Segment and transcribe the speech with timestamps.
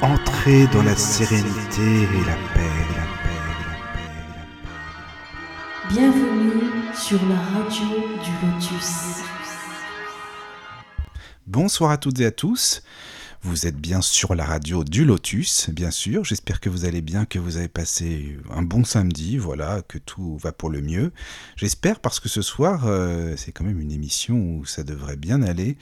[0.00, 2.64] Entrez dans la sérénité et la paix,
[2.96, 4.80] la paix, la paix, la paix.
[5.90, 7.88] Bienvenue sur la radio
[8.24, 9.20] du Lotus.
[11.46, 12.82] Bonsoir à toutes et à tous.
[13.42, 16.24] Vous êtes bien sur la radio du Lotus, bien sûr.
[16.24, 20.38] J'espère que vous allez bien, que vous avez passé un bon samedi, voilà, que tout
[20.38, 21.12] va pour le mieux.
[21.56, 25.42] J'espère parce que ce soir, euh, c'est quand même une émission où ça devrait bien
[25.42, 25.76] aller.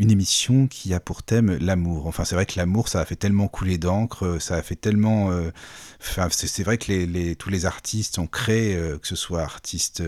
[0.00, 2.08] Une émission qui a pour thème l'amour.
[2.08, 5.30] Enfin, c'est vrai que l'amour, ça a fait tellement couler d'encre, ça a fait tellement.
[5.30, 5.52] Euh,
[6.00, 10.02] c'est vrai que tous les artistes ont créé, euh, que ce soit artiste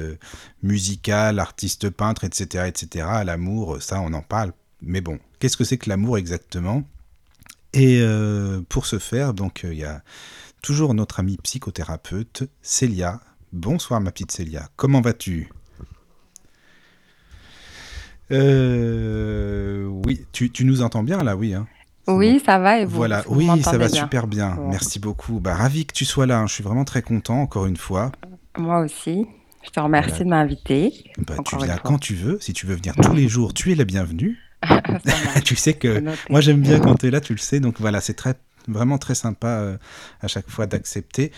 [0.62, 3.06] musical, artiste peintre, etc., etc.
[3.24, 4.52] L'amour, ça, on en parle.
[4.80, 6.84] Mais bon, Qu'est-ce que c'est que l'amour exactement?
[7.72, 10.04] Et euh, pour ce faire, donc euh, il y a
[10.62, 13.20] toujours notre amie psychothérapeute, Célia.
[13.52, 15.50] Bonsoir ma petite Célia, comment vas-tu?
[18.32, 21.54] Euh, Oui, tu, nous entends bien là, oui.
[21.54, 21.66] Hein
[22.08, 22.96] oui, ça va et vous?
[22.96, 24.58] Voilà, oui, ça va super bien.
[24.68, 25.40] Merci beaucoup.
[25.40, 26.40] Bah, ravi que tu sois là.
[26.40, 26.46] Hein.
[26.46, 28.12] Je suis vraiment très content, encore une fois.
[28.58, 29.26] Moi aussi.
[29.64, 30.92] Je te remercie de m'inviter.
[31.18, 32.38] Bah, tu viens quand tu veux.
[32.40, 34.38] Si tu veux venir tous les jours, tu es la bienvenue.
[35.44, 37.60] tu sais que moi j'aime bien quand tu es là, tu le sais.
[37.60, 38.34] Donc voilà, c'est très
[38.68, 39.76] vraiment très sympa euh,
[40.20, 41.32] à chaque fois d'accepter.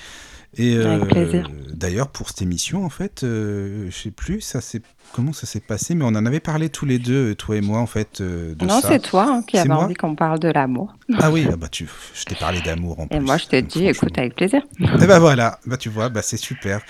[0.56, 5.32] Et euh, d'ailleurs pour cette émission en fait, euh, je sais plus ça c'est comment
[5.32, 7.86] ça s'est passé, mais on en avait parlé tous les deux, toi et moi en
[7.86, 10.94] fait de non, c'est toi hein, qui avais envie qu'on parle de l'amour.
[11.18, 13.16] Ah oui, ah bah tu, je t'ai parlé d'amour en et plus.
[13.16, 14.62] Et moi je t'ai dit, écoute avec plaisir.
[14.80, 16.80] Et eh bah voilà, bah tu vois, bah c'est super.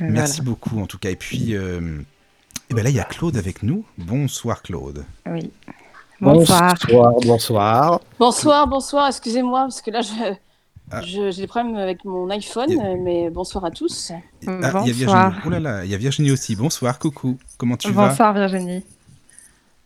[0.00, 1.10] Merci beaucoup en tout cas.
[1.10, 1.54] Et puis
[2.70, 3.84] et bien là, il y a Claude avec nous.
[3.98, 5.04] Bonsoir Claude.
[5.26, 5.50] Oui.
[6.20, 6.74] Bonsoir.
[7.22, 8.00] Bonsoir.
[8.18, 9.08] Bonsoir, bonsoir.
[9.08, 10.00] Excusez-moi, parce que là,
[10.90, 11.00] ah.
[11.02, 14.12] j'ai des problèmes avec mon iPhone, mais bonsoir à tous.
[14.46, 15.42] Ah, il y a Virginie.
[15.46, 16.56] Oh là là, il y a Virginie aussi.
[16.56, 17.38] Bonsoir, coucou.
[17.56, 18.84] Comment tu vas Bonsoir Virginie.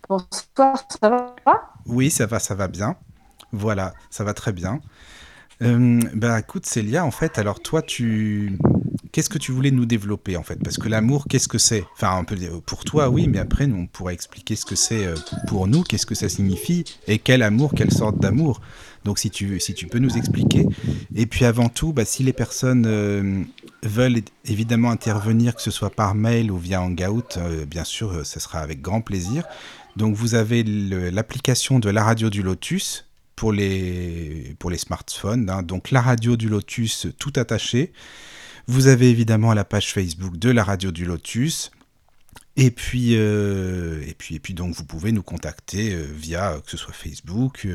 [0.09, 1.35] Bonsoir, ça va?
[1.87, 2.97] Oui, ça va, ça va bien.
[3.53, 4.81] Voilà, ça va très bien.
[5.61, 8.57] Euh, bah écoute Célia, en fait, alors toi tu
[9.11, 10.63] qu'est-ce que tu voulais nous développer en fait?
[10.63, 11.85] Parce que l'amour, qu'est-ce que c'est?
[11.95, 15.15] Enfin, un peu pour toi, oui, mais après, on pourrait expliquer ce que c'est euh,
[15.47, 18.61] pour nous, qu'est-ce que ça signifie et quel amour, quelle sorte d'amour.
[19.05, 20.67] Donc, si tu, si tu peux nous expliquer.
[21.15, 23.43] Et puis, avant tout, bah, si les personnes euh,
[23.83, 28.41] veulent évidemment intervenir, que ce soit par mail ou via Hangout, euh, bien sûr, ce
[28.41, 29.45] sera avec grand plaisir.
[29.97, 35.49] Donc, vous avez l'application de la radio du Lotus pour les, pour les smartphones.
[35.51, 35.63] Hein.
[35.63, 37.93] Donc, la radio du Lotus tout attaché.
[38.67, 41.71] Vous avez évidemment la page Facebook de la radio du Lotus.
[42.59, 46.61] Et puis, euh, et puis, et puis donc vous pouvez nous contacter euh, via euh,
[46.61, 47.67] que ce soit Facebook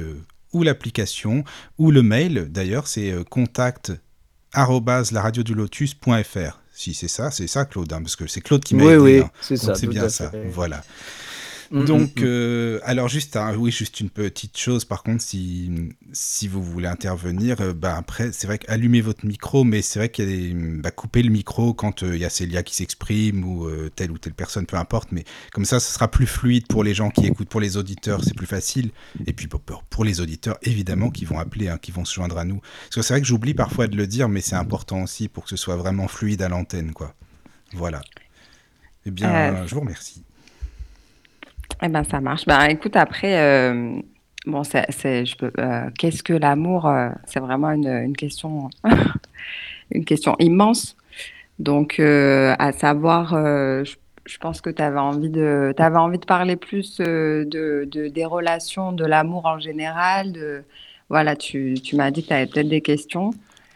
[0.54, 1.44] ou l'application
[1.78, 2.48] ou le mail.
[2.50, 3.92] D'ailleurs, c'est contact
[5.54, 6.60] lotus.fr.
[6.76, 9.20] Si c'est ça, c'est ça Claude, hein, parce que c'est Claude qui m'a oui, Oui,
[9.20, 9.30] hein.
[9.42, 9.76] c'est ça.
[9.76, 10.32] C'est bien ça.
[10.52, 10.84] Voilà.
[11.74, 12.26] Mm, Donc, mm, mm.
[12.26, 14.86] Euh, alors juste, oui, juste une petite chose.
[14.86, 15.72] Par contre, si,
[16.12, 20.10] si vous voulez intervenir, euh, bah après, c'est vrai qu'allumer votre micro, mais c'est vrai
[20.10, 22.76] qu'il y a des, bah, couper le micro quand euh, il y a Célia qui
[22.76, 25.12] s'exprime ou telle ou telle personne, peu importe.
[25.12, 28.24] Mais comme ça, ce sera plus fluide pour les gens qui écoutent, pour les auditeurs,
[28.24, 28.92] c'est plus facile.
[29.26, 32.38] Et puis pour, pour les auditeurs, évidemment, qui vont appeler, hein, qui vont se joindre
[32.38, 32.60] à nous.
[32.60, 35.44] Parce que c'est vrai que j'oublie parfois de le dire, mais c'est important aussi pour
[35.46, 37.16] que ce soit vraiment fluide à l'antenne, quoi.
[37.74, 38.02] Voilà.
[39.08, 40.24] Eh bien, je vous remercie.
[41.82, 42.46] Eh ben, ça marche.
[42.46, 44.00] Ben, écoute, après, euh,
[44.46, 48.70] bon, je peux, euh, qu'est-ce que l'amour euh, C'est vraiment une, question,
[49.92, 50.96] une question immense.
[51.60, 53.30] Donc, à savoir,
[53.86, 58.92] je, pense que tu avais envie de, envie de parler plus de, de, des relations,
[58.92, 60.32] de l'amour en général.
[60.32, 60.64] De,
[61.10, 63.32] voilà, tu, tu m'as dit que tu avais peut-être des questions.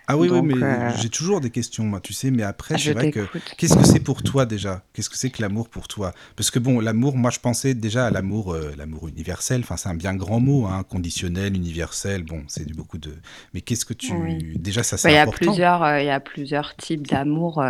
[0.09, 2.93] Ah oui, oui, mais euh, j'ai toujours des questions, moi, tu sais, mais après, c'est
[2.93, 3.27] vrai que.
[3.57, 4.81] Qu'est-ce que c'est pour toi déjà?
[4.93, 6.13] Qu'est-ce que c'est que l'amour pour toi?
[6.37, 9.89] Parce que bon, l'amour, moi, je pensais déjà à l'amour euh, l'amour universel, enfin, c'est
[9.89, 13.13] un bien grand mot, hein, conditionnel, universel, bon, c'est du beaucoup de.
[13.53, 14.13] Mais qu'est-ce que tu.
[14.55, 15.39] Déjà, ça, c'est bah, important.
[15.41, 17.61] Il y, a plusieurs, euh, il y a plusieurs types d'amour.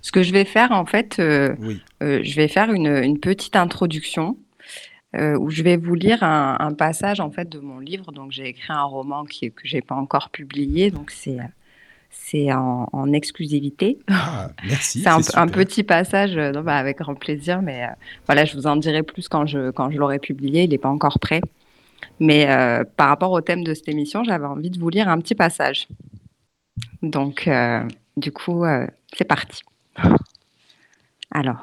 [0.00, 1.20] Ce que je vais faire, en fait,
[1.58, 1.82] oui.
[2.00, 4.38] je vais faire une, une petite introduction.
[5.14, 8.10] où je vais vous lire un, un, passage en fait de mon livre.
[8.10, 10.90] Donc j'ai écrit un roman qui, que j'ai pas encore publié.
[10.90, 11.38] Donc c'est
[12.14, 13.98] c'est en, exclusivité.
[14.08, 15.00] Ah, merci.
[15.00, 17.88] c'est un, petit passage, euh, bah, avec grand plaisir, mais euh,
[18.26, 20.64] voilà, je vous en dirai plus quand je, quand je l'aurai publié.
[20.64, 21.40] Il n'est pas encore prêt.
[22.20, 25.18] Mais euh, par rapport au thème de cette émission, j'avais envie de vous lire un
[25.18, 25.88] petit passage.
[27.02, 27.48] Donc,
[28.16, 28.64] du coup,
[29.12, 29.62] c'est parti.
[31.30, 31.60] Alors,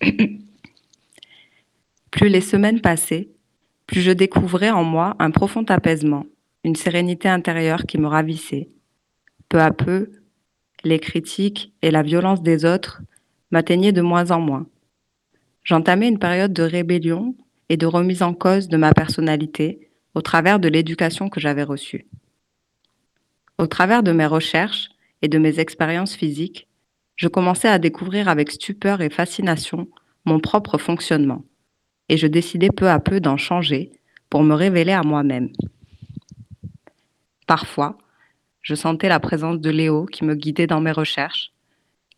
[2.10, 3.28] plus les semaines passaient,
[3.86, 6.26] plus je découvrais en moi un profond apaisement,
[6.64, 8.68] une sérénité intérieure qui me ravissait
[9.48, 10.12] peu à peu,
[10.84, 13.02] les critiques et la violence des autres
[13.50, 14.66] m'atteignaient de moins en moins.
[15.64, 17.34] J'entamais une période de rébellion
[17.68, 22.06] et de remise en cause de ma personnalité au travers de l'éducation que j'avais reçue.
[23.58, 24.90] Au travers de mes recherches
[25.22, 26.68] et de mes expériences physiques,
[27.16, 29.88] je commençais à découvrir avec stupeur et fascination
[30.24, 31.44] mon propre fonctionnement,
[32.08, 33.92] et je décidais peu à peu d'en changer
[34.28, 35.50] pour me révéler à moi-même.
[37.46, 37.96] Parfois,
[38.66, 41.52] je sentais la présence de Léo qui me guidait dans mes recherches,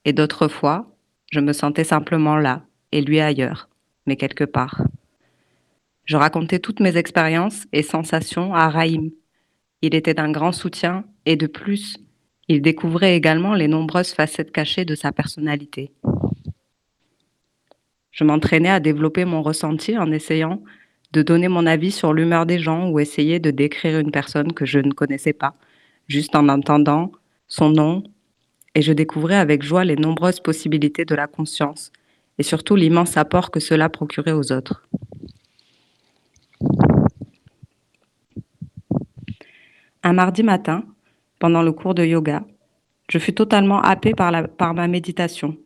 [0.06, 0.90] et d'autres fois,
[1.30, 3.68] je me sentais simplement là, et lui ailleurs,
[4.06, 4.82] mais quelque part.
[6.06, 9.10] Je racontais toutes mes expériences et sensations à Raïm.
[9.82, 11.98] Il était d'un grand soutien, et de plus,
[12.48, 15.92] il découvrait également les nombreuses facettes cachées de sa personnalité.
[18.10, 20.62] Je m'entraînais à développer mon ressenti en essayant
[21.12, 24.64] de donner mon avis sur l'humeur des gens ou essayer de décrire une personne que
[24.64, 25.54] je ne connaissais pas,
[26.08, 27.12] juste en entendant
[27.46, 28.02] son nom,
[28.74, 31.92] et je découvrais avec joie les nombreuses possibilités de la conscience
[32.38, 34.86] et surtout l'immense apport que cela procurait aux autres.
[40.02, 40.84] Un mardi matin,
[41.38, 42.44] pendant le cours de yoga,
[43.10, 45.56] je fus totalement happée par, ma méditation.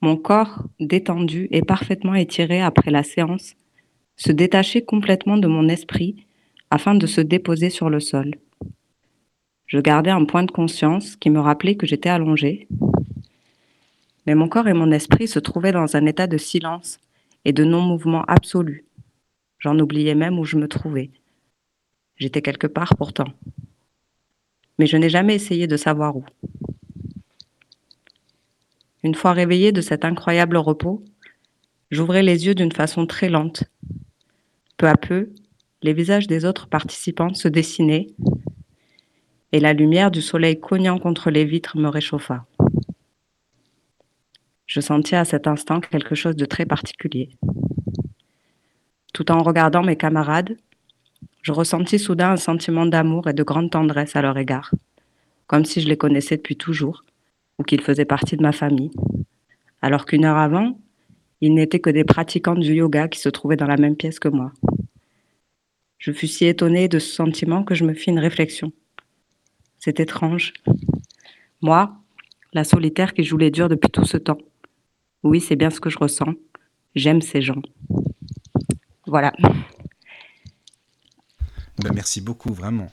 [0.00, 3.54] Mon corps, détendu et parfaitement étiré après la séance,
[4.16, 6.26] se détachait complètement de mon esprit
[6.70, 8.34] afin de se déposer sur le sol.
[9.72, 12.68] Je gardais un point de conscience qui me rappelait que j'étais allongée.
[14.26, 17.00] Mais mon corps et mon esprit se trouvaient dans un état de silence
[17.46, 18.84] et de non-mouvement absolu.
[19.60, 21.10] J'en oubliais même où je me trouvais.
[22.16, 23.32] J'étais quelque part pourtant.
[24.78, 26.26] Mais je n'ai jamais essayé de savoir où.
[29.02, 31.02] Une fois réveillée de cet incroyable repos,
[31.90, 33.64] j'ouvrais les yeux d'une façon très lente.
[34.76, 35.30] Peu à peu,
[35.80, 38.08] les visages des autres participants se dessinaient
[39.52, 42.46] et la lumière du soleil cognant contre les vitres me réchauffa.
[44.66, 47.28] Je sentis à cet instant quelque chose de très particulier.
[49.12, 50.56] Tout en regardant mes camarades,
[51.42, 54.70] je ressentis soudain un sentiment d'amour et de grande tendresse à leur égard,
[55.46, 57.04] comme si je les connaissais depuis toujours
[57.58, 58.90] ou qu'ils faisaient partie de ma famille,
[59.82, 60.78] alors qu'une heure avant,
[61.42, 64.28] ils n'étaient que des pratiquants du yoga qui se trouvaient dans la même pièce que
[64.28, 64.52] moi.
[65.98, 68.72] Je fus si étonnée de ce sentiment que je me fis une réflexion.
[69.84, 70.52] C'est étrange.
[71.60, 71.92] Moi,
[72.52, 74.38] la solitaire qui joue les durs depuis tout ce temps.
[75.24, 76.34] Oui, c'est bien ce que je ressens.
[76.94, 77.60] J'aime ces gens.
[79.08, 79.32] Voilà.
[81.82, 82.92] Ben, merci beaucoup, vraiment.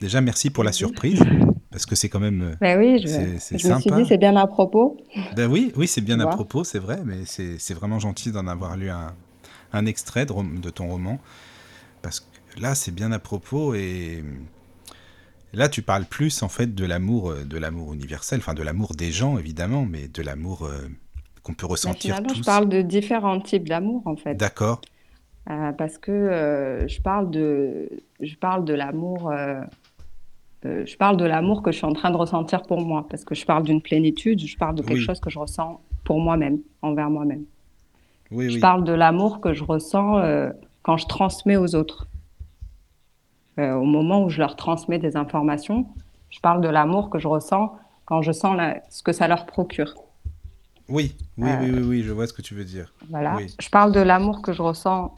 [0.00, 1.22] Déjà, merci pour la surprise,
[1.70, 2.56] parce que c'est quand même.
[2.58, 4.96] Ben oui, je, c'est, je me suis dit, c'est bien à propos.
[5.36, 8.78] Ben oui, oui, c'est bien à propos, c'est vrai, mais c'est, vraiment gentil d'en avoir
[8.78, 9.14] lu un,
[9.74, 11.20] un extrait de, de, ton roman,
[12.00, 14.24] parce que là, c'est bien à propos et
[15.54, 18.94] Là, tu parles plus en fait de l'amour, euh, de l'amour universel, enfin de l'amour
[18.94, 20.88] des gens évidemment, mais de l'amour euh,
[21.42, 22.38] qu'on peut ressentir tous.
[22.38, 24.34] Je parle de différents types d'amour en fait.
[24.34, 24.80] D'accord.
[25.50, 27.88] Euh, parce que je parle de,
[28.20, 29.32] je parle de l'amour.
[30.64, 33.34] je parle de l'amour que je suis en train de ressentir pour moi, parce que
[33.34, 37.10] je parle d'une plénitude, je parle de quelque chose que je ressens pour moi-même, envers
[37.10, 37.44] moi-même.
[38.30, 40.22] Oui, je parle de l'amour que je ressens
[40.82, 42.08] quand je transmets aux autres.
[43.60, 45.86] Euh, au moment où je leur transmets des informations.
[46.30, 47.72] Je parle de l'amour que je ressens
[48.04, 48.60] quand je sens
[48.90, 49.94] ce que ça leur procure.
[50.88, 52.92] Oui, oui, oui, oui, oui, je vois ce que tu veux dire.
[53.10, 53.36] Voilà.
[53.60, 55.14] Je parle de l'amour que je ressens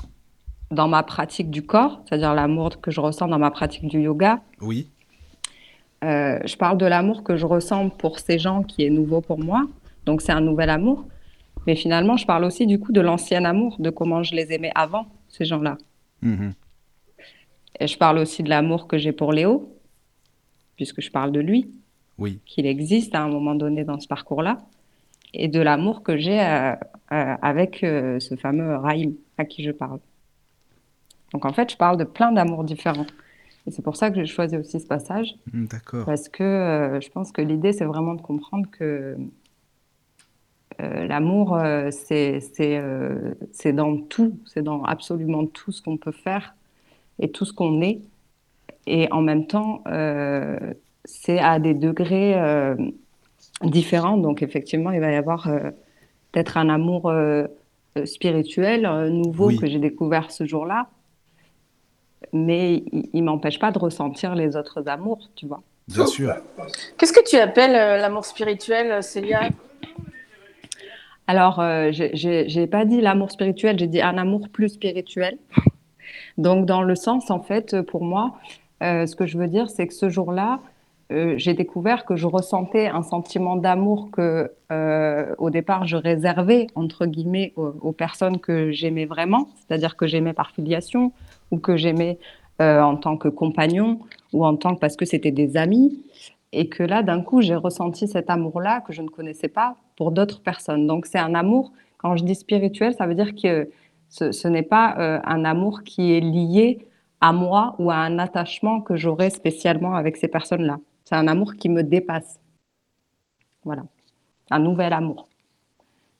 [0.70, 4.40] dans ma pratique du corps, c'est-à-dire l'amour que je ressens dans ma pratique du yoga.
[4.60, 4.90] Oui.
[6.04, 9.38] Euh, je parle de l'amour que je ressens pour ces gens qui est nouveau pour
[9.38, 9.64] moi.
[10.04, 11.06] Donc c'est un nouvel amour.
[11.66, 14.72] Mais finalement, je parle aussi du coup de l'ancien amour, de comment je les aimais
[14.74, 15.78] avant, ces gens-là.
[16.20, 16.50] Mmh
[17.80, 19.72] et je parle aussi de l'amour que j'ai pour Léo,
[20.76, 21.70] puisque je parle de lui,
[22.18, 22.40] oui.
[22.46, 24.58] qu'il existe à un moment donné dans ce parcours-là,
[25.34, 26.72] et de l'amour que j'ai euh,
[27.12, 30.00] euh, avec euh, ce fameux Raïm à qui je parle.
[31.32, 33.06] Donc en fait, je parle de plein d'amours différents.
[33.66, 35.34] Et c'est pour ça que j'ai choisi aussi ce passage.
[35.52, 36.06] Hmm, d'accord.
[36.06, 39.16] Parce que je pense que l'idée, c'est vraiment de comprendre que
[40.78, 41.58] l'amour,
[41.90, 42.40] c'est
[43.72, 46.55] dans tout, c'est dans absolument tout ce qu'on peut faire
[47.18, 48.00] et tout ce qu'on est.
[48.86, 50.58] Et en même temps, euh,
[51.04, 52.76] c'est à des degrés euh,
[53.62, 54.16] différents.
[54.16, 55.70] Donc effectivement, il va y avoir euh,
[56.32, 57.12] peut-être un amour
[58.04, 60.88] spirituel nouveau que j'ai découvert ce jour-là.
[62.32, 65.62] Mais il ne m'empêche pas de ressentir les autres amours, tu vois.
[65.88, 66.34] Bien sûr.
[66.98, 69.48] Qu'est-ce que tu appelles l'amour spirituel, Célia?
[71.26, 75.38] Alors, je n'ai pas dit l'amour spirituel, j'ai dit un amour plus spirituel.
[76.38, 78.34] Donc, dans le sens, en fait, pour moi,
[78.82, 80.60] euh, ce que je veux dire, c'est que ce jour-là,
[81.12, 86.66] euh, j'ai découvert que je ressentais un sentiment d'amour que euh, au départ je réservais
[86.74, 91.12] entre guillemets aux, aux personnes que j'aimais vraiment, c'est-à-dire que j'aimais par filiation
[91.52, 92.18] ou que j'aimais
[92.58, 94.00] en tant que compagnon
[94.32, 96.02] ou en tant que parce que c'était des amis
[96.52, 100.10] et que là d'un coup j'ai ressenti cet amour-là que je ne connaissais pas pour
[100.10, 100.86] d'autres personnes.
[100.86, 101.70] Donc c'est un amour.
[101.98, 103.68] Quand je dis spirituel, ça veut dire que
[104.08, 106.86] ce, ce n'est pas euh, un amour qui est lié
[107.20, 110.78] à moi ou à un attachement que j'aurais spécialement avec ces personnes-là.
[111.04, 112.38] C'est un amour qui me dépasse.
[113.64, 113.84] Voilà.
[114.50, 115.28] Un nouvel amour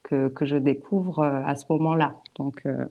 [0.02, 2.14] que, que je découvre euh, à ce moment-là.
[2.36, 2.86] Donc, euh,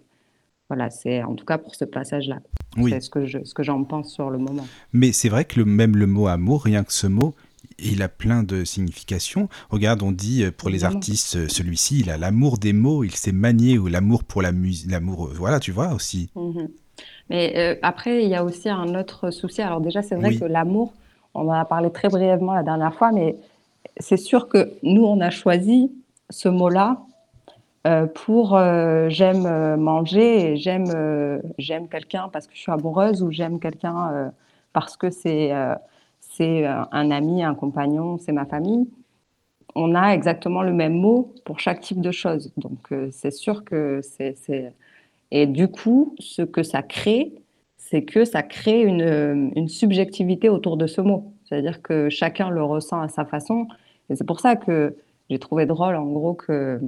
[0.70, 2.40] voilà, c'est en tout cas pour ce passage-là.
[2.78, 2.92] Oui.
[2.92, 4.66] C'est ce que je, ce que j'en pense sur le moment.
[4.94, 7.34] Mais c'est vrai que le, même le mot amour, rien que ce mot,
[7.80, 9.50] il a plein de significations.
[9.70, 13.16] Regarde, on dit euh, pour les artistes, euh, celui-ci, il a l'amour des mots, il
[13.16, 16.30] sait manier, ou l'amour pour la musique, l'amour, euh, voilà, tu vois aussi.
[16.36, 16.70] Mhm.
[17.30, 19.62] Mais euh, après, il y a aussi un autre souci.
[19.62, 20.40] Alors déjà, c'est vrai Oui.
[20.40, 20.94] que l'amour,
[21.34, 23.36] on en a parlé très brièvement la dernière fois, mais
[23.98, 25.92] c'est sûr que nous, on a choisi
[26.30, 27.02] ce mot-là
[27.88, 30.86] euh, pour euh, j'aime manger et j'aime
[31.60, 34.32] j'aime quelqu'un parce que je suis amoureuse ou j'aime quelqu'un
[34.74, 35.52] parce que c'est
[36.38, 38.88] c'est euh, un ami, un compagnon, c'est ma famille.
[39.76, 42.52] On a exactement le même mot pour chaque type de chose.
[42.58, 44.36] Donc euh, c'est sûr que c'est
[45.32, 47.34] et du coup, ce que ça crée,
[47.78, 51.34] c'est que ça crée une, une subjectivité autour de ce mot.
[51.46, 53.68] C'est-à-dire que chacun le ressent à sa façon.
[54.10, 54.96] Et c'est pour ça que
[55.30, 56.80] j'ai trouvé drôle, en gros, que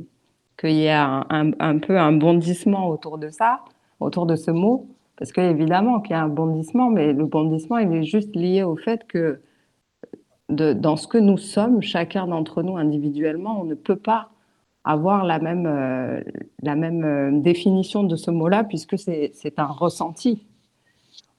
[0.59, 1.25] qu'il y ait un-
[1.59, 3.61] un peu un bondissement autour de ça,
[3.99, 4.87] autour de ce mot.
[5.17, 8.63] Parce que évidemment qu'il y a un bondissement, mais le bondissement, il est juste lié
[8.63, 9.41] au fait que
[10.49, 14.29] dans ce que nous sommes, chacun d'entre nous individuellement, on ne peut pas
[14.85, 16.21] avoir la même, euh,
[16.63, 20.45] la même euh, définition de ce mot-là, puisque c'est un ressenti.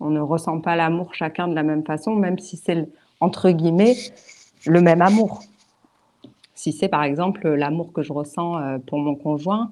[0.00, 2.87] On ne ressent pas l'amour chacun de la même façon, même si c'est,
[3.20, 3.94] entre guillemets,
[4.66, 5.40] le même amour.
[6.54, 9.70] Si c'est par exemple l'amour que je ressens euh, pour mon conjoint,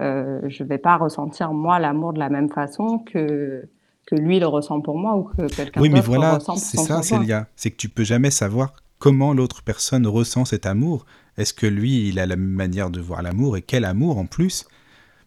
[0.00, 3.68] euh, je ne vais pas ressentir moi l'amour de la même façon que,
[4.06, 6.62] que lui le ressent pour moi ou que quelqu'un Oui, mais d'autre voilà, ressent pour
[6.62, 7.18] c'est son ça, conjoint.
[7.20, 7.46] Célia.
[7.56, 11.06] C'est que tu peux jamais savoir comment l'autre personne ressent cet amour.
[11.36, 14.26] Est-ce que lui, il a la même manière de voir l'amour et quel amour en
[14.26, 14.66] plus?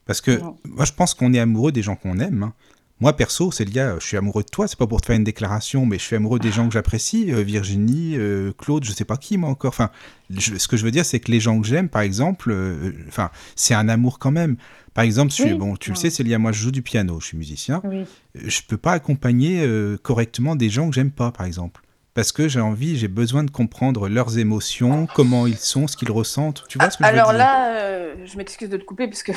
[0.06, 0.58] Parce que Non.
[0.65, 2.44] moi, je pense qu'on est amoureux des gens qu'on aime.
[2.44, 2.53] hein.
[3.00, 4.68] Moi, perso, Célia, je suis amoureux de toi.
[4.68, 7.34] C'est pas pour te faire une déclaration, mais je suis amoureux des gens que j'apprécie.
[7.34, 9.70] euh, Virginie, euh, Claude, je sais pas qui, moi encore.
[9.70, 9.90] Enfin,
[10.30, 12.94] je- ce que je veux dire, c'est que les gens que j'aime, par exemple, euh,
[13.08, 14.56] enfin, c'est un amour quand même.
[14.94, 15.58] Par exemple, je suis- Oui.
[15.58, 18.06] bon, tu le sais, Célia, moi, je joue du piano, je suis musicien Oui.
[18.36, 19.68] je peux pas accompagner
[20.04, 21.82] correctement des gens que j'aime pas, par exemple.
[22.14, 26.12] Parce que j'ai envie, j'ai besoin de comprendre leurs émotions, comment ils sont, ce qu'ils
[26.12, 26.64] ressentent.
[26.70, 27.40] Tu vois ce que je veux Alors dire?
[27.40, 29.32] là, euh, je m'excuse de te couper parce que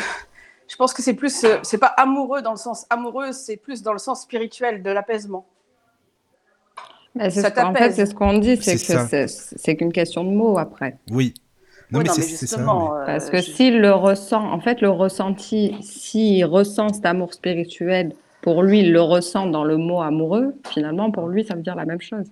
[0.68, 3.82] je pense que c'est plus, euh, c'est pas amoureux dans le sens amoureux, c'est plus
[3.82, 5.46] dans le sens spirituel de l'apaisement.
[7.14, 8.78] Mais c'est Ça ce fait, c'est ce qu'on dit, c'est que
[9.26, 9.26] ça.
[9.28, 10.96] c'est qu'une question de mots après.
[11.10, 11.32] Oui.
[11.90, 12.58] Non, mais non, c'est mais c'est ça.
[12.58, 17.06] mais- euh, Parce que je- s'il le ressent, en fait, le ressenti, s'il ressent cet
[17.06, 21.54] amour spirituel, pour lui, il le ressent dans le mot amoureux, finalement, pour lui, ça
[21.54, 22.26] veut dire la même chose.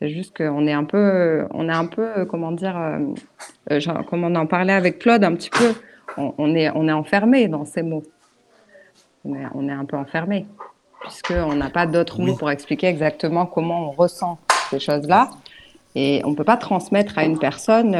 [0.00, 2.98] C'est juste qu'on est un peu, on est un peu, comment dire, euh,
[3.70, 5.72] euh, genre, comme on en parlait avec Claude un petit peu,
[6.16, 8.02] on, on est, on est enfermé dans ces mots.
[9.24, 10.46] On est, on est un peu enfermé,
[11.02, 14.38] puisqu'on n'a pas d'autres mots pour expliquer exactement comment on ressent
[14.70, 15.30] ces choses-là.
[15.96, 17.98] Et on ne peut pas transmettre à une personne, euh,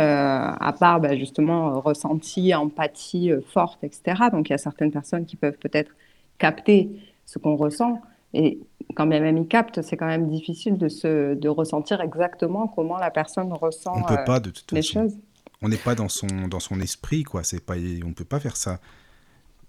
[0.61, 4.03] à part bah, justement euh, ressenti, empathie euh, forte, etc.
[4.31, 5.91] Donc il y a certaines personnes qui peuvent peut-être
[6.39, 6.89] capter
[7.27, 8.01] ce qu'on ressent.
[8.33, 8.61] Et
[8.95, 13.11] quand même ils captent, c'est quand même difficile de, se, de ressentir exactement comment la
[13.11, 15.03] personne ressent On peut euh, pas, de toute les façon.
[15.03, 15.19] choses.
[15.63, 17.43] On n'est pas dans son, dans son esprit, quoi.
[17.45, 17.75] C'est pas,
[18.05, 18.81] on peut pas faire ça.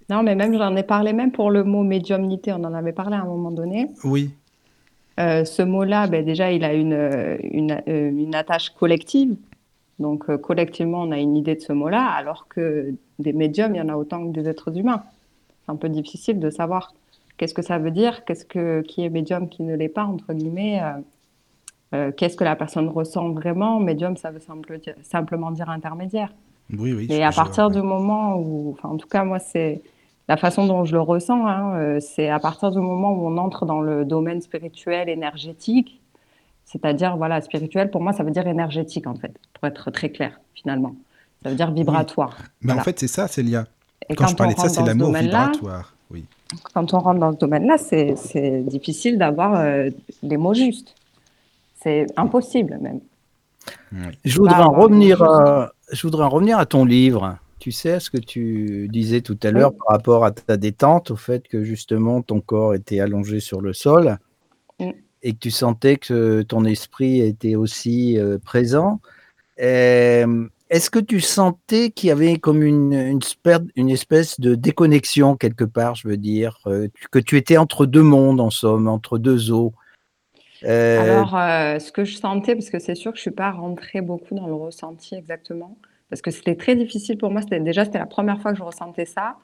[0.10, 3.16] Non, mais même j'en ai parlé même pour le mot médiumnité, on en avait parlé
[3.16, 3.92] à un moment donné.
[4.04, 4.32] Oui,
[5.20, 6.94] Euh, ce mot-là, ben, déjà, il a une,
[7.52, 9.36] une, euh, une attache collective.
[10.00, 13.80] Donc, euh, collectivement, on a une idée de ce mot-là, alors que des médiums, il
[13.80, 15.04] y en a autant que des êtres humains.
[15.66, 16.94] C'est un peu difficile de savoir
[17.38, 20.34] qu'est-ce que ça veut dire, qu'est-ce que, qui est médium, qui ne l'est pas, entre
[20.34, 20.82] guillemets.
[20.82, 20.94] euh,
[21.94, 23.80] euh, qu'est-ce que la personne ressent vraiment?
[23.80, 26.32] Médium, ça veut simple simplement dire intermédiaire.
[26.78, 27.08] oui, oui.
[27.10, 29.82] Et à partir du moment où, enfin, en tout cas, moi, c'est
[30.30, 33.38] la façon dont je le ressens, hein, euh, c'est à partir du moment où on
[33.38, 36.00] entre dans le domaine spirituel, énergétique,
[36.66, 40.40] c'est-à-dire, voilà, spirituel, pour moi, ça veut dire énergétique, en fait, pour être très clair,
[40.54, 40.96] finalement.
[41.44, 42.38] Ça veut dire vibratoire.
[42.62, 42.82] Mais Voilà.
[42.82, 43.66] en fait, c'est ça, Célia.
[44.08, 45.94] Et Quand je parlais de ça, c'est ce l'amour vibratoire.
[46.12, 46.26] Oui.
[46.74, 49.90] quand on rentre dans ce domaine-là, c'est c'est difficile d'avoir euh,
[50.24, 50.96] les mots justes.
[51.82, 53.00] C'est impossible, même.
[54.24, 57.38] Je voudrais, en revenir à, je voudrais en revenir à ton livre.
[57.60, 61.16] Tu sais ce que tu disais tout à l'heure par rapport à ta détente, au
[61.16, 64.18] fait que justement ton corps était allongé sur le sol.
[64.80, 64.92] Mm.
[65.22, 69.00] et que tu sentais que ton esprit était aussi euh, présent.
[69.62, 73.20] Euh, Est-ce que tu sentais qu'il y avait comme une,
[73.76, 78.02] une, espèce de déconnexion quelque part, je veux dire, euh, que tu étais entre deux
[78.02, 79.74] mondes en somme, entre deux eaux?
[79.74, 79.81] Euh,
[80.64, 84.02] Alors, euh, ce que je sentais, parce que c'est sûr que je suis pas rentrée
[84.02, 85.78] beaucoup dans le ressenti exactement,
[86.10, 87.42] parce que c'était très difficile pour moi.
[87.42, 89.38] C'était déjà c'était la première fois que je ressentais ça,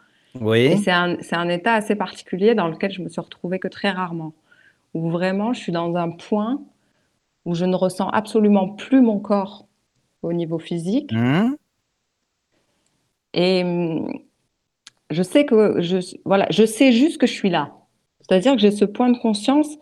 [0.65, 0.77] et Oui.
[0.77, 3.91] c'est un c'est un état assez particulier dans lequel je me suis retrouvée que très
[3.91, 4.33] rarement,
[4.93, 6.61] où vraiment je suis dans un point
[7.45, 9.67] où je ne ressens absolument plus mon corps
[10.23, 11.57] au niveau physique, Hum,
[13.33, 14.11] et hum,
[15.09, 17.73] je sais que je voilà, je sais juste que je suis là.
[18.21, 19.77] C'est-à-dire que j'ai ce point de conscience.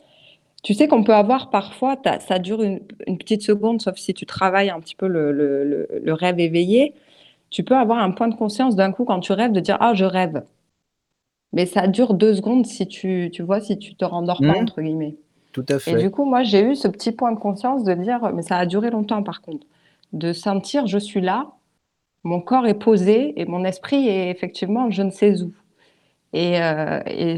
[0.65, 1.95] Tu sais qu'on peut avoir parfois,
[2.27, 5.63] ça dure une, une petite seconde, sauf si tu travailles un petit peu le, le-
[5.63, 6.95] le- le rêve éveillé.
[7.51, 9.93] Tu peux avoir un point de conscience d'un coup quand tu rêves de dire Ah,
[9.93, 10.41] je rêve.
[11.53, 14.55] Mais ça dure deux secondes si tu, tu vois, si tu te rendors pas, Mhm.
[14.63, 15.17] entre guillemets.
[15.51, 15.99] tout à Et fait.
[16.01, 18.65] du coup, moi, j'ai eu ce petit point de conscience de dire, mais ça a
[18.65, 19.67] duré longtemps par contre,
[20.13, 21.51] de sentir je suis là,
[22.23, 25.53] mon corps est posé et mon esprit est effectivement je ne sais où.
[26.35, 27.37] Et, euh, et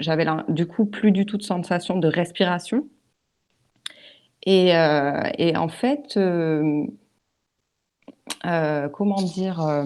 [0.00, 2.88] j'avais du coup plus du tout de sensation de respiration.
[4.42, 6.88] Et, euh, et en fait, euh,
[8.88, 9.84] comment dire,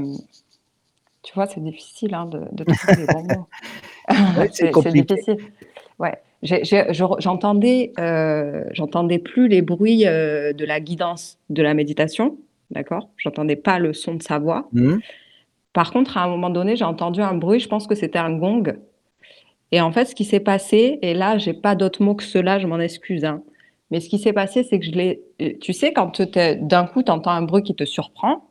[1.23, 3.47] tu vois, c'est difficile hein, de, de trouver les bons mots.
[4.39, 5.37] Ouais, c'est difficile.
[5.99, 6.19] Ouais.
[6.43, 12.39] J'entendais, euh, j'entendais plus les bruits euh, de la guidance de la méditation,
[12.71, 13.11] d'accord?
[13.19, 14.67] J'entendais pas le son de sa voix.
[14.75, 14.99] Hum,
[15.73, 18.33] Par contre, à un moment donné, j'ai entendu un bruit, je pense que c'était un
[18.37, 18.77] gong.
[19.71, 22.59] Et en fait, ce qui s'est passé, et là, j'ai pas d'autre mot que cela,
[22.59, 23.43] je m'en excuse, hein.
[23.91, 25.23] Mais ce qui s'est passé, c'est que je l'ai.
[25.61, 26.21] Tu sais, quand
[26.61, 28.45] d'un coup, tu entends un bruit qui te surprend,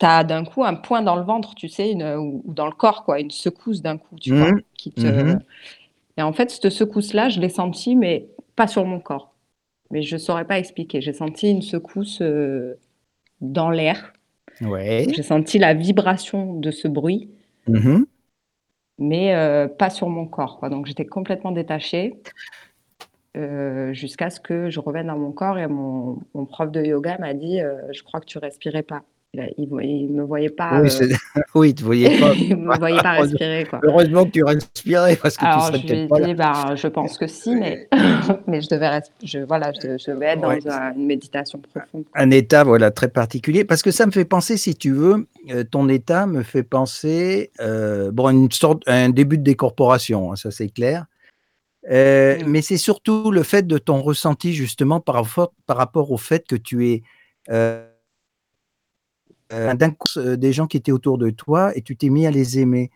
[0.00, 2.72] tu as d'un coup un point dans le ventre, tu sais, une, ou, dans le
[2.72, 4.62] corps, quoi, une secousse d'un coup, tu vois, Mhm.
[4.76, 5.06] qui te.
[5.06, 5.38] Mhm.
[6.18, 9.34] Et en fait, cette secousse-là, je l'ai sentie, mais pas sur mon corps.
[9.90, 11.00] Mais je saurais pas expliquer.
[11.00, 12.78] J'ai senti une secousse euh,
[13.40, 14.12] dans l'air.
[14.60, 15.06] Ouais.
[15.14, 17.30] J'ai senti la vibration de ce bruit
[17.68, 18.06] Mhm.
[18.98, 20.68] mais euh, pas sur mon corps, quoi.
[20.70, 22.14] Donc j'étais complètement détachée
[23.36, 27.18] euh, jusqu'à ce que je revienne dans mon corps et mon, mon prof de yoga
[27.18, 29.02] m'a dit euh, Je crois que tu respirais pas.
[29.58, 30.80] Il, il, me voyait pas.
[30.80, 32.32] Oui, euh, oui, tu voyais pas.
[32.38, 33.80] il me voyait pas Heureusement- respirer, quoi.
[33.82, 36.26] Heureusement que tu respirais parce que tu serais peut-être pas là.
[36.26, 37.88] dit ben, Je pense que si, mais,
[38.46, 40.68] mais je devais, je, voilà, je, je devais être dans Ouais.
[40.68, 42.04] un- une méditation profonde.
[42.14, 45.64] Un état voilà très particulier parce que ça me fait penser, si tu veux, euh,
[45.64, 50.50] ton état me fait penser euh, bon une sorte un début de décorporation, hein, ça
[50.50, 51.06] c'est clair.
[51.90, 52.46] Euh, Mm.
[52.48, 56.44] Mais c'est surtout le fait de ton ressenti justement par rapport, par rapport au fait
[56.46, 57.02] que tu es
[57.50, 57.86] euh,
[59.50, 62.30] d'un coup euh, des gens qui étaient autour de toi et tu t'es mis à
[62.30, 62.90] les aimer.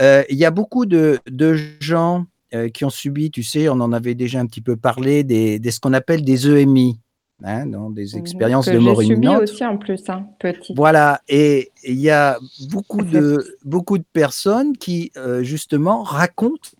[0.00, 3.74] Euh, Il y a beaucoup de, de gens euh, qui ont subi, tu sais, on
[3.80, 6.98] en avait déjà un petit peu parlé, des, des ce qu'on appelle des EMI,
[7.44, 8.18] hein, donc des Mhm.
[8.20, 9.42] expériences Que de mort j'ai subi imminente.
[9.42, 10.74] aussi en plus, hein, petite.
[10.76, 12.38] Voilà, et il y a
[12.70, 16.70] beaucoup de, beaucoup de personnes qui, euh, justement, racontent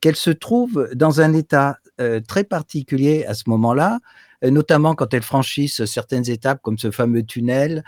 [0.00, 3.98] qu'elles se trouvent dans un état euh, très particulier à ce moment-là, euh,
[4.42, 7.84] notamment quand elles franchissent certaines étapes, comme ce fameux tunnel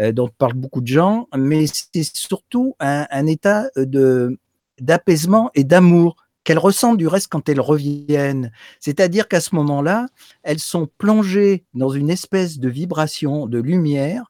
[0.00, 4.38] euh, dont parlent beaucoup de gens, mais c'est surtout un, état de
[4.80, 8.50] d'apaisement et d'amour qu'elles ressentent du reste quand elles reviennent.
[8.80, 10.06] C'est-à-dire qu'à ce moment-là,
[10.42, 14.24] elles sont plongées dans une espèce de vibration, de lumière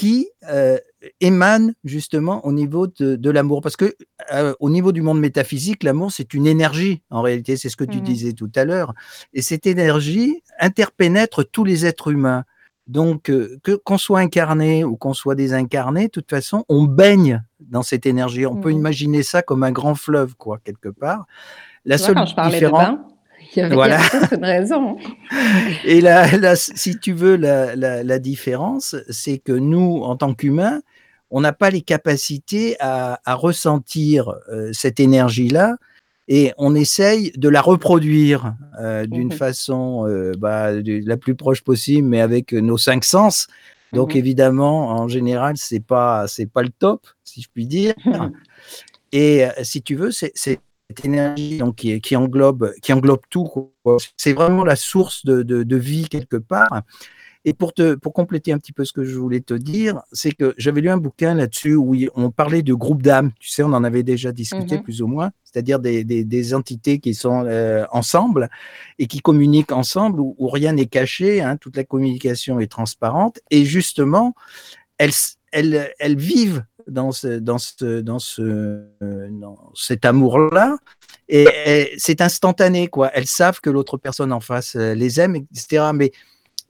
[0.00, 0.78] qui euh,
[1.20, 3.60] émane justement au niveau de, de l'amour.
[3.60, 3.94] Parce que
[4.32, 7.84] euh, au niveau du monde métaphysique, l'amour, c'est une énergie, en réalité, c'est ce que
[7.84, 8.04] tu Mhm.
[8.04, 8.94] disais tout à l'heure.
[9.34, 12.44] Et cette énergie interpénètre tous les êtres humains.
[12.86, 17.44] Donc, euh, que qu'on soit incarné ou qu'on soit désincarné, de toute façon, on baigne
[17.60, 18.46] dans cette énergie.
[18.46, 18.78] On peut Mhm.
[18.78, 21.26] imaginer ça comme un grand fleuve, quoi, quelque part.
[21.84, 23.04] La Tu vois, seule quand je parlais de différence, bain,
[23.54, 24.00] il y avait, Voilà.
[24.32, 24.96] une raison.
[25.84, 30.34] et là, là, si tu veux, la, la, la différence, c'est que nous, en tant
[30.34, 30.80] qu'humains,
[31.30, 35.76] on n'a pas les capacités à, à ressentir euh, cette énergie-là
[36.26, 39.32] et on essaye de la reproduire euh, d'une Mhm.
[39.38, 43.46] façon euh, bah, de- la plus proche possible, mais avec nos cinq sens.
[43.92, 44.18] Donc Mhm.
[44.20, 47.94] évidemment, en général, c'est pas c'est pas le top, si je puis dire.
[49.12, 50.32] Et si tu veux, c'est
[50.90, 53.48] cette énergie donc, qui, qui englobe qui englobe tout.
[54.16, 56.82] C'est vraiment la source de, de, de vie quelque part.
[57.46, 60.32] Et pour te pour compléter un petit peu ce que je voulais te dire, c'est
[60.32, 63.32] que j'avais lu un bouquin là-dessus où on parlait de groupes d'âmes.
[63.40, 64.82] Tu sais, on en avait déjà discuté Mhm.
[64.82, 68.50] plus ou moins, c'est-à-dire des, des, des entités qui sont euh, ensemble
[68.98, 73.40] et qui communiquent ensemble où, où rien n'est caché, hein, toute la communication est transparente.
[73.50, 74.34] Et justement,
[74.98, 75.12] elles,
[75.52, 78.82] elles, elles vivent dans, ce, dans, ce, dans, ce,
[79.30, 80.76] dans cet amour-là
[81.28, 83.10] et, et c'est instantané, quoi.
[83.14, 85.90] Elles savent que l'autre personne en face euh, les aime, etc.
[85.94, 86.10] Mais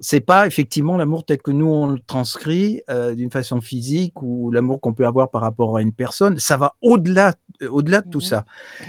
[0.00, 4.50] c'est pas effectivement l'amour tel que nous on le transcrit euh, d'une façon physique ou
[4.50, 6.38] l'amour qu'on peut avoir par rapport à une personne.
[6.38, 8.24] Ça va au-delà, euh, au-delà de tout Mhm.
[8.24, 8.44] ça.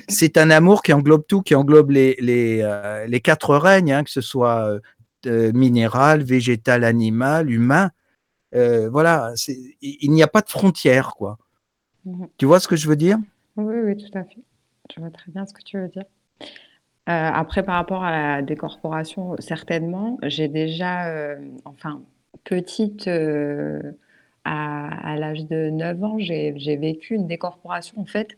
[0.07, 4.03] C'est un amour qui englobe tout, qui englobe les les, euh, les quatre règnes, hein,
[4.03, 4.79] que ce soit
[5.27, 7.91] euh, minéral, végétal, animal, humain.
[8.53, 9.33] Euh, voilà,
[9.81, 11.37] il n'y a pas de frontières, quoi.
[12.05, 12.27] Mhm.
[12.37, 13.17] Tu vois ce que je veux dire?
[13.55, 14.41] Oui, oui, tout à fait.
[14.93, 16.05] Je vois très bien ce que tu veux dire.
[16.41, 16.45] Euh,
[17.07, 22.01] après, par rapport à la décorporation, certainement, j'ai déjà, euh, enfin,
[22.43, 23.07] petite,
[24.43, 27.99] à, à l'âge de 9 ans, j'ai, vécu une décorporation.
[27.99, 28.37] En fait,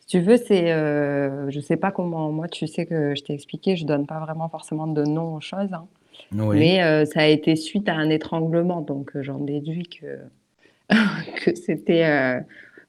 [0.00, 3.34] si tu veux, c'est, euh, je sais pas comment, moi, tu sais que je t'ai
[3.34, 5.86] expliqué, je donne pas vraiment forcément de nom aux choses, hein.
[6.58, 10.18] Mais euh, ça a été suite à un étranglement, donc euh, j'en déduis que,
[11.44, 12.04] que c'était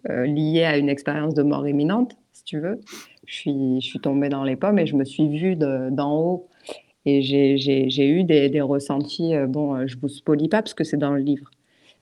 [0.10, 2.80] euh, lié à une expérience de mort imminente, si tu veux.
[3.26, 6.16] Je suis, je suis tombée dans les pommes et je me suis vue de- d'en
[6.18, 6.48] haut.
[7.06, 9.34] Et j'ai- eu des, des ressentis.
[9.48, 11.50] bon, je vous spolie pas parce que c'est dans le livre,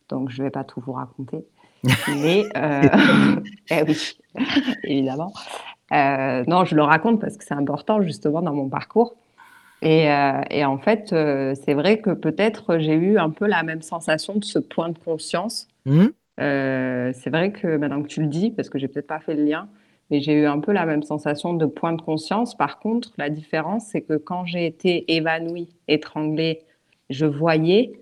[0.10, 1.44] donc je vais pas tout vous raconter.
[2.08, 2.48] Mais,
[3.72, 4.18] eh oui,
[4.84, 5.34] évidemment.
[5.92, 9.16] Non, je le raconte parce que c'est important justement dans mon parcours.
[9.82, 13.63] Et, euh, et en fait, euh, c'est vrai que peut-être j'ai eu un peu la
[13.63, 15.67] même sensation de ce point de conscience.
[15.86, 19.20] Hmm Euh, c'est vrai que maintenant que tu le dis, parce que j'ai peut-être pas
[19.20, 19.70] fait le lien,
[20.12, 22.56] mais j'ai eu un peu la même sensation de point de conscience.
[22.58, 26.62] Par contre, la différence, c'est que quand j'ai été évanouie, étranglée,
[27.10, 27.94] je voyais,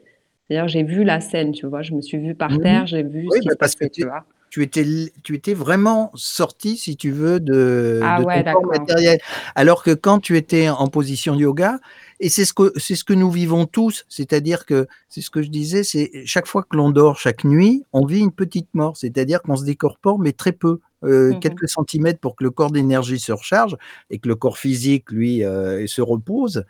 [0.50, 2.62] c'est-à-dire j'ai vu la scène, tu vois, je me suis vue par Mhm.
[2.62, 4.26] terre, j'ai vu Oui, ce qui bah, se parce que tu vois.
[4.50, 4.86] Tu étais,
[5.24, 9.20] tu étais vraiment sorti, si tu veux, de, Ah de ouais, ton corps matériel.
[9.56, 11.80] Alors que quand tu étais en position yoga,
[12.20, 15.42] et c'est ce que c'est ce que nous vivons tous, c'est-à-dire que c'est ce que
[15.42, 18.98] je disais, c'est chaque fois que l'on dort, chaque nuit, on vit une petite mort,
[18.98, 21.40] c'est-à-dire qu'on se décorpore, mais très peu, euh, Mhm.
[21.40, 23.78] quelques centimètres pour que le corps d'énergie se recharge
[24.10, 26.66] et que le corps physique, lui, euh, se repose.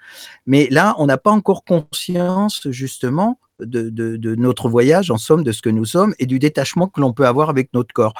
[0.46, 5.44] Mais là, on n'a pas encore conscience, justement, de, de, de notre voyage, en somme,
[5.44, 8.14] de ce que nous sommes et du détachement que l'on peut avoir avec notre corps.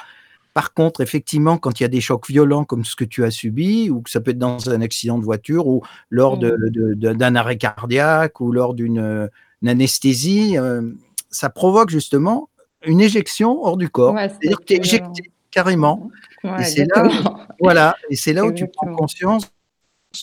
[0.52, 3.30] Par contre, effectivement, quand il y a des chocs violents comme ce que tu as
[3.30, 7.34] subi, ou que ça peut être dans un accident de voiture, ou lors de- d'un
[7.36, 9.28] arrêt cardiaque, ou lors d'une euh,
[9.64, 10.82] anesthésie, euh,
[11.30, 12.48] ça provoque justement
[12.84, 14.14] une éjection hors du corps.
[14.14, 16.10] Ouais, C'est-à-dire que tu es éjecté carrément.
[16.42, 17.38] Ouais, Et c'est là, exactement.
[17.60, 19.50] voilà, et c'est là où tu prends conscience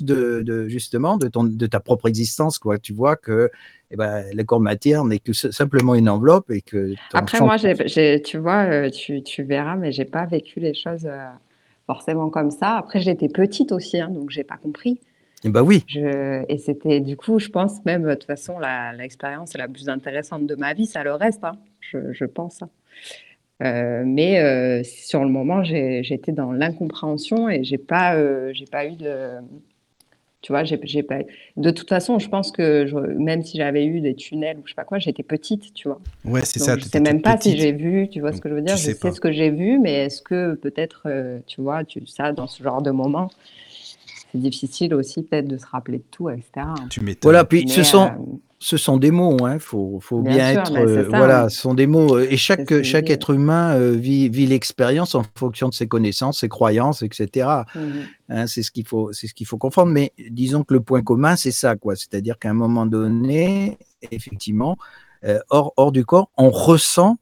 [0.01, 2.59] de, de- justement de, ton, de ta propre existence.
[2.59, 2.77] Quoi.
[2.77, 3.49] Tu vois que
[3.91, 7.73] eh ben, le corps matière n'est que simplement une enveloppe et que Après, moi, j'ai,
[7.87, 11.17] j'ai- tu vois, euh, tu, tu verras, mais j'ai pas vécu les choses euh,
[11.85, 12.77] forcément comme ça.
[12.77, 14.99] Après, j'étais petite aussi, hein, donc j'ai pas compris.
[15.43, 18.91] Eh ben oui, Je, et c'était, du coup, je pense même, de toute façon, la,
[18.93, 22.61] l'expérience la plus intéressante de ma vie, ça le reste, hein, je, je pense.
[22.63, 22.69] hein.
[23.63, 28.85] Euh, mais euh, sur le moment, j'étais dans l'incompréhension et j'ai pas, euh, j'ai pas
[28.85, 29.29] eu de,
[30.41, 31.19] tu vois, j'ai, j'ai pas.
[31.55, 34.71] De toute façon, je pense que je- même si j'avais eu des tunnels ou je
[34.71, 35.99] sais pas quoi, j'étais petite, tu vois.
[36.25, 36.77] Ouais, c'est Donc, ça.
[36.77, 38.75] je sais même pas si j'ai vu, tu vois ce que je veux dire?
[38.77, 42.31] Je sais ce que j'ai vu, mais est-ce que peut-être, euh, tu vois, tu, ça,
[42.33, 43.29] dans ce genre de moment,
[44.37, 46.67] c'est difficile aussi peut-être de se rappeler de tout, etc.
[46.89, 47.43] Tu voilà.
[47.43, 49.57] Puis Mais, ce sont, euh, ce sont des mots, hein.
[49.59, 51.49] Faut, faut Bien bien, sûr, être, euh, ça, voilà, hein.
[51.49, 52.17] ce sont des mots.
[52.17, 56.39] euh, Et chaque, chaque être humain euh, vit, vit l'expérience en fonction de ses connaissances,
[56.39, 57.47] ses croyances, etc.
[57.75, 57.81] mhm.
[58.29, 59.91] Hein, c'est ce qu'il faut, c'est ce qu'il faut comprendre.
[59.91, 61.95] Mais disons que le point commun, c'est ça, quoi.
[61.95, 63.77] C'est-à-dire qu'à un moment donné,
[64.11, 64.77] effectivement,
[65.23, 67.17] euh, hors, hors du corps, on ressent,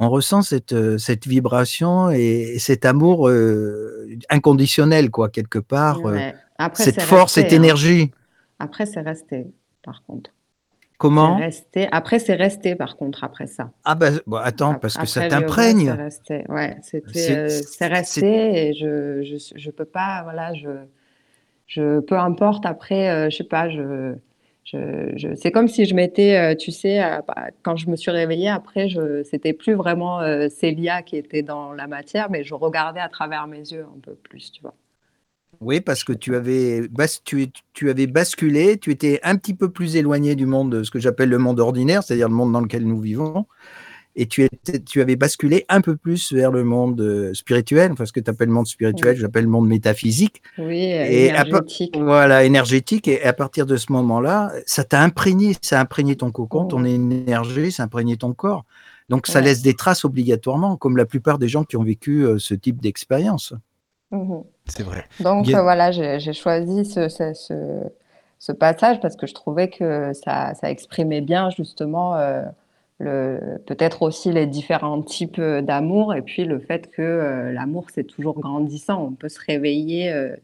[0.00, 5.98] on ressent cette, cette vibration et, et cet amour euh, inconditionnel, quoi, quelque part.
[6.06, 6.34] euh, Ouais.
[6.60, 7.56] Après, cette force, resté, cette hein.
[7.56, 8.10] énergie.
[8.58, 9.46] Après, c'est resté,
[9.82, 10.30] par contre.
[10.98, 11.88] Comment resté.
[11.92, 13.70] Après, c'est resté, par contre, après ça.
[13.84, 15.86] Ah bah, bon, attends, parce que ça t'imprègne.
[15.86, 16.44] c'est resté.
[16.50, 20.68] Ouais, C'est- euh, resté et je, je, je peux pas, voilà, je,
[21.66, 24.14] je, peu importe après, euh, je sais pas, je,
[24.64, 27.96] je, je, c'est comme si je m'étais, euh, tu sais, euh, bah, quand je me
[27.96, 32.44] suis réveillée après, je, c'était plus vraiment euh, Célia qui était dans la matière, mais
[32.44, 34.74] je regardais à travers mes yeux un peu plus, tu vois.
[35.60, 39.68] Oui, parce que tu avais, bas- tu, tu avais basculé, tu étais un petit peu
[39.70, 42.86] plus éloigné du monde, ce que j'appelle le monde ordinaire, c'est-à-dire le monde dans lequel
[42.86, 43.44] nous vivons,
[44.16, 48.06] et tu, étais, tu avais basculé un peu plus vers le monde euh, spirituel, enfin
[48.06, 49.20] ce que tu appelles le monde spirituel, Oui.
[49.20, 51.06] j'appelle le monde métaphysique, Oui, euh, à
[51.44, 51.96] énergétique.
[51.98, 56.30] voilà, énergétique, et à partir de ce moment-là, ça t'a imprégné, ça a imprégné ton
[56.30, 56.68] cocon, Oh.
[56.68, 58.64] ton énergie, ça a imprégné ton corps.
[59.10, 59.46] Donc ça Ouais.
[59.46, 62.80] laisse des traces obligatoirement, comme la plupart des gens qui ont vécu euh, ce type
[62.80, 63.52] d'expérience.
[64.12, 64.42] Mhm.
[64.76, 65.04] C'est vrai.
[65.20, 67.88] Donc voilà, j'ai choisi ce, ce, ce-
[68.38, 72.42] ce passage parce que je trouvais que ça, ça exprimait bien justement euh,
[73.66, 78.38] peut-être aussi les différents types d'amour et puis le fait que euh, l'amour c'est toujours
[78.38, 79.02] grandissant.
[79.06, 80.36] On peut se réveiller, euh,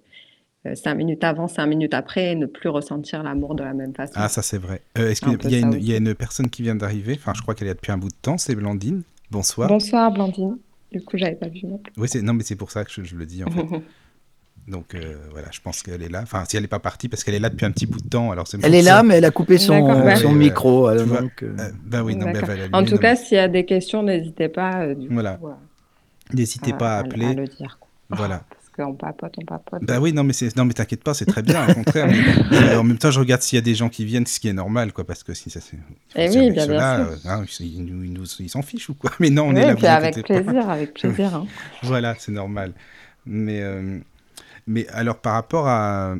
[0.67, 3.95] euh, cinq minutes avant, cinq minutes après, et ne plus ressentir l'amour de la même
[3.95, 4.15] façon.
[4.17, 4.81] Ah, ça c'est vrai.
[4.99, 7.15] Euh, y, il y a une personne qui vient d'arriver?
[7.19, 9.03] Enfin, je crois qu'elle est là depuis un bout de temps, c'est Blandine.
[9.31, 9.69] Bonsoir.
[9.69, 10.59] Bonsoir Blandine.
[10.93, 11.81] Du coup, j'avais pas vu non.
[11.97, 13.62] Oui, c'est non, mais c'est pour ça que je, je le dis en fait.
[14.69, 16.21] Donc euh, voilà, je pense qu'elle est là.
[16.23, 18.09] Enfin, si elle n'est pas partie, parce qu'elle est là depuis un petit bout de
[18.09, 18.33] temps.
[18.33, 20.33] Alors c'est Elle est là, mais elle a coupé son, ouais.
[20.35, 20.81] micro.
[20.83, 23.41] vois, donc, euh, Euh, bah oui, non, l'allumer, En tout non, cas, mais s'il y
[23.41, 25.39] a des questions, n'hésitez pas euh, du Voilà.
[26.35, 27.35] n'hésitez pas à à appeler.
[27.35, 27.79] le dire.
[27.81, 27.89] quoi.
[28.19, 28.43] Voilà.
[28.77, 29.85] Parce qu'on papote, on papote.
[29.85, 32.09] Bah oui, non, mais c'est non, mais t'inquiète pas, c'est très bien, au contraire.
[32.09, 34.39] mais, euh, en même temps, je regarde s'il y a des gens qui viennent, ce
[34.41, 35.79] qui est normal, quoi, parce que si ça c'est.
[36.17, 37.07] Eh oui, bien, bien sûr.
[37.13, 39.55] euh, hein, ils ils nous- ils nous- ils s'en fichent ou quoi Mais non, on
[39.55, 41.35] Oui, est là, avec plaisir, avec plaisir.
[41.37, 41.47] hein.
[41.85, 42.73] Voilà, c'est normal.
[43.25, 43.99] Mais, euh,
[44.67, 46.15] mais alors, par rapport à,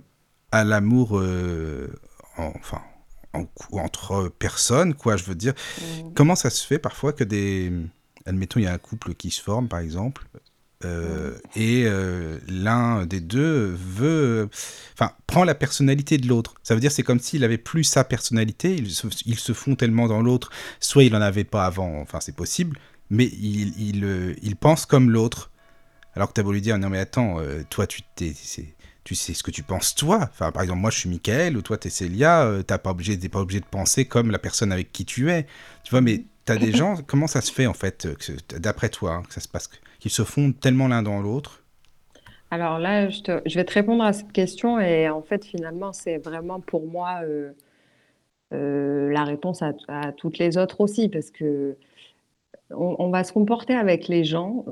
[0.53, 1.89] à l'amour, euh,
[2.39, 2.81] en- enfin,
[3.33, 6.13] en entre personnes, quoi, je veux dire, Mm.
[6.15, 7.73] comment ça se fait parfois que des.
[8.25, 10.27] Admettons, il y a un couple qui se forme, par exemple,
[10.85, 14.49] euh, et euh, l'un des deux veut.
[14.95, 16.55] Enfin, prend la personnalité de l'autre.
[16.63, 19.75] Ça veut dire, c'est comme s'il avait plus sa personnalité, ils se, ils se font
[19.77, 22.79] tellement dans l'autre, soit il en avait pas avant, enfin, c'est possible,
[23.11, 25.51] mais il, il, il pense comme l'autre.
[26.17, 28.33] Alors que tu as beau lui dire, non mais attends, euh, toi tu, t'es,
[29.05, 30.21] tu sais ce que tu penses toi.
[30.23, 32.91] Enfin, par exemple, moi je suis Michael ou toi tu es Célia, euh, t'as pas
[32.91, 35.47] obligé, t'es pas obligé de penser comme la personne avec qui tu es.
[35.85, 38.09] Tu vois, mais tu as des gens, comment ça se fait en fait,
[38.59, 39.69] d'après toi, hein, ça se passe,
[40.01, 41.63] qu'ils se fondent tellement l'un dans l'autre?
[42.51, 46.61] Alors là, je, vais te répondre à cette question et en fait, finalement, c'est vraiment
[46.61, 47.51] pour moi euh,
[48.55, 51.77] euh, la réponse à, toutes les autres aussi, parce que
[52.71, 54.65] on, va se comporter avec les gens,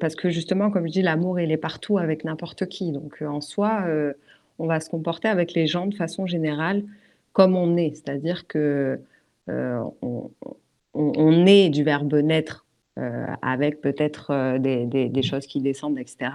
[0.00, 2.92] parce que justement, comme je dis, l'amour, il est partout avec n'importe qui.
[2.92, 4.12] Donc, euh, en soi, euh,
[4.58, 6.84] on va se comporter avec les gens de façon générale
[7.32, 9.00] comme on est, c'est-à-dire que
[9.48, 10.30] euh, on,
[10.92, 12.66] on- est du verbe naître
[13.40, 16.30] avec peut-être des, choses qui descendent, etc.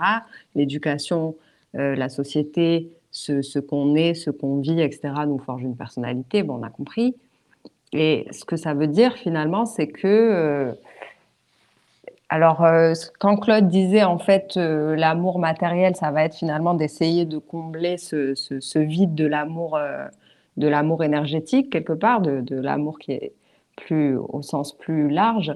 [0.55, 1.35] L'éducation,
[1.75, 6.63] la société, ce, qu'on est, ce qu'on vit, etc., nous forge une personnalité, bon, on
[6.63, 7.15] a compris.
[7.93, 10.73] Et ce que ça veut dire finalement, c'est que,
[12.29, 17.25] alors, euh, quand Claude disait en fait euh, l'amour matériel, ça va être finalement d'essayer
[17.25, 20.07] de combler ce, vide de l'amour, euh,
[20.57, 23.33] de l'amour énergétique quelque part, de, l'amour qui est
[23.77, 25.55] plus au sens plus large.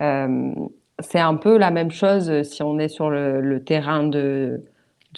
[0.00, 4.62] C'est un peu la même chose si on est sur le, terrain de,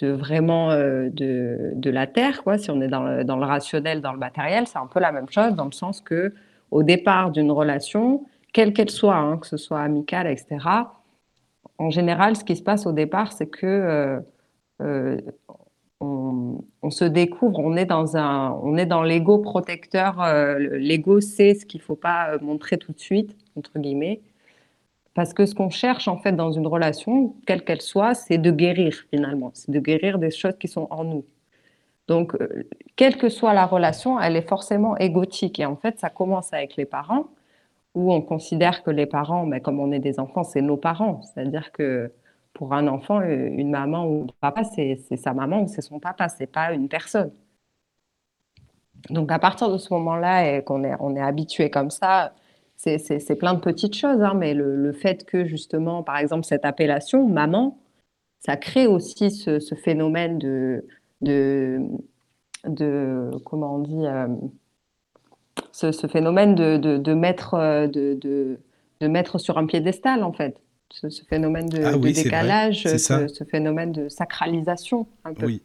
[0.01, 2.57] vraiment de, de la terre, quoi.
[2.57, 5.11] Si on est dans le, dans le rationnel, dans le matériel, c'est un peu la
[5.11, 6.33] même chose dans le sens que
[6.71, 11.01] au départ d'une relation, quelle qu'elle soit, hein, que ce soit amicale, etc.
[11.79, 14.19] En général, ce qui se passe au départ, c'est que euh,
[14.81, 15.21] euh,
[16.01, 18.51] on, se découvre, on est dans un,
[18.85, 20.21] dans l'ego protecteur.
[20.21, 24.21] euh, le- l'ego sait ce qu'il faut pas euh, montrer tout de suite, entre guillemets.
[25.13, 28.51] Parce que ce qu'on cherche en fait dans une relation, quelle qu'elle soit, c'est de
[28.51, 31.25] guérir finalement, c'est de guérir des choses qui sont en nous.
[32.07, 32.35] Donc,
[32.95, 35.59] quelle que soit la relation, elle est forcément égotique.
[35.59, 37.27] Et en fait, ça commence avec les parents,
[37.99, 41.21] où on considère que les parents, mais comme on est des enfants, c'est nos parents.
[41.23, 42.11] C'est-à-dire que
[42.53, 45.99] pour un enfant, euh, une maman ou un papa, c'est sa maman ou c'est son
[45.99, 47.31] papa, c'est pas une personne.
[49.09, 52.33] Donc, à partir de ce moment-là, et qu'on est, on est habitué comme ça,
[52.77, 57.27] c'est plein de petites choses, hein, mais le, fait que justement, par exemple, cette appellation,
[57.27, 57.77] maman,
[58.39, 60.85] ça crée aussi ce, ce phénomène de,
[61.21, 61.81] de,
[62.65, 64.27] de, comment on dit, euh,
[65.71, 70.33] ce, ce phénomène de, de, de mettre, euh, de, de, mettre sur un piédestal, en
[70.33, 70.57] fait.
[70.91, 75.45] Ce, ce phénomène de, Ah oui, décalage, ce, ce phénomène de sacralisation, un peu.
[75.45, 75.61] Oui.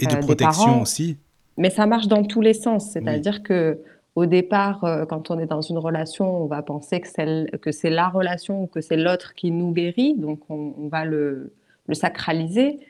[0.00, 0.82] Et de Euh, protection parents.
[0.82, 1.18] aussi.
[1.58, 2.90] Mais ça marche dans tous les sens.
[2.90, 3.78] C'est-à-dire que
[4.14, 8.08] au départ, euh, quand on est dans une relation, on va penser que c'est la
[8.08, 10.14] relation ou que c'est l'autre qui nous guérit.
[10.16, 11.52] Donc, on, on va le,
[11.86, 12.80] le sacraliser.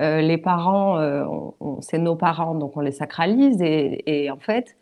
[0.00, 1.24] Euh, les parents, euh,
[1.80, 3.60] c'est nos parents, donc on les sacralise.
[3.62, 4.76] Et, et en fait,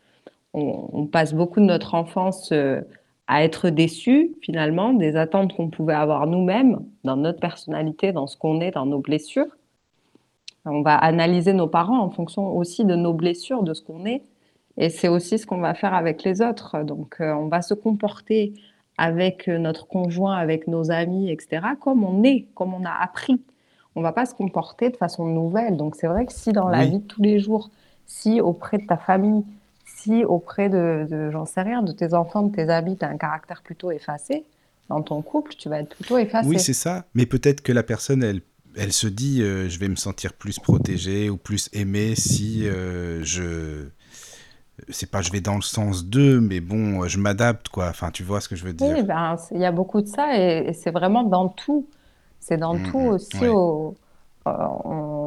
[0.55, 2.81] on, on passe beaucoup de notre enfance euh,
[3.27, 8.37] à être déçus, finalement, des attentes qu'on pouvait avoir nous-mêmes, dans notre personnalité, dans ce
[8.37, 9.47] qu'on est, dans nos blessures.
[10.65, 14.23] On va analyser nos parents en fonction aussi de nos blessures, de ce qu'on est.
[14.79, 16.83] Et c'est aussi ce qu'on va faire avec les autres.
[16.85, 18.55] Donc, euh, on va se comporter
[18.99, 23.41] avec euh, notre conjoint, avec nos amis, etc., comme on est, comme on a appris.
[23.97, 25.77] On ne va pas se comporter de façon nouvelle.
[25.77, 26.91] Donc, c'est vrai que si dans la Oui.
[26.91, 27.71] vie de tous les jours,
[28.07, 29.45] si auprès de ta famille,
[30.03, 33.09] si auprès de, de j'en sais rien, de tes enfants, de tes amis, tu as
[33.09, 34.45] un caractère plutôt effacé,
[34.89, 36.49] dans ton couple, tu vas être plutôt effacé.
[36.49, 37.07] Oui, c'est ça.
[37.15, 38.43] Mais peut-être que la personne, elle,
[38.77, 43.23] elle se dit, euh, je vais me sentir plus protégé ou plus aimé si euh,
[43.25, 43.89] je,
[44.89, 47.89] c'est pas, je vais dans le sens d'eux, mais bon, je m'adapte, quoi.
[47.89, 48.97] Enfin, tu vois ce que je veux dire.
[48.97, 51.89] Oui, ben, il y a beaucoup de ça et, et c'est vraiment dans tout.
[52.41, 53.37] C'est dans Mm, tout mm, aussi.
[53.39, 53.49] ouais.
[53.49, 53.95] au-
[54.49, 54.51] euh,
[54.85, 55.22] on-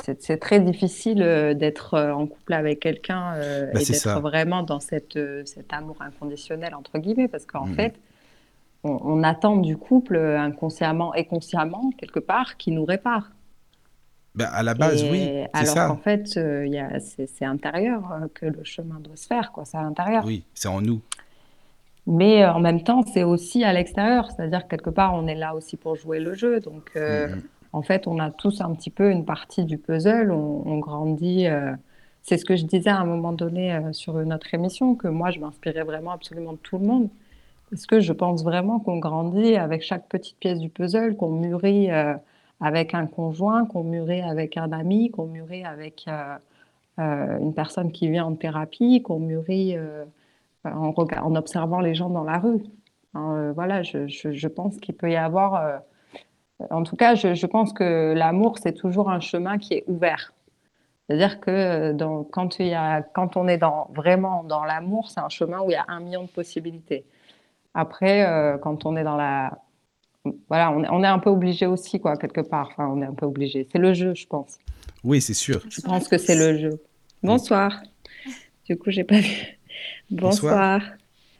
[0.00, 4.62] c'est très difficile euh, d'être euh, en couple avec quelqu'un euh, Bah, et d'être vraiment
[4.62, 7.74] dans cette, cet amour inconditionnel, entre guillemets, parce qu'en Mhm.
[7.74, 7.94] fait,
[8.84, 13.30] on, on attend du couple inconsciemment et consciemment, quelque part, qui nous répare.
[14.34, 16.66] Ben, à la base, oui, Et alors qu'en fait, euh,
[17.00, 18.02] c'est, intérieur
[18.34, 20.24] que le chemin doit se faire, quoi, c'est à l'intérieur.
[20.24, 21.02] Oui, c'est en nous.
[22.06, 25.54] Mais en même temps, c'est aussi à l'extérieur, c'est-à-dire que quelque part, on est là
[25.54, 26.60] aussi pour jouer le jeu.
[26.60, 27.42] Donc, euh, Mhm.
[27.72, 31.46] En fait, on a tous un petit peu une partie du puzzle, on, grandit.
[31.46, 31.72] euh,
[32.22, 35.08] c'est ce que je disais à un moment donné euh, sur une autre émission, que
[35.08, 37.08] moi, je m'inspirais vraiment absolument de tout le monde.
[37.70, 41.90] Parce que je pense vraiment qu'on grandit avec chaque petite pièce du puzzle, qu'on mûrit
[41.90, 42.14] euh,
[42.60, 46.06] avec un conjoint, qu'on mûrit avec un ami, qu'on mûrit avec
[46.98, 49.74] une personne qui vient en thérapie, qu'on mûrit
[50.64, 52.62] en, observant les gens dans la rue.
[53.14, 55.82] Hein, voilà, je pense qu'il peut y avoir.
[56.70, 60.32] En tout cas, je, je pense que l'amour, c'est toujours un chemin qui est ouvert.
[61.08, 65.10] C'est-à-dire que euh, dans- quand, il y a, quand on est dans, vraiment dans l'amour,
[65.10, 67.04] c'est un chemin où il y a un million de possibilités.
[67.74, 69.58] Après, euh, quand on est dans la...
[70.48, 72.68] Voilà, on est, on est un peu obligé aussi, quoi, quelque part.
[72.70, 73.66] Enfin, on est un peu obligé.
[73.72, 74.58] C'est le jeu, je pense.
[75.02, 75.60] Oui, c'est sûr.
[75.68, 76.80] Je pense que c'est le jeu.
[77.24, 77.82] Bonsoir.
[78.66, 79.58] Du coup, j'ai pas vu.
[80.10, 80.78] Bonsoir.
[80.78, 80.80] Bonsoir.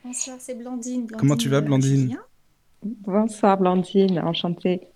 [0.05, 1.07] Bonsoir, c'est Blandine.
[1.17, 2.19] Comment tu vas, Blandine.
[2.83, 4.19] Bonsoir, Blandine.
[4.19, 4.89] Enchantée.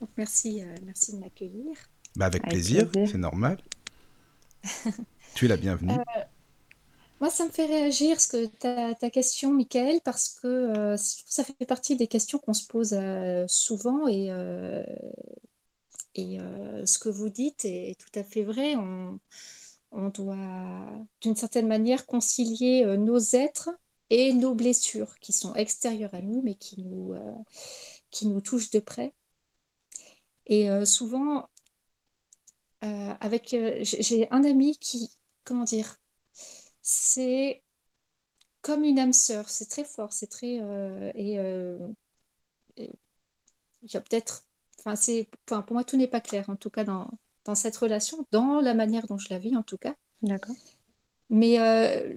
[0.00, 1.76] Donc, merci, euh, merci de m'accueillir.
[2.16, 3.10] Bah, avec Avec plaisir, plaisir.
[3.12, 3.58] c'est normal.
[5.34, 5.92] tu es la bienvenue.
[7.20, 11.44] Moi, ça me fait réagir ce que ta, ta question, Michael, parce que euh, ça
[11.44, 14.82] fait partie des questions qu'on se pose euh, souvent et, euh,
[16.14, 18.74] et euh, ce que vous dites est, tout à fait vrai.
[18.76, 19.20] On,
[19.92, 20.88] on doit,
[21.20, 23.68] d'une certaine manière, concilier euh, nos êtres
[24.08, 27.34] et nos blessures qui sont extérieures à nous, mais qui nous, euh,
[28.10, 29.12] qui nous touchent de près.
[30.50, 31.48] Et euh, souvent,
[32.84, 35.08] euh, avec, euh, j'ai un ami qui,
[35.44, 35.96] comment dire,
[36.82, 37.62] c'est
[38.60, 40.56] comme une âme sœur, c'est très fort, c'est très
[41.14, 41.38] et
[42.76, 44.44] il y a peut-être,
[44.78, 47.10] enfin c'est, enfin, pour moi tout n'est pas clair en tout cas dans
[47.44, 49.94] dans cette relation, dans la manière dont je la vis en tout cas.
[50.20, 50.56] D'accord.
[51.30, 52.12] Mais euh,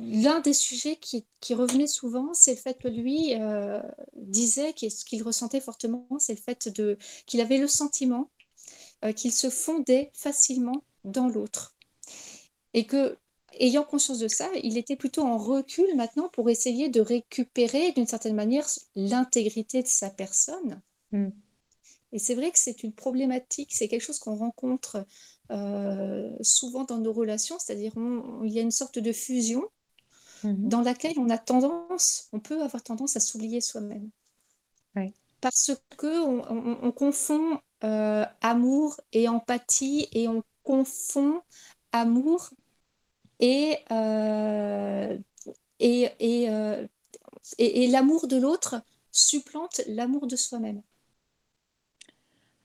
[0.00, 3.82] l'un des sujets qui, qui revenait souvent, c'est le fait que lui euh,
[4.14, 6.96] disait que ce qu'il ressentait fortement, c'est le fait de
[7.26, 8.30] qu'il avait le sentiment
[9.04, 11.74] euh, qu'il se fondait facilement dans l'autre.
[12.72, 13.18] Et que,
[13.58, 18.06] ayant conscience de ça, il était plutôt en recul maintenant pour essayer de récupérer d'une
[18.06, 20.80] certaine manière l'intégrité de sa personne.
[21.10, 21.30] Mm.
[22.12, 25.04] Et c'est vrai que c'est une problématique, c'est quelque chose qu'on rencontre
[25.52, 27.92] euh, souvent dans nos relations, c'est-à-dire
[28.44, 29.64] il y a une sorte de fusion
[30.44, 30.68] Mhm.
[30.68, 34.10] dans laquelle on a tendance, on peut avoir tendance à s'oublier soi-même.
[35.40, 41.40] Parce que on, on- on confond euh, amour et empathie et on confond
[41.92, 42.50] amour
[43.40, 45.18] et, euh,
[45.80, 46.48] et, et,
[47.58, 50.82] et- et l'amour de l'autre supplante l'amour de soi-même.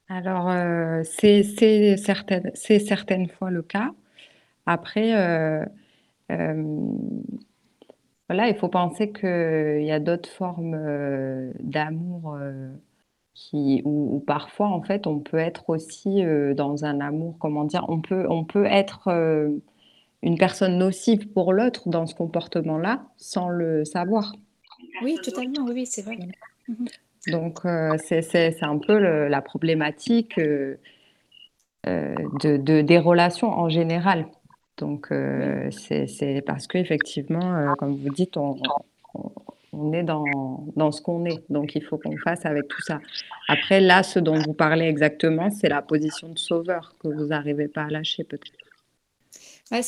[0.09, 3.91] Alors, euh, c'est c'est certaines, c'est certaines fois le cas.
[4.65, 5.65] Après, euh,
[6.31, 6.91] euh,
[8.29, 10.77] voilà, il faut penser qu'il y a d'autres formes
[11.59, 12.37] d'amour
[13.33, 16.23] qui, où, où parfois, en fait, on peut être aussi
[16.55, 19.09] dans un amour, comment dire, on peut, on peut être
[20.23, 24.33] une personne nocive pour l'autre dans ce comportement-là sans le savoir.
[25.01, 26.17] Oui, totalement, oui, oui, c'est vrai.
[26.69, 26.73] Euh,
[27.97, 30.77] c'est c'est- c'est un peu la problématique euh,
[31.87, 34.27] euh, de, de- des relations en général.
[34.77, 38.55] Donc, euh, c'est parce qu'effectivement, euh, comme vous dites, on,
[39.15, 41.43] on- est dans, dans ce qu'on est.
[41.49, 42.99] Donc, il faut qu'on fasse avec tout ça.
[43.47, 47.67] Après, là, ce dont vous parlez exactement, c'est la position de sauveur que vous n'arrivez
[47.67, 48.51] pas à lâcher, peut-être.
[49.71, 49.79] Bah,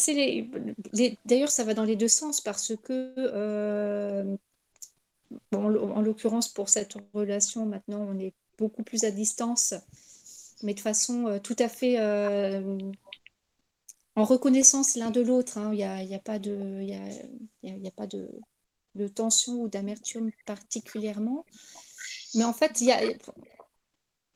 [1.25, 4.35] D'ailleurs, ça va dans les deux sens parce que, euh,
[5.53, 9.73] en l'o- en l'occurrence, pour cette relation, maintenant, on est beaucoup plus à distance,
[10.63, 12.77] mais de façon euh, tout à fait euh,
[14.15, 15.57] en reconnaissance l'un de l'autre.
[15.57, 15.71] hein.
[15.73, 18.29] Il n'y a, pas de,
[19.15, 21.45] tension ou d'amertume particulièrement.
[22.35, 22.83] Mais en fait,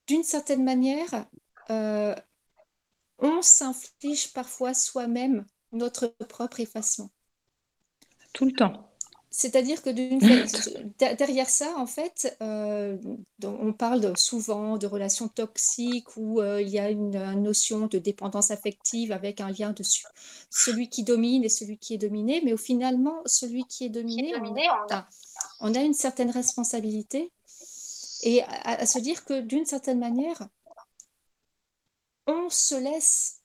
[0.08, 1.28] d'une certaine manière,
[1.70, 2.16] euh,
[3.20, 7.10] on s'inflige parfois soi-même notre propre effacement.
[8.34, 8.93] Tout le temps.
[9.36, 12.98] C'est-à-dire que fa- derrière ça, en fait, euh,
[13.44, 17.98] on parle souvent de relations toxiques où euh, il y a une, une notion de
[17.98, 20.06] dépendance affective avec un lien de su-
[20.52, 24.34] celui qui domine et celui qui est dominé, mais au finalement, celui qui est dominé,
[24.88, 25.08] on a,
[25.62, 27.32] on a une certaine responsabilité.
[28.22, 30.48] Et à, à se dire que d'une certaine manière,
[32.28, 33.42] on se laisse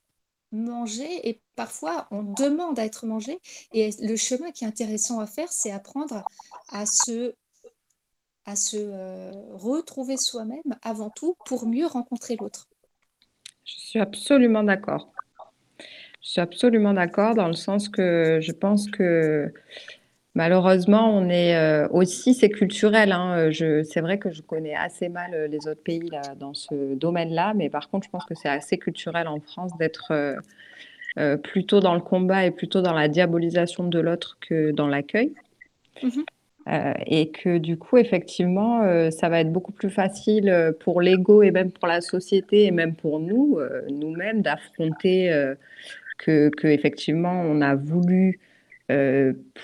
[0.53, 3.39] manger et parfois on demande à être mangé.
[3.73, 6.25] Et le chemin qui est intéressant à faire, c'est apprendre
[6.71, 7.35] à se,
[8.45, 12.69] à se euh, retrouver soi-même avant tout pour mieux rencontrer l'autre.
[13.65, 15.13] Je suis absolument d'accord.
[16.23, 19.53] Je suis absolument d'accord dans le sens que je pense que
[20.39, 23.11] malheureusement, on est euh, aussi, c'est culturel.
[23.11, 26.55] hein, je, c'est vrai que je connais assez mal euh, les autres pays là, dans
[26.55, 30.37] ce domaine-là, mais par contre, je pense que c'est assez culturel en France d'être euh,
[31.19, 35.35] euh, plutôt dans le combat et plutôt dans la diabolisation de l'autre que dans l'accueil.
[36.05, 36.25] Mhm.
[36.69, 41.01] Euh, et que du coup, effectivement, euh, ça va être beaucoup plus facile euh, pour
[41.01, 45.55] l'ego et même pour la société et même pour nous, euh, nous-mêmes, d'affronter euh,
[46.19, 48.48] que, que effectivement on a voulu euh,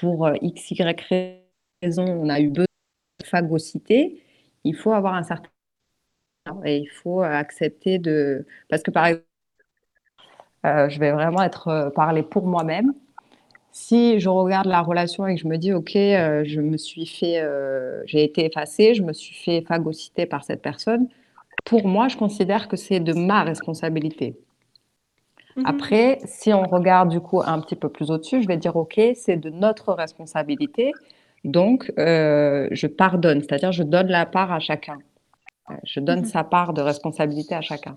[0.01, 0.83] pour x, y
[1.83, 2.66] raison, on a eu besoin
[3.20, 4.22] de phagocyter.
[4.64, 5.51] Il faut avoir un certain
[6.64, 9.25] et il faut accepter de parce que par exemple,
[10.66, 12.95] euh, je vais vraiment être euh, parler pour moi-même.
[13.72, 17.07] Si je regarde la relation et que je me dis, OK, euh, je me suis
[17.07, 21.09] fait, euh, j'ai été effacée, je me suis fait phagocyter par cette personne,
[21.64, 24.37] pour moi, je considère que c'est de ma responsabilité.
[25.57, 25.65] Mhm.
[25.67, 29.01] Après, si on regarde du coup un petit peu plus au-dessus, je vais dire, OK,
[29.15, 30.93] c'est de notre responsabilité.
[31.45, 34.99] Donc, euh, je pardonne, c'est-à-dire je donne la part à chacun.
[35.71, 36.25] Euh, Je donne Mhm.
[36.25, 37.97] sa part de responsabilité à chacun.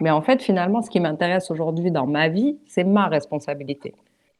[0.00, 3.94] Mais en fait, finalement, ce qui m'intéresse aujourd'hui dans ma vie, c'est ma responsabilité.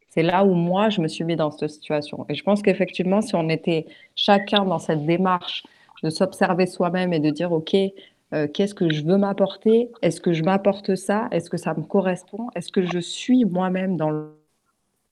[0.09, 2.27] C'est là où moi, je me suis mis dans cette situation.
[2.29, 3.87] Et je pense qu'effectivement, si on était
[4.17, 5.65] chacun dans cette démarche
[6.03, 7.77] de s'observer soi-même et de dire, OK,
[8.35, 9.91] euh, qu'est-ce que je veux m'apporter?
[10.03, 11.29] Est-ce que je m'apporte ça?
[11.31, 12.49] Est-ce que ça me correspond?
[12.55, 14.11] Est-ce que je suis moi-même dans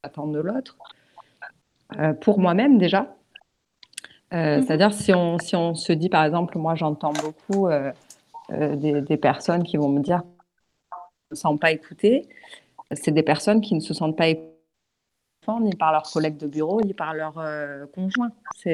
[0.05, 0.77] l'attente de l'autre?
[1.99, 3.14] Euh, pour moi-même déjà.
[4.35, 4.62] Euh, Mhm.
[4.62, 7.68] c'est-à-dire si on, si on se dit, par exemple, moi j'entends beaucoup
[8.51, 10.23] des, des personnes qui vont me dire
[11.31, 12.29] ne se sentent pas écoutées.
[12.93, 14.53] C'est des personnes qui ne se sentent pas écoutées
[15.61, 18.31] ni par leurs collègues de bureau, ni par leurs euh, conjoints.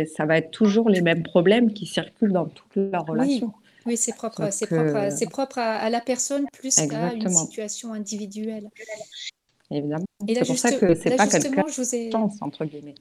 [0.06, 3.46] Ça va être toujours les mêmes problèmes qui circulent dans toutes leurs relations.
[3.46, 7.12] oui, c'est propre, c'est propre, à- euh, c'est propre à, à la personne plus qu'à
[7.14, 8.70] une exactement, situation individuelle.
[9.70, 10.04] évidemment.
[10.26, 12.94] Et C'est pour ça que c'est pas quelque justement, je vous ai, chance, entre guillemets.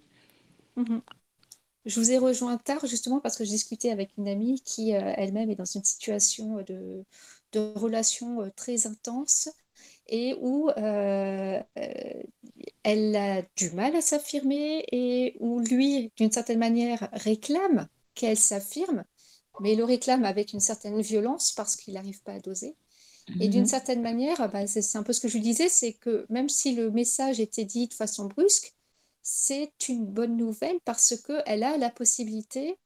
[0.75, 1.01] Mhm.
[1.85, 5.13] Je vous ai rejoint tard justement parce que je discutais avec une amie qui euh,
[5.17, 7.05] elle-même est dans une situation de,
[7.53, 9.49] de relation euh, très intense
[10.07, 12.23] et où euh, euh,
[12.83, 19.03] elle a du mal à s'affirmer et où lui, d'une certaine manière, réclame qu'elle s'affirme,
[19.59, 22.75] mais le réclame avec une certaine violence parce qu'il n'arrive pas à doser.
[23.39, 23.67] Et d'une Mhm.
[23.67, 26.75] certaine manière, bah, c'est un peu ce que je lui disais, c'est que même si
[26.75, 28.75] le message était dit de façon brusque,
[29.23, 32.79] c'est une bonne nouvelle parce qu'elle a la possibilité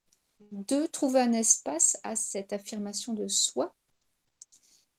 [0.52, 3.76] de trouver un espace à cette affirmation de soi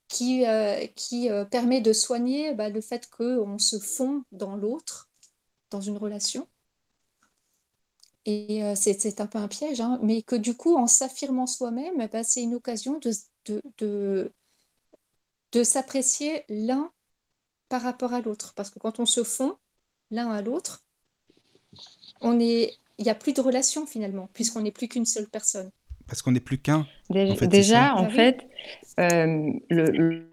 [0.08, 5.10] qui, euh, qui euh, permet de soigner bah, le fait qu'on se fond dans l'autre,
[5.70, 6.48] dans une relation.
[8.24, 12.06] Et euh, c'est un peu un piège, hein, mais que du coup, en s'affirmant soi-même,
[12.12, 13.10] bah, c'est une occasion de,
[13.46, 14.32] de, de,
[15.52, 16.90] de s'apprécier l'un
[17.68, 18.54] par rapport à l'autre.
[18.54, 19.58] Parce que quand on se fond
[20.10, 20.84] l'un à l'autre,
[22.22, 25.70] on est, il n'y a plus de relation finalement, puisqu'on n'est plus qu'une seule personne.
[26.06, 26.86] Parce qu'on n'est plus qu'un,
[27.28, 27.48] en fait.
[27.48, 28.46] Déjà, en Bah fait,
[29.00, 30.28] euh, le, le,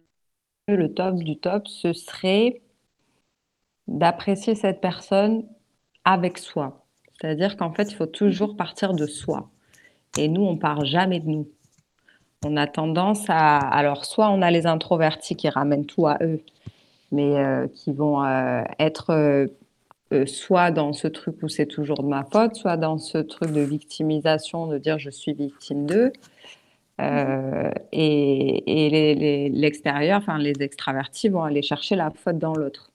[0.67, 2.61] le top du top, ce serait
[3.89, 5.45] d'apprécier cette personne
[6.05, 6.87] avec soi.
[7.21, 9.49] C'est-à-dire qu'en fait, il faut toujours partir de soi.
[10.17, 11.47] Et nous, on part jamais de nous.
[12.45, 13.57] On a tendance à...
[13.57, 16.41] Alors, soit on a les introvertis qui ramènent tout à eux,
[17.11, 19.11] mais euh, qui vont euh, être
[20.13, 23.51] euh, soit dans ce truc où c'est toujours de ma faute, soit dans ce truc
[23.51, 26.13] de victimisation, de dire je suis victime d'eux.
[27.01, 32.53] Euh, et et les- les- l'extérieur, enfin les extravertis vont aller chercher la faute dans
[32.55, 32.88] l'autre.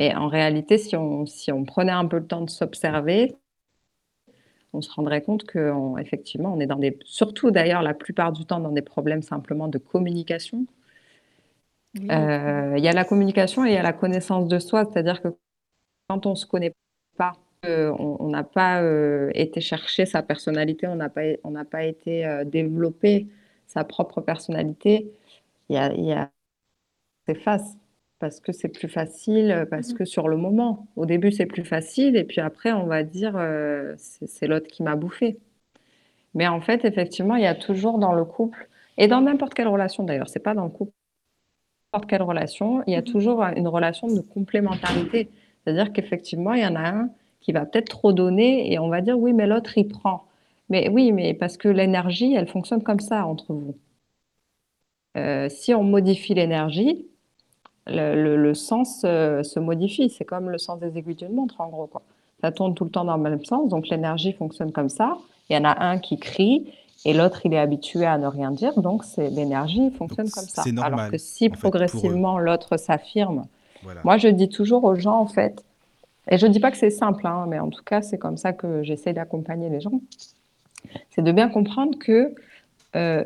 [0.00, 3.36] Mais en réalité, si on, si on prenait un peu le temps de s'observer,
[4.72, 8.60] on se rendrait compte qu'effectivement, on est dans des, surtout d'ailleurs la plupart du temps
[8.60, 10.64] dans des problèmes simplement de communication.
[11.98, 12.08] Oui.
[12.10, 15.20] Euh, Il y a la communication et il y a la connaissance de soi, c'est-à-dire
[15.20, 15.28] que
[16.08, 16.72] quand on ne se connaît
[17.18, 17.34] pas,
[17.66, 21.84] euh, on on n'a pas euh, été chercher sa personnalité, on n'a pas, on pas
[21.84, 23.28] été développer
[23.66, 25.12] sa propre personnalité,
[25.68, 26.30] il y a, y a
[27.26, 27.79] s'efface
[28.20, 29.98] parce que c'est plus facile, parce Mhm.
[29.98, 33.34] que sur le moment, au début c'est plus facile et puis après on va dire
[33.36, 35.38] euh, c'est l'autre qui m'a bouffé.
[36.34, 38.68] Mais en fait, effectivement, il y a toujours dans le couple
[38.98, 40.92] et dans n'importe quelle relation d'ailleurs, c'est pas dans le couple,
[41.92, 43.04] n'importe quelle relation, il y a Mhm.
[43.04, 45.28] toujours une relation de complémentarité.
[45.64, 47.10] C'est-à-dire qu'effectivement, il y en a un
[47.40, 50.24] qui va peut-être trop donner et on va dire oui, mais l'autre il prend.
[50.68, 53.76] Mais oui, mais parce que l'énergie, elle fonctionne comme ça entre vous.
[55.16, 57.06] Euh, si on modifie l'énergie,
[57.86, 60.10] le, le- le sens euh, se modifie.
[60.10, 62.02] C'est comme le sens des aiguilles d'une montre, en gros, quoi.
[62.42, 65.18] Ça tourne tout le temps dans le même sens, donc l'énergie fonctionne comme ça.
[65.50, 66.72] Il y en a un qui crie
[67.04, 70.62] et l'autre, il est habitué à ne rien dire, donc l'énergie fonctionne Donc, comme ça.
[70.62, 71.50] c'est normal, Alors que si eux.
[71.50, 73.44] progressivement l'autre s'affirme,
[73.82, 74.00] Voilà.
[74.04, 75.62] moi je dis toujours aux gens, en fait,
[76.30, 78.36] et je ne dis pas que c'est simple, hein, mais en tout cas, c'est comme
[78.38, 80.00] ça que j'essaie d'accompagner les gens,
[81.10, 82.34] c'est de bien comprendre que
[82.96, 83.24] euh,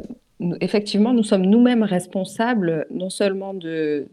[0.60, 4.08] effectivement, nous sommes nous-mêmes responsables non seulement de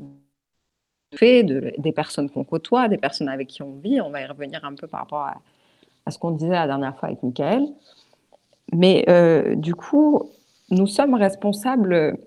[1.18, 4.01] fait, de, des personnes qu'on côtoie, des personnes avec qui on vit.
[4.01, 5.28] On va y revenir un peu par rapport
[6.05, 7.68] à, ce qu'on disait la dernière fois avec Michael.
[8.74, 10.32] Mais euh, du coup,
[10.70, 12.18] nous sommes responsables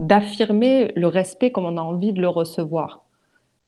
[0.00, 3.04] d'affirmer le respect comme on a envie de le recevoir.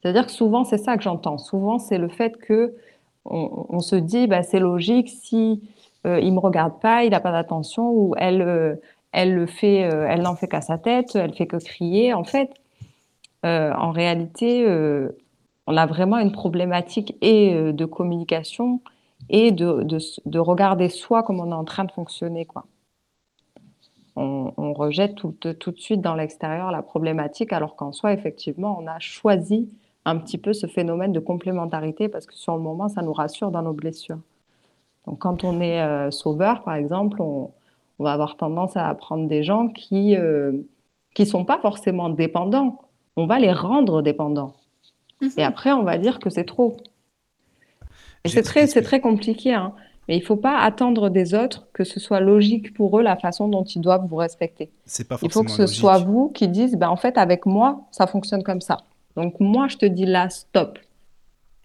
[0.01, 1.39] C'est-à-dire que souvent, c'est ça que j'entends.
[1.39, 2.75] Souvent, c'est le fait que
[3.27, 5.61] on, se dit, bah, c'est logique, si
[6.07, 8.77] euh, il me regarde pas, il n'a pas d'attention, ou elle, euh,
[9.13, 12.15] elle le fait, elle n'en fait qu'à sa tête, elle fait que crier.
[12.15, 12.51] En fait,
[13.45, 15.09] euh, en réalité, euh,
[15.67, 18.81] on a vraiment une problématique et euh, de communication
[19.29, 22.65] et de, de, de regarder soi comme on est en train de fonctionner, quoi.
[24.17, 28.87] On, rejette tout, tout de suite dans l'extérieur la problématique, alors qu'en soi, effectivement, on
[28.87, 29.71] a choisi
[30.05, 33.51] un petit peu ce phénomène de complémentarité parce que sur le moment, ça nous rassure
[33.51, 34.19] dans nos blessures.
[35.07, 37.51] Donc, quand on est sauveur, par exemple, on,
[37.99, 40.17] on va avoir tendance à prendre des gens qui
[41.15, 42.90] qui sont pas forcément dépendants.
[43.17, 44.55] On va les rendre dépendants.
[45.37, 46.77] Et après, on va dire que c'est trop.
[48.25, 49.75] Et c'est très, c'est compliqué, hein.
[50.09, 53.49] Mais il faut pas attendre des autres que ce soit logique pour eux la façon
[53.49, 54.71] dont ils doivent vous respecter.
[54.85, 55.81] C'est pas Il faut forcément que ce logique.
[55.81, 58.79] soit vous qui disent, ben, en fait, avec moi, ça fonctionne comme ça.
[59.17, 60.79] Donc, moi, je te dis là, stop.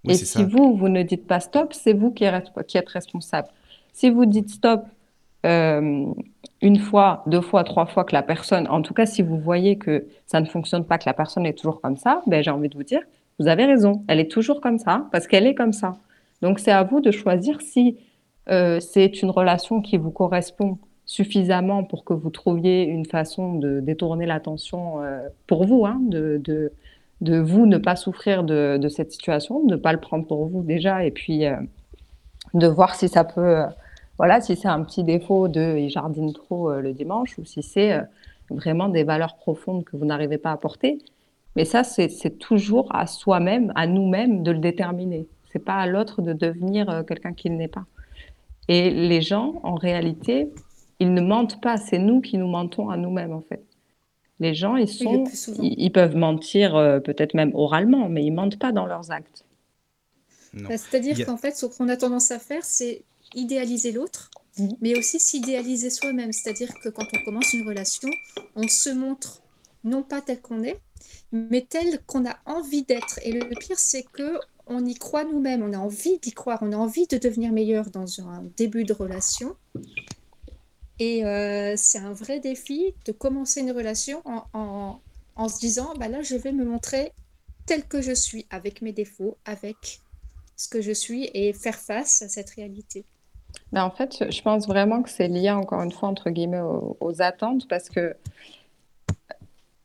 [0.04, 0.44] Oui, Et si ça.
[0.44, 3.48] vous, vous ne dites pas stop, c'est vous qui êtes, qui êtes responsable.
[3.94, 4.84] Si vous dites stop
[5.46, 6.06] euh,
[6.66, 9.78] une fois, deux fois, trois fois que la personne, en tout cas, si vous voyez
[9.78, 12.70] que ça ne fonctionne pas, que la personne est toujours comme ça, ben, j'ai envie
[12.70, 13.02] de vous dire,
[13.38, 15.96] vous avez raison, elle est toujours comme ça parce qu'elle est comme ça.
[16.42, 18.00] Donc, c'est à vous de choisir si
[18.50, 23.80] euh, c'est une relation qui vous correspond suffisamment pour que vous trouviez une façon de
[23.80, 26.42] détourner l'attention euh, pour vous, hein, de,
[27.22, 30.64] de, vous ne pas souffrir de, cette situation, de ne pas le prendre pour vous
[30.64, 31.58] déjà, et puis euh,
[32.56, 33.66] de voir si ça peut,
[34.18, 37.62] voilà, si c'est un petit défaut de il jardine trop euh, le dimanche, ou si
[37.64, 38.02] c'est euh,
[38.50, 41.00] vraiment des valeurs profondes que vous n'arrivez pas à porter.
[41.56, 45.26] Mais ça, c'est toujours à soi-même, à nous-mêmes de le déterminer.
[45.54, 47.86] C'est pas à l'autre de devenir euh, quelqu'un qu'il n'est pas.
[48.68, 50.50] Et les gens, en réalité,
[51.00, 51.78] ils ne mentent pas.
[51.78, 53.64] C'est nous qui nous mentons à nous-mêmes, en fait.
[54.42, 55.24] Les gens, ils sont,
[55.62, 59.46] ils, ils peuvent mentir euh, peut-être même oralement, mais ils mentent pas dans leurs actes.
[60.54, 63.04] Bah, C'est-à-dire a- qu'en fait, ce qu'on a tendance à faire, c'est
[63.36, 64.32] idéaliser l'autre,
[64.82, 66.32] mais aussi s'idéaliser soi-même.
[66.32, 68.10] C'est-à-dire que quand on commence une relation,
[68.56, 69.42] on se montre
[69.84, 70.80] non pas tel qu'on est,
[71.32, 73.20] mais tel qu'on a envie d'être.
[73.24, 76.72] Et le pire, c'est que on y croit nous-mêmes, on a envie d'y croire, on
[76.72, 79.56] a envie de devenir meilleur dans un début de relation.
[81.00, 85.02] Et euh, c'est un vrai défi de commencer une relation en, en-
[85.36, 87.12] en se disant, bah là, je vais me montrer
[87.66, 90.00] tel que je suis, avec mes défauts, avec
[90.56, 93.06] ce que je suis, et faire face à cette réalité.
[93.72, 96.98] Mais en fait, je pense vraiment que c'est lié, encore une fois, entre guillemets, aux,
[97.00, 98.16] aux attentes, parce que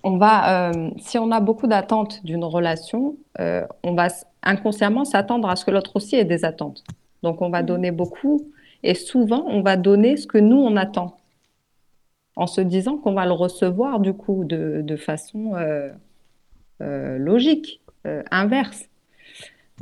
[0.03, 4.09] on va, euh, si on a beaucoup d'attentes d'une relation, euh, on va
[4.43, 6.85] inconsciemment s'attendre à ce que l'autre aussi ait des attentes.
[7.23, 7.67] Donc, on va Mhm.
[7.67, 8.51] donner beaucoup,
[8.83, 11.19] et souvent, on va donner ce que nous, on attend,
[12.37, 15.91] en se disant qu'on va le recevoir, du coup, de, de façon euh,
[17.19, 17.83] logique,
[18.31, 18.89] inverse,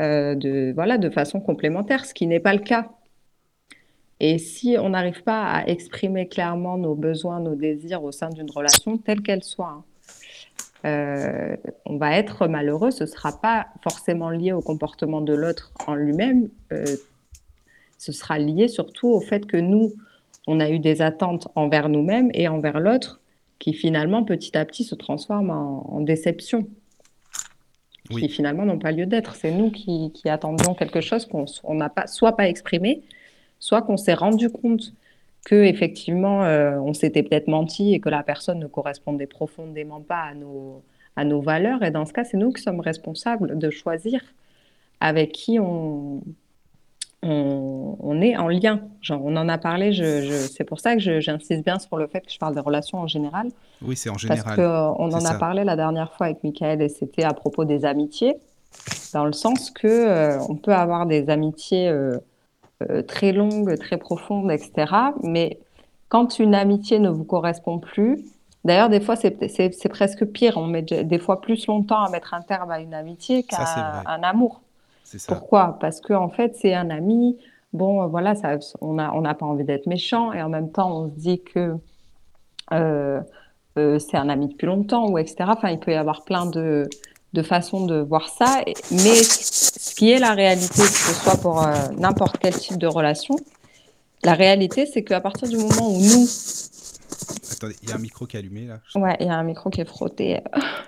[0.01, 2.89] de, voilà, de façon complémentaire, ce qui n'est pas le cas.
[4.21, 8.51] Et si on n'arrive pas à exprimer clairement nos besoins, nos désirs au sein d'une
[8.51, 9.85] relation, telle qu'elle soit, hein,
[10.85, 11.57] euh,
[11.87, 12.91] on va être malheureux.
[12.91, 16.49] Ce ne sera pas forcément lié au comportement de l'autre en lui-même.
[16.73, 16.85] euh,
[17.97, 19.93] ce sera lié surtout au fait que nous,
[20.47, 23.21] on a eu des attentes envers nous-mêmes et envers l'autre
[23.59, 26.69] qui finalement, petit à petit, se transforment en, en déception
[28.11, 28.23] Oui.
[28.23, 29.35] qui finalement n'ont pas lieu d'être.
[29.35, 33.03] C'est nous qui, qui attendions quelque chose qu'on on n'a pas, soit pas exprimé,
[33.59, 34.93] soit qu'on s'est rendu compte
[35.45, 40.23] que effectivement euh, on s'était peut-être menti et que la personne ne correspondait profondément pas
[40.23, 40.83] à nos,
[41.17, 41.83] à nos valeurs.
[41.83, 44.21] Et dans ce cas, c'est nous qui sommes responsables de choisir
[45.01, 46.21] avec qui on,
[47.23, 48.81] on, on est en lien.
[49.01, 52.07] Genre, on en a parlé, je, je- c'est pour ça que j'insiste bien sur le
[52.07, 53.49] fait que je parle des relations en général.
[53.83, 54.57] Oui, c'est en Parce général.
[54.57, 57.85] qu'on en c'est a parlé la dernière fois avec Michael et c'était à propos des
[57.85, 58.37] amitiés,
[59.15, 62.19] dans le sens que euh, on peut avoir des amitiés euh, euh,
[63.07, 64.93] très longues, très profondes, etc.
[65.23, 65.59] Mais
[66.09, 68.25] quand une amitié ne vous correspond plus,
[68.65, 70.57] D'ailleurs, des fois, c'est presque pire.
[70.57, 73.57] On met de- des fois plus longtemps à mettre un terme à une amitié qu'à
[74.05, 74.61] un amour.
[75.05, 75.35] Ça.
[75.37, 75.79] Pourquoi?
[75.81, 77.39] Parce que en fait, c'est un ami.
[77.73, 80.71] Bon, euh, voilà, ça, on a, on n'a pas envie d'être méchant et en même
[80.71, 81.77] temps, on se dit que
[82.73, 83.21] euh,
[83.79, 85.37] euh, c'est un ami depuis longtemps ou etc.
[85.57, 86.89] Enfin, il peut y avoir plein de,
[87.33, 88.63] de façons de voir ça.
[88.91, 92.87] Mais ce qui est la réalité, que ce soit pour euh, n'importe quel type de
[92.87, 93.37] relation,
[94.25, 96.27] la réalité, c'est qu'à partir du moment où nous,
[97.51, 98.79] Attendez, il y a un micro qui est allumé là.
[98.95, 100.41] ouais, il y a un micro qui est frotté.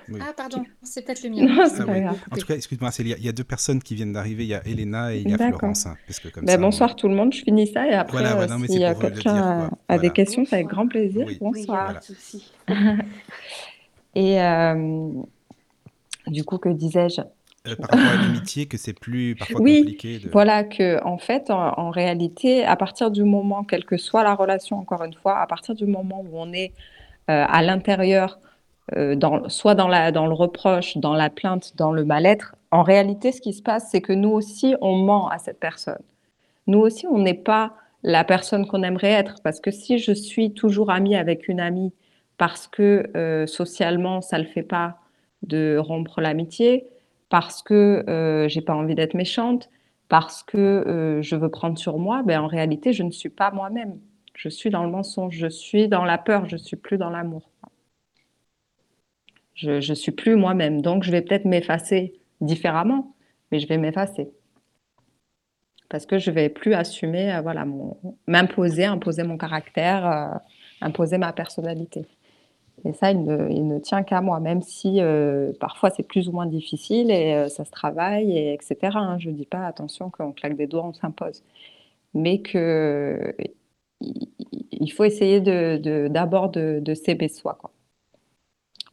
[0.08, 0.20] Oui.
[0.22, 1.46] Ah, pardon, c'est peut-être le mien.
[1.46, 2.00] Non, c'est Ah pas oui.
[2.02, 2.18] grave.
[2.30, 4.44] En tout cas, excuse-moi, il y a deux personnes qui viennent d'arriver.
[4.44, 5.58] Il y a Elena et il y a D'accord.
[5.60, 5.86] Florence.
[5.86, 7.92] hein, parce que comme Ben, ça, on- bonsoir tout le monde, je finis ça et
[7.94, 10.10] après, Voilà, ouais, euh, non, a pour, euh, quelqu'un dire, a, des Voilà.
[10.10, 11.24] questions, c'est avec grand plaisir.
[11.26, 11.38] Oui.
[11.40, 11.94] Bonsoir.
[11.94, 12.52] pas de souci.
[14.14, 15.08] Et euh,
[16.26, 17.22] du coup, que disais-je?
[17.68, 20.30] Euh, par rapport à l'amitié, que c'est plus parfois Oui, compliqué de.
[20.30, 24.34] Voilà que en fait, en, en réalité, à partir du moment, quelle que soit la
[24.34, 26.72] relation, encore une fois, à partir du moment où on est
[27.30, 28.40] euh, à l'intérieur,
[28.96, 32.82] euh, dans, soit dans la, dans le reproche, dans la plainte, dans le mal-être, en
[32.82, 36.02] réalité, ce qui se passe, c'est que nous aussi, on ment à cette personne.
[36.66, 39.42] Nous aussi, on n'est pas la personne qu'on aimerait être.
[39.42, 41.92] Parce que si je suis toujours amie avec une amie
[42.38, 44.96] parce que euh, socialement, ça ne le fait pas
[45.42, 46.86] de rompre l'amitié,
[47.28, 49.70] parce que euh, j'ai pas envie d'être méchante,
[50.08, 53.50] parce que euh, je veux prendre sur moi, ben, en réalité, je ne suis pas
[53.52, 53.98] moi-même.
[54.34, 57.50] Je suis dans le mensonge, je suis dans la peur, je suis plus dans l'amour.
[59.54, 60.80] Je, je suis plus moi-même.
[60.82, 63.14] Donc, je vais peut-être m'effacer différemment,
[63.52, 64.30] mais je vais m'effacer.
[65.90, 67.66] Parce que je vais plus assumer, euh, voilà,
[68.26, 70.38] m'imposer, imposer mon caractère, euh,
[70.80, 72.06] imposer ma personnalité.
[72.84, 76.46] Et ça, il ne, tient qu'à moi, même si euh, parfois c'est plus ou moins
[76.46, 78.76] difficile et euh, ça se travaille, et etc.
[78.94, 79.18] hein.
[79.18, 81.42] Je ne dis pas, attention, qu'on claque des doigts, on s'impose.
[82.14, 83.34] Mais que
[84.00, 84.28] il,
[84.80, 85.40] il faut essayer
[86.08, 87.70] d'abord de, s'aimer soi, quoi.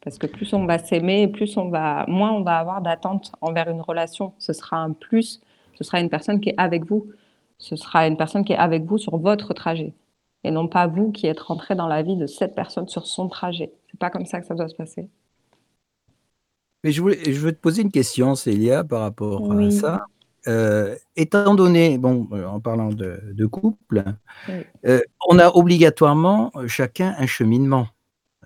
[0.03, 1.31] Parce que plus on va s'aimer,
[2.07, 4.33] moins on va avoir d'attente envers une relation.
[4.38, 5.41] Ce sera un plus,
[5.73, 7.07] ce sera une personne qui est avec vous.
[7.57, 9.93] Ce sera une personne qui est avec vous sur votre trajet.
[10.43, 13.27] Et non pas vous qui êtes rentré dans la vie de cette personne sur son
[13.27, 13.71] trajet.
[13.91, 15.09] C'est pas comme ça que ça doit se passer.
[16.83, 20.05] Mais je, voulais, je veux te poser une question, Célia, par rapport à ça.
[20.47, 24.03] Euh, étant donné, bon, euh, en parlant de, de couple,
[24.47, 24.55] Oui.
[24.85, 27.88] euh, on a obligatoirement chacun un cheminement.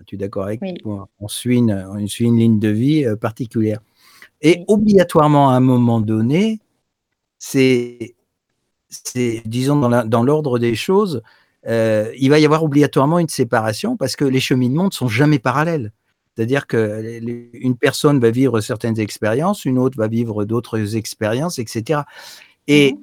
[0.06, 0.74] Tu es d'accord avec Oui.
[0.84, 1.08] moi?
[1.20, 3.78] On suit, une, on suit une ligne de vie particulière.
[4.40, 6.58] Et obligatoirement, à un moment donné,
[7.38, 8.16] c'est,
[9.44, 11.22] disons, dans l'ordre des choses,
[11.68, 15.38] euh, il va y avoir obligatoirement une séparation parce que les cheminements ne sont jamais
[15.38, 15.92] parallèles.
[16.36, 20.96] C'est-à-dire que les- les- une personne va vivre certaines expériences, une autre va vivre d'autres
[20.96, 22.02] expériences, etc.
[22.68, 22.98] Et Mhm.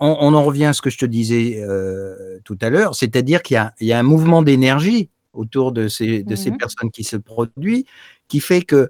[0.00, 3.42] on, on en revient à ce que je te disais euh, tout à l'heure, c'est-à-dire
[3.42, 6.58] qu'il y a, il y a un mouvement d'énergie autour de ces, de ces Mhm.
[6.58, 7.86] personnes qui se produit,
[8.28, 8.88] qui fait que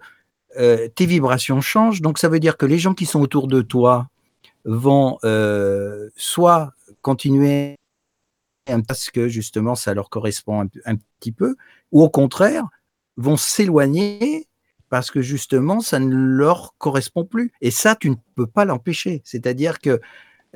[0.59, 2.01] euh, tes vibrations changent.
[2.01, 4.09] Donc ça veut dire que les gens qui sont autour de toi
[4.65, 7.77] vont euh, soit continuer
[8.87, 11.57] parce que justement ça leur correspond un, un petit peu,
[11.93, 12.65] ou au contraire
[13.17, 14.49] vont s'éloigner
[14.91, 17.53] parce que justement ça ne leur correspond plus.
[17.61, 19.23] Et ça, tu ne peux pas l'empêcher.
[19.25, 20.01] C'est-à-dire que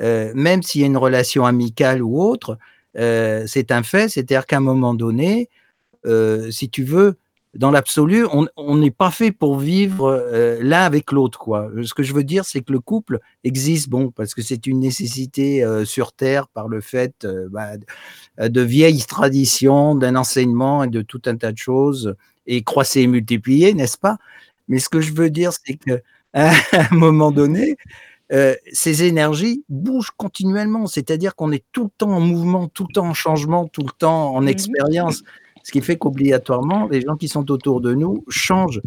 [0.00, 2.58] euh, même s'il y a une relation amicale ou autre,
[2.96, 4.08] euh, c'est un fait.
[4.08, 5.48] C'est-à-dire qu'à un moment donné,
[6.06, 7.18] euh, si tu veux,
[7.54, 8.26] dans l'absolu,
[8.56, 11.38] on n'est pas fait pour vivre euh, l'un avec l'autre.
[11.38, 11.70] quoi.
[11.82, 14.80] Ce que je veux dire, c'est que le couple existe, bon, parce que c'est une
[14.80, 17.70] nécessité euh, sur Terre par le fait euh, bah,
[18.38, 22.14] de- vieilles traditions, d'un enseignement et de tout un tas de choses,
[22.46, 24.18] et croisser et multiplier, n'est-ce pas?
[24.68, 26.02] Mais ce que je veux dire, c'est que
[26.34, 26.50] à
[26.90, 27.76] un moment donné,
[28.72, 33.06] ces énergies bougent continuellement, c'est-à-dire qu'on est tout le temps en mouvement, tout le temps
[33.08, 34.48] en changement, tout le temps en Mhm.
[34.48, 35.22] expérience,
[35.68, 38.80] ce qui fait qu'obligatoirement, les gens qui sont autour de nous changent.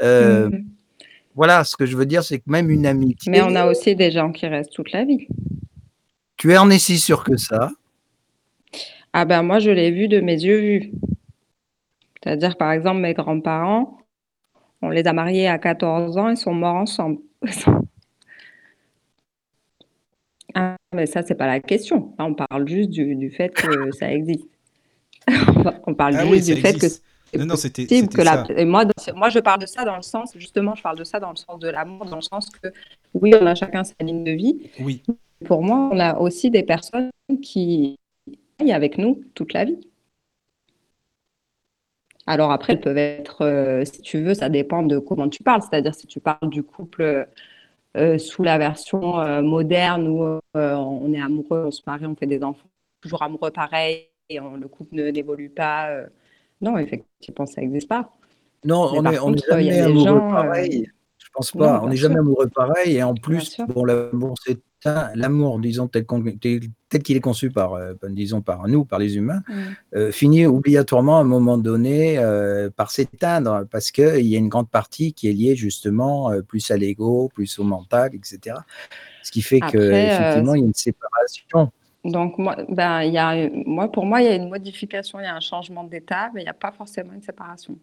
[0.00, 0.64] Euh, Mhm.
[1.34, 3.94] Voilà, ce que je veux dire, c'est que même une amitié, Mais on a aussi
[3.94, 5.26] des gens qui restent toute la vie.
[6.38, 7.70] tu en es si sûr que ça?
[9.12, 10.92] Ah ben moi, je l'ai vu de mes yeux vus.
[12.22, 13.98] C'est-à-dire, par exemple, mes grands-parents,
[14.80, 17.18] on les a mariés à 14 ans, ils sont morts ensemble.
[20.54, 22.12] Ah, mais ça, c'est pas la question.
[22.18, 24.51] Là, on parle juste du, du fait que ça existe.
[25.86, 26.86] on parle Ah juste oui, ça du fait que.
[27.38, 28.44] Non, non, c'était que la...
[28.56, 31.04] Et moi, dans- moi, je parle de ça dans le sens, justement, je parle de
[31.04, 32.68] ça dans le sens de l'amour, dans le sens que,
[33.14, 34.70] oui, on a chacun sa ligne de vie.
[34.80, 35.02] Oui,
[35.46, 37.10] Pour moi, on a aussi des personnes
[37.42, 37.98] qui
[38.58, 39.78] travaillent avec nous toute la vie.
[42.26, 45.62] Alors après, elles peuvent être, euh, si tu veux, ça dépend de comment tu parles.
[45.62, 47.26] C'est-à-dire si tu parles du couple
[47.96, 52.26] euh, sous la version euh, moderne où on est amoureux, on se marie, on fait
[52.26, 52.68] des enfants,
[53.02, 56.06] toujours amoureux pareil, et on- le couple ne- n'évolue pas euh,
[56.60, 58.10] Non, effectivement, ça n'existe pas.
[58.64, 60.30] Non, Mais on par est, on est contre, il y a jamais amoureux gens, euh,
[60.30, 60.90] pareil.
[61.18, 61.80] Je pense non, pas.
[61.82, 62.96] On n'est jamais amoureux pareil.
[62.96, 64.58] Et en plus, bon, l'amour, c'est
[65.14, 69.52] l'amour, disons, tel qu'il est conçu par, euh, disons, par nous, par les humains, Mm.
[69.96, 74.48] euh, finit obligatoirement à un moment donné euh, par s'éteindre parce qu'il y a une
[74.48, 78.56] grande partie qui est liée justement euh, plus à l'ego, plus au mental, etc.
[79.24, 81.72] Ce qui fait que Après, euh, effectivement, il y a une séparation.
[82.04, 85.24] Donc, moi, ben, il y a, moi, pour moi, il y a une modification, il
[85.24, 87.76] y a un changement d'état, mais il n'y a pas forcément une séparation.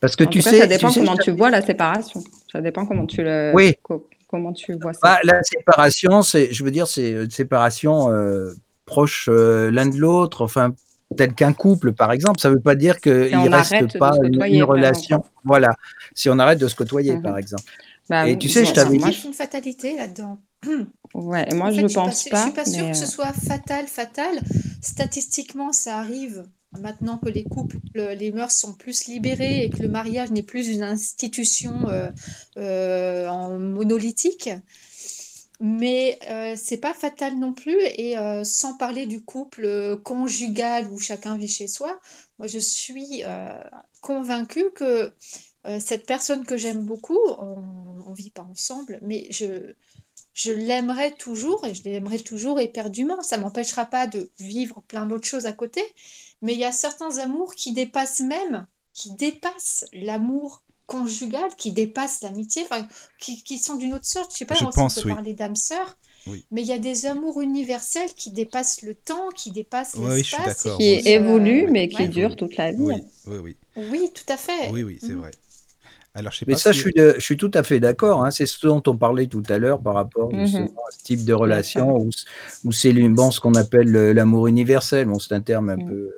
[0.00, 2.22] Parce que En tu cas, sais, ça dépend tu comment tu vois la séparation.
[2.50, 3.74] Ça dépend comment tu le, Oui.
[3.82, 5.00] co- comment tu vois ça.
[5.02, 8.54] Bah, la séparation, c'est, je veux dire, c'est une séparation euh,
[8.86, 10.72] proche euh, l'un de l'autre, enfin,
[11.16, 12.40] tel qu'un couple, par exemple.
[12.40, 15.22] Ça ne veut pas dire qu'il ne reste pas une, relation.
[15.44, 15.74] Voilà.
[16.14, 17.22] Si on arrête de se côtoyer, Mhm.
[17.22, 17.64] par exemple.
[18.08, 20.38] Bah, Et tu sais, je t'avais dit- une fatalité là-dedans.
[21.14, 22.36] Ouais, et moi, En fait, je pas pense pas.
[22.36, 24.42] Je suis pas sûre mais, que ce euh, soit fatal, fatal.
[24.82, 26.44] Statistiquement, ça arrive
[26.78, 30.42] maintenant que les couples, le- les mœurs sont plus libérées et que le mariage n'est
[30.42, 32.10] plus une institution euh,
[32.58, 34.50] euh, en monolithique.
[35.60, 37.78] Mais euh, c'est pas fatal non plus.
[37.80, 41.98] Et sans parler du couple conjugal où chacun vit chez soi,
[42.38, 43.22] moi je suis
[44.00, 45.12] convaincue que
[45.80, 49.74] cette personne que j'aime beaucoup, on ne vit pas ensemble, mais je,
[50.36, 53.22] je l'aimerai toujours et je l'aimerai toujours éperdument.
[53.22, 55.82] Ça ne m'empêchera pas de vivre plein d'autres choses à côté,
[56.42, 62.22] mais il y a certains amours qui dépassent même, qui dépassent l'amour conjugal, qui dépassent
[62.22, 62.86] l'amitié, enfin,
[63.18, 64.30] qui, qui sont d'une autre sorte.
[64.30, 65.14] Je ne sais pas Je si on peut oui.
[65.14, 66.44] parler d'âme sœur, Oui.
[66.50, 70.64] mais il y a des amours universels qui dépassent le temps, qui dépassent Ouais, l'espace.
[70.76, 71.08] qui moi aussi.
[71.08, 72.08] évolue, euh, mais qui ouais.
[72.08, 72.82] dure toute la vie.
[72.82, 73.56] Oui, oui, oui.
[73.76, 74.70] Oui, tout à fait.
[74.70, 75.20] Oui, oui, c'est Mhm.
[75.20, 75.32] vrai.
[76.16, 77.78] Alors, je sais Mais pas ça, si- je suis, de- je suis tout à fait
[77.78, 78.24] d'accord.
[78.24, 78.30] hein.
[78.30, 81.34] C'est ce dont on parlait tout à l'heure par rapport justement à ce type de
[81.34, 82.10] relation où,
[82.64, 85.06] où c'est bon, ce qu'on appelle le- l'amour universel.
[85.06, 85.88] Bon, c'est un terme un Mhm.
[85.88, 86.10] peu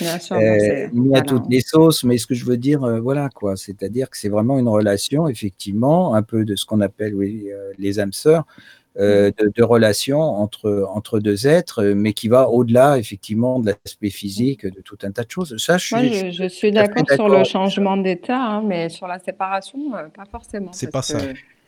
[0.00, 1.22] Bien sûr, euh, voilà.
[1.22, 4.30] toutes les sauces, mais ce que je veux dire, euh, voilà quoi, c'est-à-dire que c'est
[4.30, 8.44] vraiment une relation, effectivement, un peu de ce qu'on appelle oui, euh, les âmes sœurs,
[8.98, 13.66] euh, de, de relations entre, entre deux êtres, euh, mais qui va au-delà, effectivement, de
[13.84, 15.56] l'aspect physique, de tout un tas de choses.
[15.58, 19.18] Ça, je Moi, suis, je, je d'accord sur le changement d'état, hein, mais sur la
[19.18, 20.72] séparation, euh, pas forcément.
[20.72, 21.18] C'est pas ça.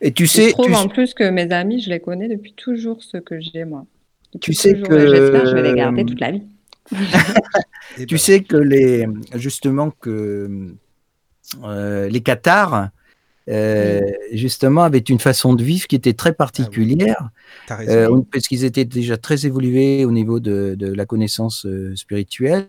[0.00, 2.54] Et tu Je sais, trouve tu, en plus que mes amis, je les connais depuis
[2.54, 3.84] toujours ce que j'ai moi.
[4.32, 6.42] Depuis Tu sais toujours, que- j'espère que je vais les garder toute la vie.
[7.98, 10.48] Eh tu ben, sais que les, justement, que
[11.64, 12.88] euh, les Qatars,
[13.48, 14.00] euh,
[14.32, 17.30] justement, avaient une façon de vivre qui était très particulière.
[17.66, 18.16] t'as raison.
[18.18, 22.66] Euh, parce qu'ils étaient déjà très évolués au niveau de, de la connaissance euh, spirituelle.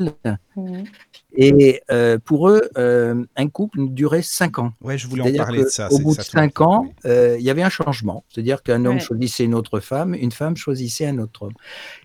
[1.35, 1.81] Et
[2.25, 4.73] pour eux, un couple durait cinq ans.
[4.81, 5.89] Ouais, je voulais en parler de ça.
[5.89, 7.11] c'est- bout ça de cinq ans, oui.
[7.39, 8.23] il y avait un changement.
[8.29, 8.99] C'est-à-dire qu'un homme Ouais.
[8.99, 11.53] choisissait une autre femme, une femme choisissait un autre homme.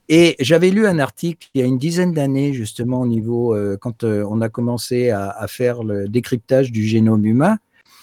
[0.09, 3.77] Et j'avais lu un article il y a une dizaine d'années, justement, au niveau, euh,
[3.81, 7.57] quand euh, on a commencé à, à faire le décryptage du génome humain,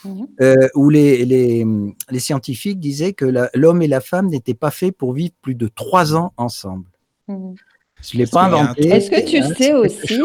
[0.03, 0.27] Mhm.
[0.41, 1.65] euh, où les, les,
[2.09, 5.67] les scientifiques disaient que l'homme et la femme n'étaient pas faits pour vivre plus de
[5.67, 6.85] trois ans ensemble.
[7.27, 7.55] Mhm.
[8.01, 8.87] Je ne l'ai pas inventé.
[8.87, 10.21] Est-ce que tu hein, sais aussi,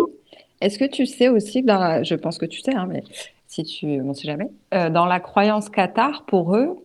[0.60, 3.02] est-ce que tu sais aussi que dans la- je pense que tu sais, hein, mais
[3.46, 6.76] si tu, on sait jamais, euh, dans la croyance cathare, pour eux,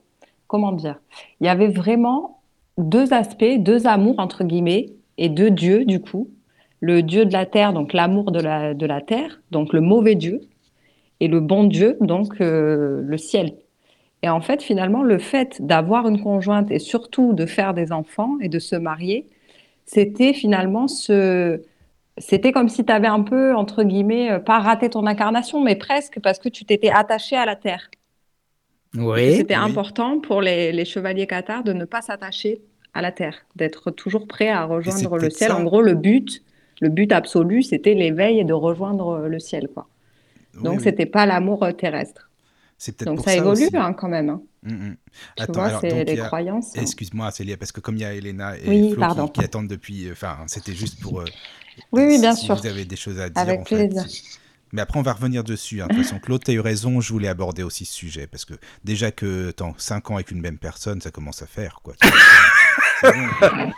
[0.47, 0.99] comment dire,
[1.39, 2.41] il y avait vraiment
[2.77, 6.29] deux aspects, deux amours entre guillemets, et deux dieux du coup.
[6.81, 10.15] Le dieu de la terre, donc l'amour de la, de la terre, donc le mauvais
[10.15, 10.41] dieu,
[11.21, 13.53] et le bon dieu, donc euh, le ciel.
[14.23, 18.37] Et en fait, finalement, le fait d'avoir une conjointe et surtout de faire des enfants
[18.41, 19.27] et de se marier,
[19.85, 21.61] c'était finalement ce...
[22.17, 25.75] C'était comme si tu avais un peu, entre guillemets, euh, pas raté ton incarnation, mais
[25.77, 27.89] presque parce que tu t'étais attaché à la terre.
[28.95, 29.35] Oui.
[29.37, 29.61] C'était Oui.
[29.71, 32.61] important pour les, les chevaliers cathares de ne pas s'attacher
[32.93, 35.51] à la terre, d'être toujours prêt à rejoindre le ciel.
[35.51, 35.57] ça.
[35.57, 36.43] En gros, le but,
[36.81, 39.87] le but absolu, c'était l'éveil et de rejoindre le ciel, quoi.
[40.55, 40.83] Oui, Donc, oui.
[40.83, 42.29] c'était pas l'amour euh, terrestre.
[43.05, 44.29] Donc, pour ça évolue hein, quand même.
[44.29, 44.41] hein.
[44.63, 44.97] Mm, mm.
[45.37, 46.75] Attends, c'est les a- croyances.
[46.75, 46.81] hein.
[46.81, 50.07] Excuse-moi, Célia, parce que comme il y a Elena et Oui, Flo qui- attendent depuis,
[50.07, 51.21] euh, enfin, c'était juste pour.
[51.21, 51.25] euh,
[51.91, 52.55] Oui, oui, si bien sûr.
[52.55, 53.87] Vous avez des choses à dire, Avec en fait.
[53.87, 54.05] plaisir.
[54.73, 55.81] Mais après, on va revenir dessus.
[55.81, 55.87] hein.
[55.89, 58.25] De toute façon, Claude, tu as eu raison, je voulais aborder aussi ce sujet.
[58.25, 61.81] Parce que déjà que, attends, 5 ans avec une même personne, ça commence à faire,
[61.83, 61.93] quoi.
[63.01, 63.71] Bon.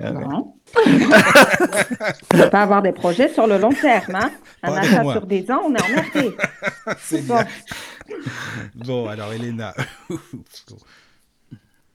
[0.00, 0.54] Non.
[0.76, 4.14] On peut pas avoir des projets sur le long terme.
[4.16, 4.30] Hein.
[4.62, 5.12] Un achat moi.
[5.12, 6.36] sur 10 ans, on est emmerdé.
[6.98, 7.34] C'est Bon.
[7.36, 7.46] bien.
[8.74, 9.74] Bon, alors, Elena.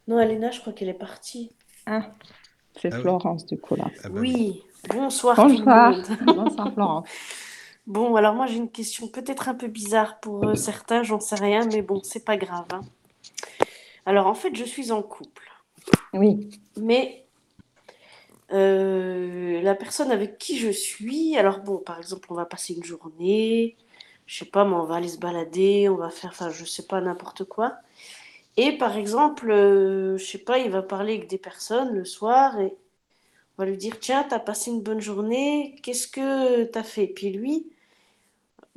[0.07, 1.51] Non, Elena, je crois qu'elle est partie.
[1.85, 2.01] Ah,
[2.81, 3.01] c'est Ah oui.
[3.01, 3.85] Florence, du coup, là.
[4.03, 4.63] Ah bah oui.
[4.89, 5.91] bonsoir tout le Bonsoir.
[5.91, 6.05] monde.
[6.35, 7.07] Bonsoir, Florence.
[7.87, 11.35] Bon, alors moi j'ai une question peut-être un peu bizarre pour euh, certains, j'en sais
[11.35, 12.65] rien, mais bon, c'est pas grave.
[12.71, 12.81] hein.
[14.09, 15.47] Alors en fait, je suis en couple,
[16.13, 16.49] Oui.
[16.77, 17.27] mais
[18.51, 21.37] euh, la personne avec qui je suis.
[21.37, 23.77] Alors bon, par exemple, on va passer une journée,
[24.25, 26.87] je sais pas, mais on va aller se balader, on va faire, enfin, je sais
[26.87, 27.75] pas, n'importe quoi.
[28.57, 32.59] Et par exemple, euh, je sais pas, il va parler avec des personnes le soir
[32.59, 32.75] et
[33.57, 37.07] on va lui dire, tiens, t'as passé une bonne journée, qu'est-ce que t'as fait?
[37.07, 37.67] Puis lui,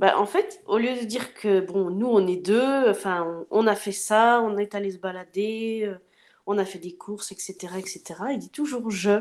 [0.03, 3.63] bah, en fait, au lieu de dire que, bon, nous, on est deux, enfin, on,
[3.63, 5.95] on a fait ça, on est allé se balader, euh,
[6.45, 9.21] on a fait des courses, etc., etc., il dit toujours je.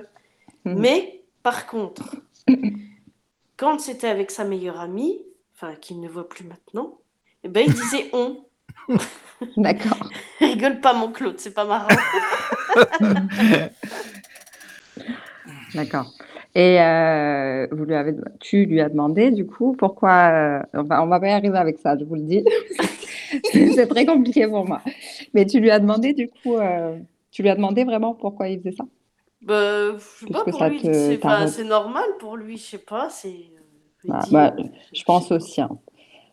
[0.65, 0.79] Mhm.
[0.79, 2.15] Mais, par contre,
[3.57, 5.21] quand c'était avec sa meilleure amie,
[5.53, 6.97] enfin, qu'il ne voit plus maintenant,
[7.43, 8.43] eh ben, il disait on.
[9.57, 10.09] D'accord.
[10.39, 11.95] Rigole pas, mon Claude, c'est pas marrant.
[15.75, 16.11] D'accord.
[16.53, 20.31] Et euh, vous lui avez, tu lui as demandé du coup pourquoi.
[20.33, 22.43] euh, on va, on va pas y arriver avec ça, je vous le dis.
[23.53, 24.81] C'est très compliqué pour moi.
[25.33, 26.97] Mais tu lui as demandé du coup, euh,
[27.31, 28.85] tu lui as demandé vraiment pourquoi il faisait ça?
[29.41, 33.29] Bah, je sais pas, pour lui, c'est enfin, normal pour lui, je sais pas, c'est.
[33.29, 35.61] euh, Ah, bah, euh, je pense aussi.
[35.61, 35.77] hein.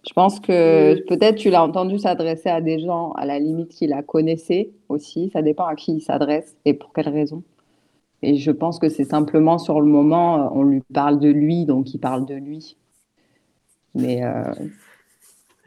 [0.07, 3.87] Je pense que peut-être tu l'as entendu s'adresser à des gens à la limite qui
[3.87, 5.31] la connaissaient aussi.
[5.33, 7.43] Ça dépend à qui il s'adresse et pour quelle raison.
[8.23, 11.67] Et je pense que c'est simplement sur le moment, euh, on lui parle de lui,
[11.67, 12.77] donc il parle de lui.
[13.95, 14.43] Mais euh,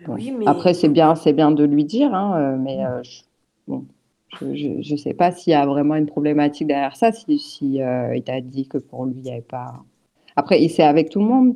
[0.05, 0.15] bon.
[0.15, 3.21] Oui, mais Après, c'est bien, c'est bien de lui dire, hein, euh, mais euh, je,
[3.67, 3.85] bon,
[4.41, 8.15] je, je sais pas s'il y a vraiment une problématique derrière ça, si, si euh,
[8.15, 9.83] il t'a dit que pour lui, il n'y avait pas.
[10.35, 11.55] Après, c'est avec tout le monde.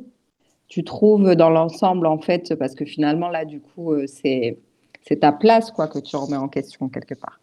[0.68, 4.58] Tu trouves dans l'ensemble, en fait, parce que finalement, là, du coup, c'est
[5.06, 7.40] c'est ta place, quoi, que tu remets en question quelque part.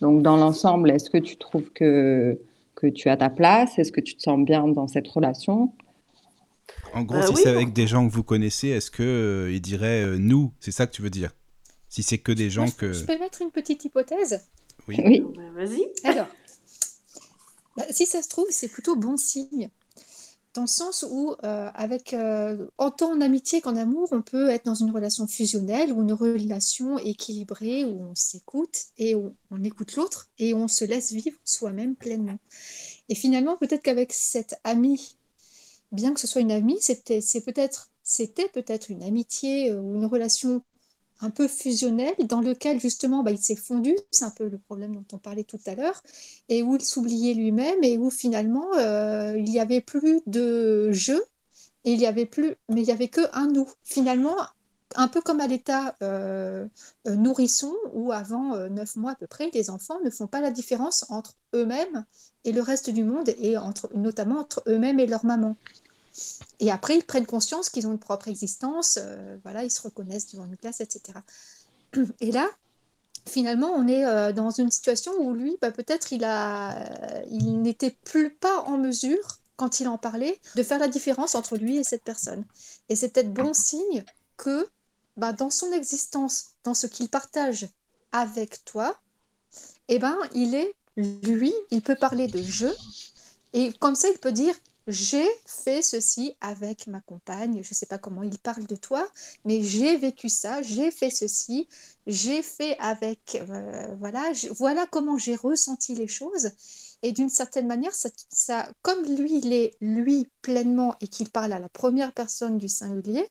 [0.00, 2.38] Donc, dans l'ensemble, est-ce que tu trouves que,
[2.82, 3.78] que tu as ta place?
[3.78, 5.72] Est-ce que tu te sens bien dans cette relation?
[6.92, 9.52] En gros, Bah si oui, c'est avec des gens que vous connaissez, est-ce que euh,
[9.52, 10.52] il dirait euh, nous?
[10.58, 11.30] C'est ça que tu veux dire?
[11.88, 12.92] Si c'est que des gens je, que...
[12.92, 14.44] je peux mettre une petite hypothèse?
[14.88, 14.96] Oui.
[15.04, 15.86] Oui, bah, vas-y.
[16.02, 16.26] Alors,
[17.76, 19.70] bah, si ça se trouve, c'est plutôt bon signe.
[20.54, 24.74] Dans le sens où, euh, avec, euh, en amitié qu'en amour, on peut être dans
[24.74, 30.52] une relation fusionnelle ou une relation équilibrée où on s'écoute et on écoute l'autre et
[30.52, 32.38] on se laisse vivre soi-même pleinement.
[33.08, 35.16] Et finalement, peut-être qu'avec cette amie,
[35.90, 39.96] bien que ce soit une amie, c'était c'est peut-être c'était peut-être une amitié euh, ou
[39.96, 40.62] une relation
[41.22, 44.94] un peu fusionnelle dans lequel justement bah, il s'est fondu, c'est un peu le problème
[44.94, 46.02] dont on parlait tout à l'heure,
[46.48, 51.24] et où il s'oubliait lui-même et où finalement euh, il n'y avait plus de jeu
[51.84, 53.68] il avait plus, mais il y avait que un nous.
[53.84, 54.36] Finalement,
[54.94, 56.66] un peu comme à l'état euh,
[57.08, 60.40] euh, nourrisson où avant euh, neuf mois à peu près, les enfants ne font pas
[60.40, 62.04] la différence entre eux-mêmes
[62.44, 65.56] et le reste du monde et entre, notamment entre eux-mêmes et leur maman.
[66.60, 70.32] Et après, ils prennent conscience qu'ils ont une propre existence, euh, voilà, ils se reconnaissent
[70.32, 71.18] devant une classe, etc.
[72.20, 72.48] Et là,
[73.26, 77.96] finalement, on est euh, dans une situation où lui, bah, peut-être il euh, il n'était
[78.04, 81.84] plus pas en mesure, quand il en parlait, de faire la différence entre lui et
[81.84, 82.44] cette personne.
[82.88, 84.04] Et c'est peut-être bon signe
[84.36, 84.68] que
[85.16, 87.68] bah, dans son existence, dans ce qu'il partage
[88.12, 88.98] avec toi,
[89.88, 92.66] eh ben, il est lui, il peut parler de je,
[93.52, 94.54] et comme ça, il peut dire
[94.88, 99.06] j'ai fait ceci avec ma compagne, je ne sais pas comment il parle de toi,
[99.44, 101.68] mais j'ai vécu ça, j'ai fait ceci,
[102.06, 106.50] j'ai fait avec, euh, voilà, je- voilà comment j'ai ressenti les choses.
[107.02, 111.52] Et d'une certaine manière, ça, ça, comme lui, il est lui pleinement et qu'il parle
[111.52, 113.28] à la première personne du singulier,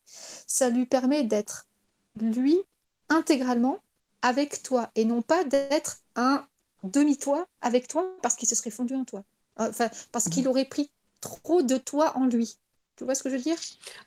[0.47, 1.67] ça lui permet d'être
[2.19, 2.57] lui
[3.09, 3.79] intégralement
[4.21, 6.45] avec toi et non pas d'être un
[6.83, 9.23] demi-toi avec toi parce qu'il se serait fondu en toi.
[9.57, 10.91] Enfin, parce qu'il aurait pris
[11.21, 12.57] trop de toi en lui.
[12.97, 13.57] Tu vois ce que je veux dire?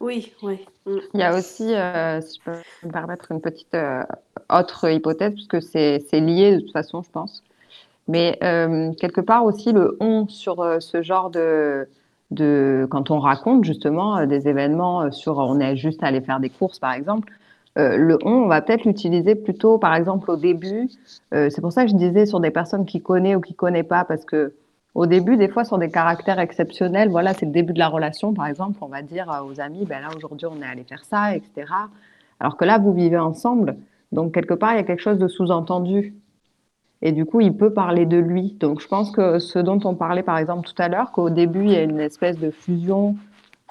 [0.00, 0.66] Oui, oui.
[1.14, 4.02] Il y a aussi, euh, si je peux me permettre une petite euh,
[4.50, 7.42] autre hypothèse, puisque c'est c'est lié de toute façon, je pense.
[8.08, 11.88] Mais euh, quelque part aussi, le on sur euh, ce genre de,
[12.32, 12.86] de.
[12.90, 15.38] Quand on raconte justement euh, des événements euh, sur.
[15.38, 17.32] On est juste allé faire des courses, par exemple.
[17.78, 20.90] euh, le on, on va peut-être l'utiliser plutôt, par exemple, au début.
[21.34, 23.56] Euh, c'est pour ça que je disais sur des personnes qui connaissent ou qui ne
[23.56, 24.54] connaissent pas, parce que
[24.94, 28.32] au début, des fois, sur des caractères exceptionnels, voilà, c'est le début de la relation,
[28.32, 31.34] par exemple, on va dire aux amis, ben là, aujourd'hui, on est allé faire ça,
[31.34, 31.66] etc.
[32.38, 33.76] Alors que là, vous vivez ensemble,
[34.12, 36.14] donc quelque part, il y a quelque chose de sous-entendu.
[37.02, 38.56] Et du coup, il peut parler de lui.
[38.60, 41.64] Donc, je pense que ce dont on parlait, par exemple, tout à l'heure, qu'au début,
[41.64, 43.16] il y a une espèce de fusion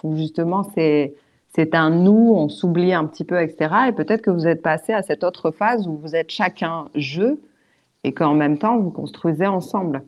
[0.03, 1.15] où justement, c'est
[1.55, 3.75] c'est un nous, on s'oublie un petit peu, etc.
[3.89, 7.37] Et peut-être que vous êtes passé à cette autre phase où vous êtes chacun je
[8.03, 10.03] et qu'en même temps, vous construisez ensemble.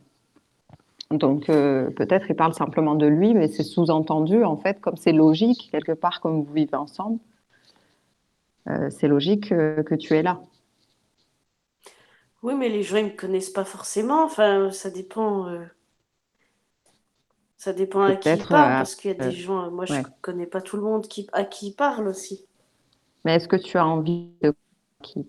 [1.10, 5.12] Donc, euh, peut-être il parle simplement de lui, mais c'est sous-entendu, en fait, comme c'est
[5.12, 7.20] logique, quelque part, comme vous vivez ensemble,
[8.68, 10.40] euh, c'est logique euh, que tu es là.
[12.42, 14.24] Oui, mais les gens, ils me connaissent pas forcément.
[14.24, 15.48] Enfin, ça dépend.
[17.56, 20.02] Ça dépend à qui il parle, parce qu'il y a des gens, moi je ouais.
[20.20, 22.44] connais pas tout le monde qui, à qui il parle aussi.
[23.24, 24.54] Mais est-ce que tu as envie de
[25.02, 25.26] qui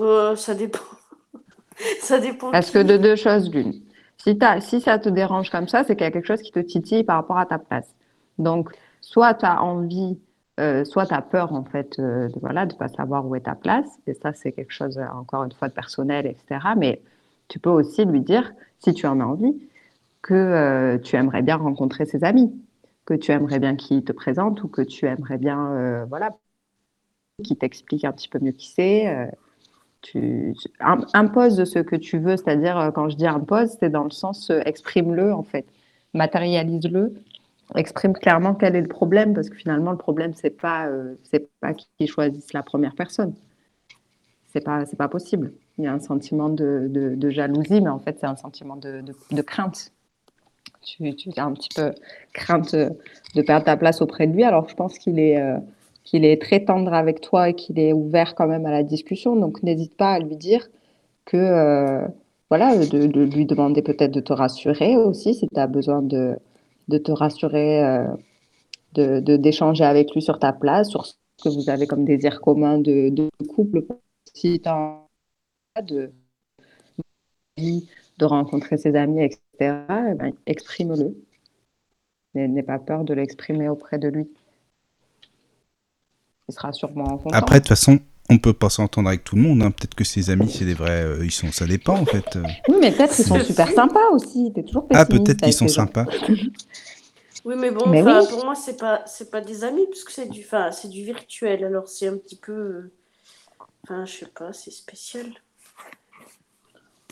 [0.00, 0.78] Euh, ça dépend.
[2.00, 2.52] ça dépend.
[2.52, 2.74] Parce qui.
[2.74, 3.82] que de deux choses l'une.
[4.24, 7.02] Si, ça te dérange comme ça, c'est qu'il y a quelque chose qui te titille
[7.02, 7.92] par rapport à ta place.
[8.38, 8.70] Donc,
[9.00, 10.16] soit tu as envie,
[10.60, 13.40] euh, soit tu as peur en fait euh, de voilà, de pas savoir où est
[13.40, 13.88] ta place.
[14.06, 16.60] Et ça, c'est quelque chose, euh, encore une fois, de personnel, etc.
[16.76, 17.02] Mais
[17.48, 19.68] tu peux aussi lui dire, si tu en as envie,
[20.22, 22.52] que tu aimerais bien rencontrer ses amis,
[23.06, 26.36] que tu aimerais bien qu'il te présente ou que tu aimerais bien, voilà,
[27.42, 29.30] qu'il t'explique un petit peu mieux qui c'est.
[30.02, 33.90] Tu, tu- im- impose ce que tu veux, c'est-à-dire euh, quand je dis impose, c'est
[33.90, 35.64] dans le sens euh, exprime-le en fait,
[36.12, 37.14] matérialise-le,
[37.76, 41.48] exprime clairement quel est le problème, parce que finalement le problème c'est pas euh, c'est
[41.60, 43.34] pas qui choisisse la première personne,
[44.52, 45.52] c'est pas c'est pas possible.
[45.78, 49.02] Il y a un sentiment de, de, jalousie, mais en fait c'est un sentiment de,
[49.30, 49.90] de, crainte.
[50.82, 51.92] Tu, as un petit peu
[52.34, 55.40] crainte de perdre ta place auprès de lui, alors je pense qu'il est
[56.04, 59.36] qu'il est très tendre avec toi et qu'il est ouvert quand même à la discussion.
[59.36, 60.68] Donc, n'hésite pas à lui dire
[61.24, 62.06] que, euh,
[62.50, 66.36] voilà, de, lui demander peut-être de te rassurer aussi, si tu as besoin de,
[66.88, 68.06] de te rassurer, euh,
[68.94, 72.78] de, d'échanger avec lui sur ta place, sur ce que vous avez comme désir commun
[72.78, 73.84] de, couple.
[74.34, 75.06] Si tu as
[75.82, 76.12] de,
[77.56, 81.16] de rencontrer ses amis, etc., eh ben, exprime-le.
[82.34, 84.28] N'aie pas peur de l'exprimer auprès de lui.
[86.52, 87.34] Il sera sûrement content.
[87.34, 87.98] Après, de toute façon,
[88.28, 89.62] on peut pas s'entendre avec tout le monde.
[89.62, 89.70] hein.
[89.70, 91.02] Peut-être que ses amis, c'est des vrais.
[91.02, 92.36] euh, ils sont, ça dépend en fait.
[92.36, 92.42] euh.
[92.68, 94.52] Oui, mais peut-être qu'ils sont super sympas aussi.
[94.54, 96.04] T'es toujours Ah, peut-être qu'ils sont sympas.
[97.44, 98.12] Oui, mais bon, Mais oui.
[98.30, 101.64] pour moi, c'est pas, c'est pas des amis, puisque c'est du, enfin, c'est du virtuel.
[101.64, 102.92] Alors, c'est un petit peu, euh,
[103.82, 105.26] enfin, je sais pas, c'est spécial.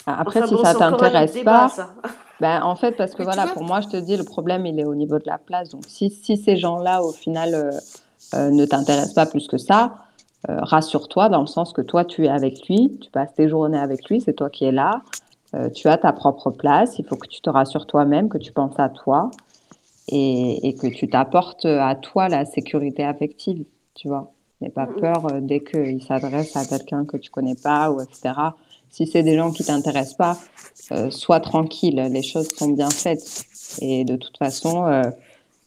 [0.06, 1.94] Après, Enfin, si bon, ça t'intéresse pas, ça.
[2.40, 4.78] ben, en fait, parce que Mais voilà, pour moi, je te dis, le problème, il
[4.78, 5.70] est au niveau de la place.
[5.70, 7.72] Donc, si, si ces gens-là, au final, euh,
[8.34, 9.96] euh, ne t'intéressent pas plus que ça,
[10.48, 13.78] euh, rassure-toi dans le sens que toi, tu es avec lui, tu passes tes journées
[13.78, 15.02] avec lui, c'est toi qui es là,
[15.54, 18.52] euh, tu as ta propre place, il faut que tu te rassures toi-même, que tu
[18.52, 19.30] penses à toi
[20.08, 23.64] et, et que tu t'apportes à toi la sécurité affective,
[23.94, 24.32] tu vois.
[24.60, 28.34] N'aie pas peur dès qu'il s'adresse à quelqu'un que tu connais pas, ou etc.
[28.90, 30.36] Si c'est des gens qui t'intéressent pas,
[31.08, 33.46] sois tranquille, les choses sont bien faites.
[33.80, 34.84] Et de toute façon,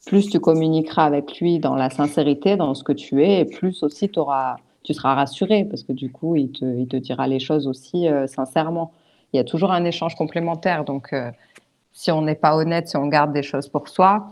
[0.05, 3.83] plus tu communiqueras avec lui dans la sincérité, dans ce que tu es, et plus
[3.83, 7.39] aussi t'auras- tu seras rassuré, parce que du coup, il te, il te dira les
[7.39, 8.91] choses aussi euh, sincèrement.
[9.31, 10.83] Il y a toujours un échange complémentaire.
[10.83, 11.31] Donc, euh,
[11.93, 14.27] si on n'est pas honnête, si on garde des choses pour soi,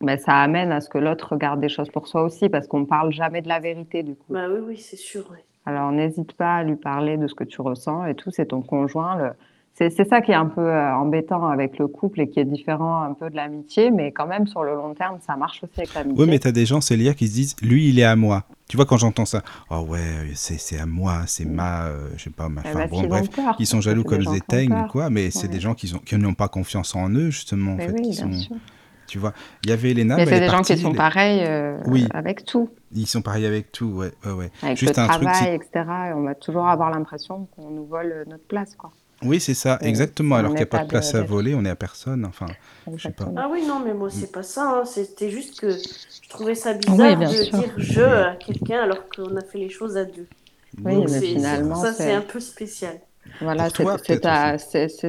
[0.00, 2.80] ben, ça amène à ce que l'autre garde des choses pour soi aussi, parce qu'on
[2.80, 4.32] ne parle jamais de la vérité, du coup.
[4.32, 5.24] Bah oui, oui, c'est sûr.
[5.64, 8.30] Alors, n'hésite pas à lui parler de ce que tu ressens et tout.
[8.30, 9.16] C'est ton conjoint.
[9.16, 9.32] le-
[9.76, 12.44] C'est c'est ça qui est un peu euh, embêtant avec le couple et qui est
[12.44, 15.72] différent un peu de l'amitié, mais quand même, sur le long terme, ça marche aussi
[15.78, 16.22] avec l'amitié.
[16.22, 18.44] Oui, mais t'as des gens, Célia, qui se disent, lui, il est à moi.
[18.68, 19.98] Tu vois, quand j'entends ça, oh ouais,
[20.34, 22.62] c'est c'est à moi, c'est ma, euh, je sais pas, ma.
[22.64, 25.10] Eh bon, s'ils ont bref, peur, ils sont jaloux c'est comme des teignes ou quoi,
[25.10, 27.90] mais c'est des gens qui, ont- qui n'ont pas confiance en eux, justement, en fait.
[27.92, 28.56] oui, qui bien sont, sûr.
[29.08, 29.32] tu vois,
[29.64, 32.06] il y avait Elena, Mais c'est des gens partie, qui sont pareils euh, Oui.
[32.14, 34.50] avec tout, Ils sont pareils avec tout, ouais, ouais, ouais.
[34.62, 35.70] avec Juste le un truc, travail, c'est- etc.
[36.10, 38.92] Et on va toujours avoir l'impression qu'on nous vole notre place, quoi.
[39.24, 40.36] Oui, c'est ça, exactement.
[40.36, 42.24] Alors qu'il n'y a pas de place de- à voler, on est à personne.
[42.24, 42.46] Enfin,
[42.96, 43.32] je sais pas.
[43.36, 44.80] Ah oui, non, mais moi, c'est pas ça.
[44.80, 44.84] hein.
[44.84, 45.70] C'était juste que
[46.22, 47.58] je trouvais ça bizarre de sûr.
[47.58, 50.26] dire je à quelqu'un alors qu'on a fait les choses à deux.
[50.84, 53.00] Oui, Donc, mais finalement, ça, c'est un peu spécial.
[53.40, 54.58] Voilà, c'est ta,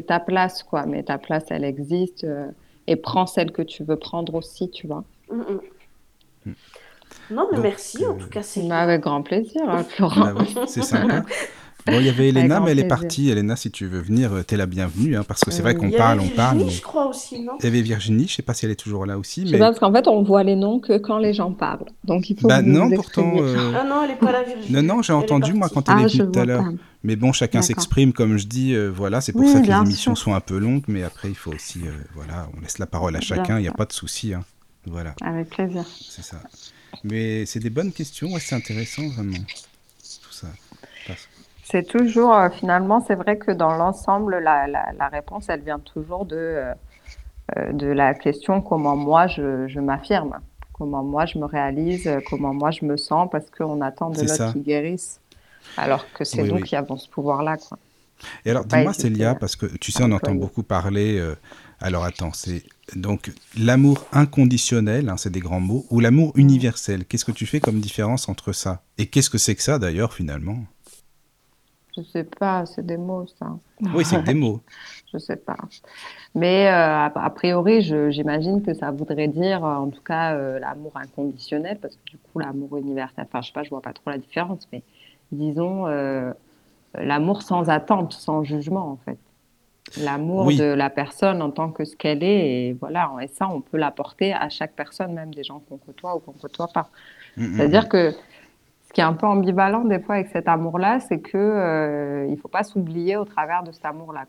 [0.01, 0.85] ta place, quoi.
[0.85, 2.23] Mais ta place, elle existe.
[2.23, 2.47] euh,
[2.87, 5.03] et prends celle que tu veux prendre aussi, tu vois.
[5.29, 5.61] Mm, mm.
[7.29, 10.21] Non, mais Donc, merci en euh, tout cas, c'est Bah, avec grand plaisir, hein, Florent.
[10.21, 11.25] Bah oui, c'est sympa.
[11.87, 13.29] Bon, il y avait Elena, mais elle est partie.
[13.29, 15.79] Elena, si tu veux venir, euh, t'es la bienvenue, hein, parce que c'est vrai Euh,
[15.79, 16.57] qu'on Il y parle, avait on parle.
[16.57, 17.53] Virginie, mais- je crois aussi, non?
[17.59, 19.51] Il y avait Virginie, je sais pas si elle est toujours là aussi, Je sais
[19.53, 21.85] mais pas, parce qu'en fait, on voit les noms que quand les gens parlent.
[22.03, 23.33] Donc, il faut bah non, vous pourtant.
[23.37, 24.73] euh, Ah non, elle est pas là, Virginie.
[24.73, 26.63] Non, non, j'ai entendu moi quand elle Ah, est venue tout à l'heure.
[27.03, 29.73] Mais bon, chacun s'exprime, comme je dis, euh, voilà, c'est pour Oui, ça que les
[29.73, 30.23] émissions sûr.
[30.25, 33.15] sont un peu longues, mais après, il faut aussi, euh, voilà, on laisse la parole
[33.15, 34.43] à chacun, il n'y a pas de souci, hein.
[34.87, 35.83] Voilà, Avec plaisir.
[36.09, 36.37] c'est ça.
[37.03, 39.37] Mais c'est des bonnes questions, ouais, c'est intéressant, vraiment,
[41.75, 45.79] C'est toujours, euh, finalement, c'est vrai que dans l'ensemble, la, la, la réponse, elle vient
[45.79, 46.73] toujours de, euh,
[47.57, 50.39] euh, de la question comment moi je, je m'affirme,
[50.71, 54.53] comment moi je me réalise, comment moi je me sens, parce qu'on attend de l'autre
[54.53, 55.19] qui guérisse.
[55.75, 56.63] Alors que c'est Oui, nous oui.
[56.63, 57.77] qui avons ce pouvoir-là, quoi.
[58.45, 61.19] Et alors, dis-moi, Célia, à- parce que tu sais, on entend beaucoup parler.
[61.19, 61.35] euh,
[61.81, 62.63] alors, attends, c'est
[62.95, 66.39] donc l'amour inconditionnel, hein, c'est des grands mots, ou l'amour Mm.
[66.39, 67.05] universel.
[67.05, 68.81] Qu'est-ce que tu fais comme différence entre ça?
[68.97, 70.59] Et qu'est-ce que c'est que ça, d'ailleurs, finalement?
[71.95, 73.57] Je sais pas, c'est des mots, ça.
[73.93, 74.61] Oui, c'est des mots.
[75.13, 75.55] Je sais pas.
[76.33, 80.59] Mais euh, a, a priori, j'imagine que ça voudrait dire, euh, en tout cas, euh,
[80.59, 83.93] l'amour inconditionnel, parce que du coup, l'amour universel, enfin, je sais pas, je vois pas
[83.93, 84.83] trop la différence, mais
[85.31, 86.33] disons, euh,
[86.95, 89.17] l'amour sans attente, sans jugement, en fait.
[90.03, 90.57] L'amour Oui.
[90.57, 93.77] de la personne en tant que ce qu'elle est, et voilà, et ça, on peut
[93.77, 96.89] l'apporter à chaque personne, même des gens qu'on côtoie ou qu'on côtoie pas.
[97.37, 97.89] Mm, mm, C'est-à-dire mm.
[97.89, 98.13] que
[98.95, 102.47] qui est un peu ambivalent des fois avec cet amour-là, c'est que euh, il faut
[102.47, 104.23] pas s'oublier au travers de cet amour-là.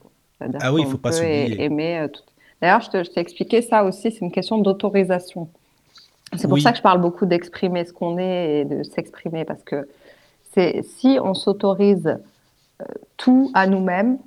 [0.60, 1.60] Ah oui, il faut pas s'oublier.
[1.60, 2.22] a- aimer euh, tout.
[2.60, 5.48] D'ailleurs, je t'ai expliqué ça aussi, c'est une question d'autorisation.
[6.36, 6.62] C'est pour Oui.
[6.62, 9.86] ça que je parle beaucoup d'exprimer ce qu'on est et de s'exprimer, parce que
[10.52, 12.18] c'est si on s'autorise
[12.82, 12.84] euh,
[13.16, 14.18] tout à nous-mêmes,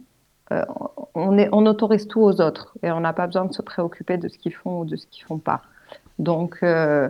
[0.53, 0.63] euh,
[1.15, 4.17] on, est, on autorise tout aux autres et on n'a pas besoin de se préoccuper
[4.17, 5.63] de ce qu'ils font ou de ce qu'ils font pas.
[6.17, 7.09] Donc, euh,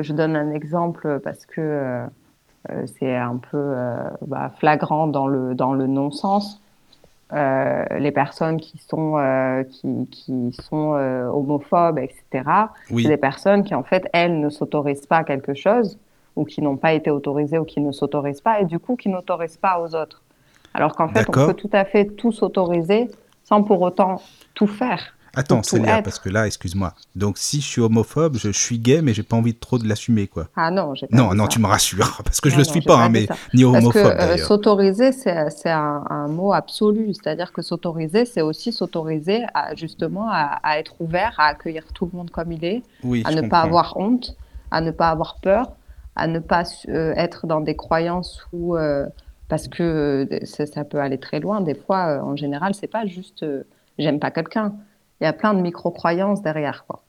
[0.00, 2.06] je donne un exemple parce que
[2.98, 6.60] c'est un peu euh, bah, flagrant dans le, dans le non-sens.
[7.32, 12.44] Euh, les personnes qui sont, euh, qui, qui sont euh, homophobes, etc.,
[12.90, 15.96] Oui, c'est des personnes qui, en fait, elles ne s'autorisent pas quelque chose
[16.34, 19.08] ou qui n'ont pas été autorisées ou qui ne s'autorisent pas et du coup qui
[19.08, 20.22] n'autorisent pas aux autres.
[20.74, 23.10] Alors qu'en fait, on peut tout à fait tout s'autoriser
[23.44, 24.20] sans pour autant
[24.54, 25.14] tout faire.
[25.34, 26.94] Attends, Célia, parce que là, excuse-moi.
[27.16, 29.78] Donc, si je suis homophobe, je, je suis gay, mais j'ai pas envie de trop
[29.78, 30.48] de l'assumer, quoi.
[30.56, 31.48] Ah non, j'ai pas Non, dit non, ça.
[31.48, 33.34] tu me rassures, parce que je Non, le suis pas, pas hein, mais ça.
[33.54, 34.46] ni Parce que homophobe euh, d'ailleurs.
[34.46, 35.30] s'autoriser, c'est
[35.70, 37.12] un, un mot absolu.
[37.14, 42.08] C'est-à-dire que s'autoriser, c'est aussi s'autoriser à, justement à, à être ouvert, à accueillir tout
[42.12, 43.48] le monde comme il est, Oui, à ne comprends.
[43.48, 44.36] pas avoir honte,
[44.70, 45.72] à ne pas avoir peur,
[46.16, 49.06] à ne pas euh, être dans des croyances où euh,
[49.48, 51.60] parce que euh, ça, ça peut aller très loin.
[51.60, 53.64] Des fois, euh, en général, c'est pas juste euh,
[53.98, 54.74] j'aime pas quelqu'un.
[55.20, 57.00] Il y a plein de micro-croyances derrière, quoi.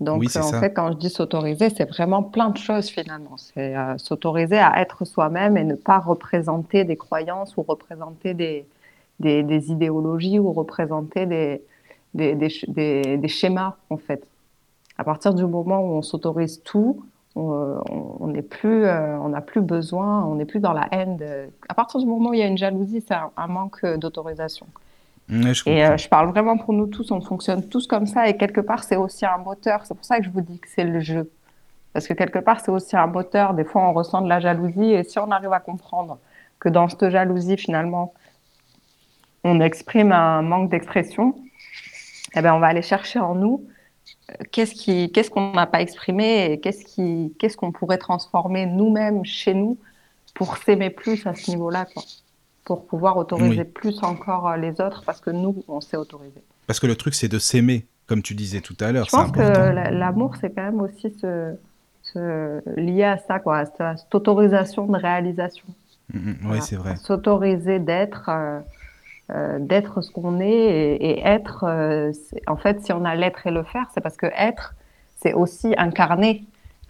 [0.00, 0.58] Donc, Oui, en ça.
[0.60, 3.36] fait, quand je dis s'autoriser, c'est vraiment plein de choses finalement.
[3.36, 8.66] C'est euh, s'autoriser à être soi-même et ne pas représenter des croyances ou représenter des,
[9.20, 11.62] des, des idéologies ou représenter des,
[12.14, 14.26] des, des, sch- des- des schémas, en fait.
[14.98, 17.04] À partir du moment où on s'autorise tout,
[17.36, 17.78] on euh,
[18.20, 21.16] on n'est plus, euh, on n'a plus besoin, on n'est plus dans la haine.
[21.16, 23.86] de- À partir du moment où il y a une jalousie, c'est un, un manque
[23.86, 24.66] d'autorisation.
[25.32, 28.28] Ouais, je Et euh, je parle vraiment pour nous tous, on fonctionne tous comme ça
[28.28, 29.86] et quelque part c'est aussi un moteur.
[29.86, 31.30] C'est pour ça que je vous dis que c'est le jeu.
[31.94, 33.54] Parce que quelque part c'est aussi un moteur.
[33.54, 36.18] Des fois on ressent de la jalousie et si on arrive à comprendre
[36.58, 38.12] que dans cette jalousie finalement
[39.42, 41.34] on exprime un manque d'expression,
[42.36, 43.66] eh ben on va aller chercher en nous
[44.30, 49.54] euh, qu'est-ce qui, qu'est-ce qu'on n'a pas exprimé et qu'est-ce qu'on pourrait transformer nous-mêmes chez
[49.54, 49.78] nous
[50.34, 51.86] pour s'aimer plus à ce niveau-là.
[52.64, 53.64] Pour pouvoir autoriser Oui.
[53.64, 56.42] plus encore euh, les autres parce que nous, on s'est autorisé.
[56.68, 59.32] Parce que le truc, c'est de s'aimer, comme tu disais tout à l'heure, Je pense
[59.32, 59.72] que important.
[59.74, 61.54] la- l'amour, c'est quand même aussi ce,
[62.02, 65.66] ce- lié à ça, quoi, à cette, à cette autorisation de réalisation.
[66.14, 66.60] Mm, mm, Oui, Voilà.
[66.62, 66.96] c'est vrai.
[66.96, 68.60] S'autoriser d'être, euh,
[69.32, 71.64] euh, d'être ce qu'on est et, et être.
[71.64, 72.12] euh,
[72.46, 74.74] en fait, si on a l'être et le faire, c'est parce que être,
[75.16, 76.44] c'est aussi incarner,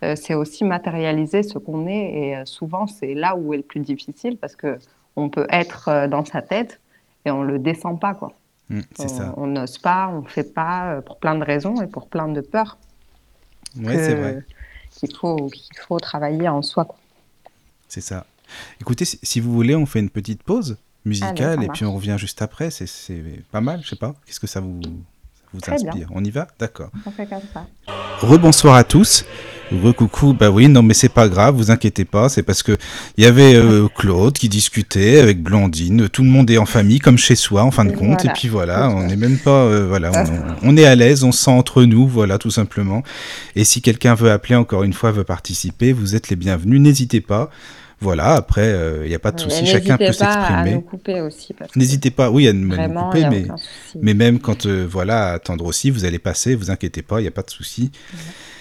[0.05, 2.13] euh, c'est aussi matérialiser ce qu'on est.
[2.43, 4.79] Et souvent, c'est là où est le plus difficile parce que
[5.17, 6.81] on peut être euh, dans sa tête
[7.25, 8.33] et on le descend pas, quoi.
[8.69, 9.35] Mm, ça.
[9.37, 12.29] On n'ose pas, on ne fait pas euh, pour plein de raisons et pour plein
[12.29, 12.79] de peurs
[13.79, 14.45] Ouais, c'est vrai.
[14.91, 16.87] qu'il faut, qu'il faut travailler en soi.
[17.89, 18.27] C'est ça.
[18.81, 22.43] Écoutez, si, vous voulez, on fait une petite pause musicale et puis on revient juste
[22.43, 22.71] après.
[22.71, 24.15] C'est- C'est pas mal, je sais pas.
[24.27, 24.89] Qu'est-ce que ça vous, ça
[25.55, 25.89] vous Très bien.
[25.89, 26.09] inspire?
[26.13, 26.47] On y va?
[26.59, 26.91] D'accord.
[27.07, 27.67] On fait comme ça.
[28.21, 29.25] Rebonsoir à tous.
[29.83, 32.77] Recoucou, bah oui, non mais c'est pas grave, vous inquiétez pas, c'est parce que
[33.17, 36.99] il y avait euh, Claude qui discutait avec Blandine, tout le monde est en famille
[36.99, 39.87] comme chez soi en fin de compte, et puis voilà, on n'est même pas, euh,
[39.89, 40.11] voilà,
[40.63, 43.03] on, on est à l'aise, on se sent entre nous, voilà, tout simplement.
[43.57, 47.21] Et si quelqu'un veut appeler encore une fois, veut participer, vous êtes les bienvenus, n'hésitez
[47.21, 47.51] pas.
[48.01, 50.73] Voilà, après, il n'y a pas de Et souci, chacun peut s'exprimer.
[50.73, 51.55] nous couper aussi.
[51.55, 53.47] Parce que N'hésitez pas, oui, à nous, Vraiment, couper, mais,
[54.03, 57.29] mais même quand, euh, voilà, attendre aussi, vous allez passer, vous inquiétez pas, il n'y
[57.29, 57.93] a pas de souci.
[57.95, 58.52] Euh, Euh,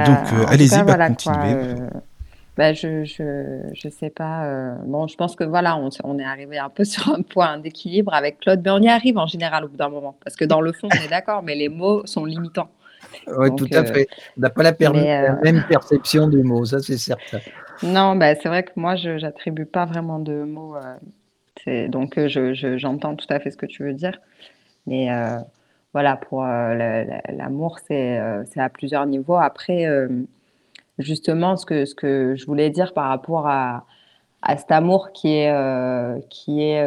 [0.00, 1.22] donc, en euh, tout allez-y, cas, bah, voilà, continuez.
[1.24, 1.90] quoi, euh,
[2.56, 4.46] bah, je, je, je sais pas.
[4.46, 7.58] euh, bon, je pense que voilà, on, on est arrivé un peu sur un point
[7.58, 10.16] d'équilibre avec Claude, mais on y arrive en général au bout d'un moment.
[10.24, 12.70] Parce que dans le fond, on est d'accord, mais les mots sont limitants.
[13.26, 14.08] Oui, Donc, tout à euh, fait.
[14.36, 17.40] On n'a pas la, per- mais, la euh, même perception du mot, ça c'est certain.
[17.82, 20.76] Non, bah, c'est vrai que moi, je n'attribue pas vraiment de mots.
[20.76, 24.18] euh, donc, euh, je, je- j'entends tout à fait ce que tu veux dire.
[24.86, 25.38] Mais euh,
[25.92, 26.74] voilà, pour euh,
[27.30, 29.36] l'amour, c'est euh, c'est à plusieurs niveaux.
[29.36, 30.08] Après, euh,
[30.98, 33.86] justement, ce que, ce que je voulais dire par rapport à,
[34.42, 35.52] à cet amour qui est,
[36.30, 36.84] qui est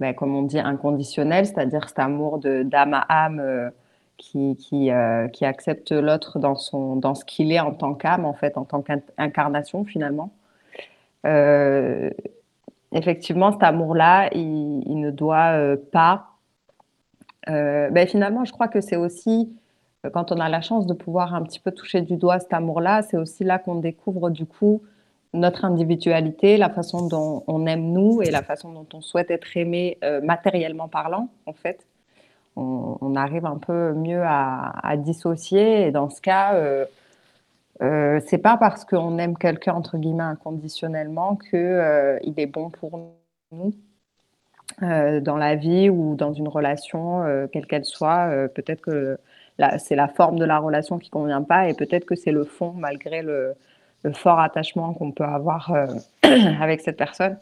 [0.00, 3.70] ben, comme on dit, inconditionnel, c'est-à-dire cet amour d'âme à âme
[4.18, 4.90] qui, qui,
[5.32, 6.56] qui accepte l'autre dans,
[6.96, 10.30] dans ce qu'il est en tant qu'âme, en fait, en tant qu'incarnation finalement.
[12.92, 16.31] Effectivement, cet amour-là, il, ne doit pas.
[17.48, 19.54] Euh, ben, finalement, je crois que c'est aussi
[20.04, 22.52] euh, quand on a la chance de pouvoir un petit peu toucher du doigt cet
[22.52, 24.82] amour-là, c'est aussi là qu'on découvre du coup
[25.34, 29.56] notre individualité, la façon dont on aime nous et la façon dont on souhaite être
[29.56, 31.86] aimé euh, matériellement parlant, en fait.
[32.54, 36.84] On, arrive un peu mieux à, dissocier et dans ce cas, euh,
[37.82, 43.14] euh, c'est pas parce qu'on aime quelqu'un entre guillemets inconditionnellement euh, il est bon pour
[43.52, 43.72] nous
[44.82, 48.28] euh, dans la vie ou dans une relation, euh, quelle qu'elle soit.
[48.30, 49.18] Euh, peut-être que
[49.78, 52.72] c'est la forme de la relation qui convient pas et peut-être que c'est le fond
[52.72, 53.54] malgré le,
[54.02, 55.72] le fort attachement qu'on peut avoir
[56.22, 57.38] avec cette personne.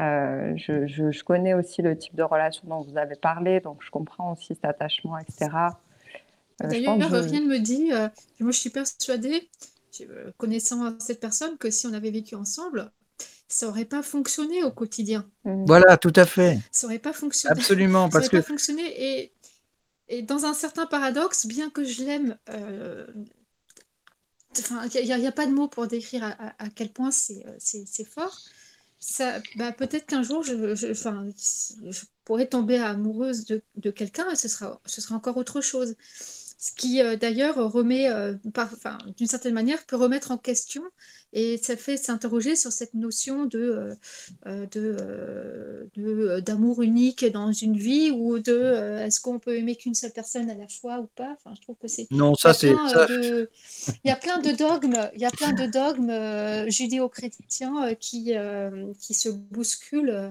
[0.00, 3.90] Je, je- je connais aussi le type de relation dont vous avez parlé, donc je
[3.90, 5.78] comprends aussi cet attachement, etc.
[6.68, 7.90] D'ailleurs, rien ne me dit,
[8.40, 9.48] moi je suis persuadée,
[10.36, 12.90] connaissant cette personne, que si on avait vécu ensemble,
[13.50, 15.28] ça n'aurait pas fonctionné au quotidien.
[15.44, 15.66] Mhm.
[15.66, 16.58] Voilà, tout à fait.
[16.70, 17.52] Ça n'aurait pas fonctionné.
[17.52, 18.06] Absolument.
[18.06, 18.82] Ça Parce n'aurait que pas fonctionné.
[18.96, 19.32] Et,
[20.08, 23.06] et dans un certain paradoxe, bien que je l'aime, euh,
[24.58, 26.68] enfin, il n'y a, il y a pas de mots pour décrire à, à- à
[26.70, 28.38] quel point c'est euh, fort.
[29.02, 34.30] Ça, bah, peut-être qu'un jour, je, je- enfin, je pourrais tomber amoureuse de, de quelqu'un
[34.30, 35.96] et ce sera, ce sera encore autre chose.
[36.62, 38.34] Ce qui, euh, d'ailleurs, remet, euh,
[39.16, 40.82] d'une certaine manière, peut remettre en question
[41.32, 43.96] et ça fait s'interroger sur cette notion de,
[44.46, 49.74] euh, de, de, d'amour unique dans une vie ou de euh, est-ce qu'on peut aimer
[49.76, 51.34] qu'une seule personne à la fois ou pas?
[51.38, 53.04] Enfin, je trouve que c'est non, il y ça a c'est plein, ça.
[53.04, 53.50] euh, de,
[54.04, 57.94] il y a plein de dogmes, il y a plein de dogmes euh, judéo-chrétiens euh,
[57.94, 60.30] qui, euh, qui se bousculent euh,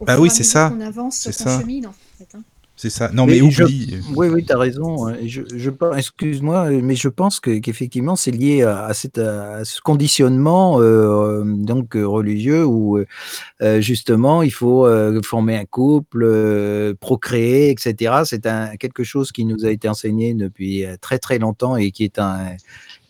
[0.00, 0.70] au Bah oui, c'est ça.
[0.70, 1.60] qu'on avance, ça.
[1.60, 2.42] chemine, en fait, hein.
[2.82, 3.10] C'est ça.
[3.12, 3.98] Non, Mais mais je- oublie.
[4.16, 5.12] Oui, oui, tu as raison.
[5.26, 9.66] Je, je pense- excuse-moi, mais je pense que, qu'effectivement, c'est lié à, à cette, à
[9.66, 12.98] ce conditionnement euh, donc euh, religieux où
[13.60, 18.22] euh, justement il faut euh, former un couple, euh, procréer, etc.
[18.24, 21.90] C'est un, quelque chose qui nous a été enseigné depuis euh, très très longtemps et
[21.90, 22.38] qui est un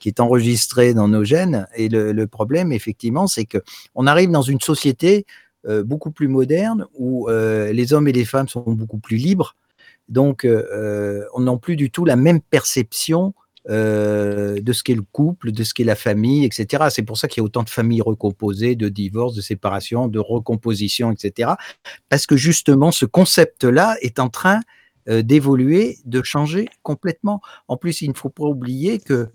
[0.00, 1.68] qui est enregistré dans nos gènes.
[1.76, 3.58] Et le, le problème, effectivement, c'est que
[3.94, 5.26] on arrive dans une société
[5.68, 9.54] euh, beaucoup plus moderne où euh, les hommes et les femmes sont beaucoup plus libres.
[10.10, 13.32] Donc, euh, on n'a plus du tout la même perception
[13.68, 16.84] euh, de ce qu'est le couple, de ce qu'est la famille, etc.
[16.90, 20.18] C'est pour ça qu'il y a autant de familles recomposées, de divorces, de séparations, de
[20.18, 21.52] recompositions, etc.
[22.08, 24.60] Parce que justement, ce concept-là est en train
[25.08, 27.40] euh, d'évoluer, de changer complètement.
[27.68, 29.28] En plus, il ne faut pas oublier que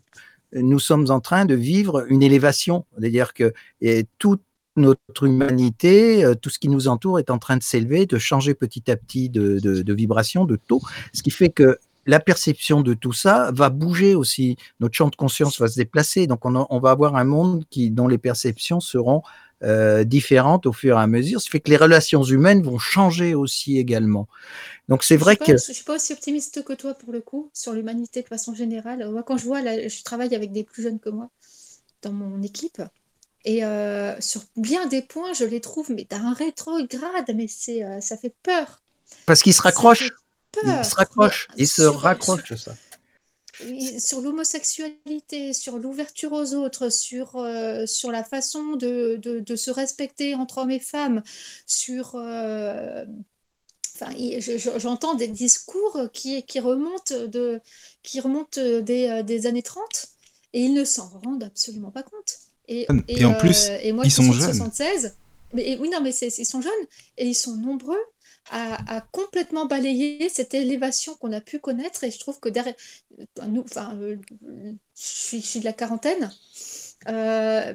[0.53, 4.41] nous sommes en train de vivre une élévation, c'est-à-dire que et toute
[4.75, 8.53] notre humanité, euh, tout ce qui nous entoure est en train de s'élever, de changer
[8.53, 10.81] petit à petit de, de, de vibration, de taux,
[11.13, 11.77] ce qui fait que
[12.07, 14.57] la perception de tout ça va bouger aussi.
[14.79, 16.27] Notre champ de conscience va se déplacer.
[16.27, 19.23] Donc, on, a- on va avoir un monde qui, dont les perceptions seront
[19.63, 21.39] euh, différentes au fur et à mesure.
[21.41, 24.27] Ce qui fait que les relations humaines vont changer aussi également.
[24.87, 25.45] Donc, c'est vrai que.
[25.45, 28.53] pas, je suis pas aussi optimiste que toi pour le coup sur l'humanité de façon
[28.53, 29.09] générale.
[29.09, 31.29] Moi, quand je vois, là, je travaille avec des plus jeunes que moi
[32.03, 32.81] dans mon équipe.
[33.45, 38.01] Et euh, sur bien des points, je les trouve mais d'un rétrograde, mais c'est, euh,
[38.01, 38.81] ça fait peur.
[39.25, 40.11] Parce qu'ils se raccrochent.
[40.63, 41.47] Ils se raccrochent.
[41.55, 42.75] Ils se sur- raccrochent de ça.
[43.99, 49.71] Sur l'homosexualité, sur l'ouverture aux autres, sur, euh, sur la façon de, de, de se
[49.71, 51.21] respecter entre hommes et femmes,
[51.65, 52.15] sur...
[52.15, 54.11] enfin,
[54.77, 57.61] j'entends des discours qui, qui remontent, de,
[58.03, 60.07] qui remontent des, des années 30
[60.53, 62.39] et ils ne s'en rendent absolument pas compte.
[62.67, 64.53] Et, Et en plus, euh, et moi ils sont jeunes.
[64.53, 65.15] 76,
[65.53, 66.71] mais, et oui, non, mais ils sont jeunes
[67.17, 67.99] et ils sont nombreux
[68.51, 72.03] à, à complètement balayer cette élévation qu'on a pu connaître.
[72.03, 72.75] Et je trouve que derrière,
[73.47, 76.31] nous, enfin, euh, je suis, je suis de la quarantaine.
[77.07, 77.73] euh,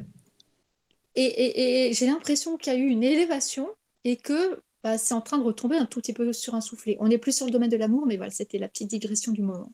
[1.17, 3.69] et et- et j'ai l'impression qu'il y a eu une élévation
[4.05, 6.97] et que bah, c'est en train de retomber un tout petit peu sur un soufflet.
[7.01, 9.43] On n'est plus sur le domaine de l'amour, mais voilà, c'était la petite digression du
[9.43, 9.71] moment.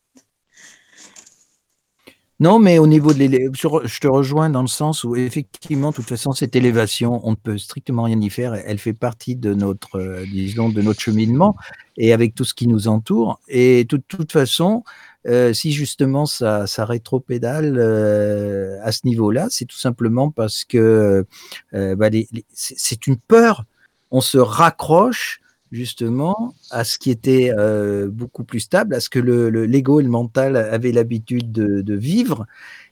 [2.39, 5.91] Non, mais au niveau de l'élé- sur- je te rejoins dans le sens où effectivement,
[5.91, 8.55] de toute façon, cette élévation, on ne peut strictement rien y faire.
[8.55, 11.57] Elle fait partie de notre, euh, disons, de notre cheminement
[11.97, 13.41] et avec tout ce qui nous entoure.
[13.49, 14.85] Et de toute, façon,
[15.27, 21.25] euh, si justement ça, ça rétropédale euh, à ce niveau-là, c'est tout simplement parce que
[21.73, 22.11] bah,
[22.53, 23.65] c'est une peur.
[24.11, 25.41] On se raccroche
[25.73, 30.01] justement à ce qui était euh, beaucoup plus stable, à ce que le, le- l'ego
[30.01, 32.47] et le mental avaient l'habitude de, vivre.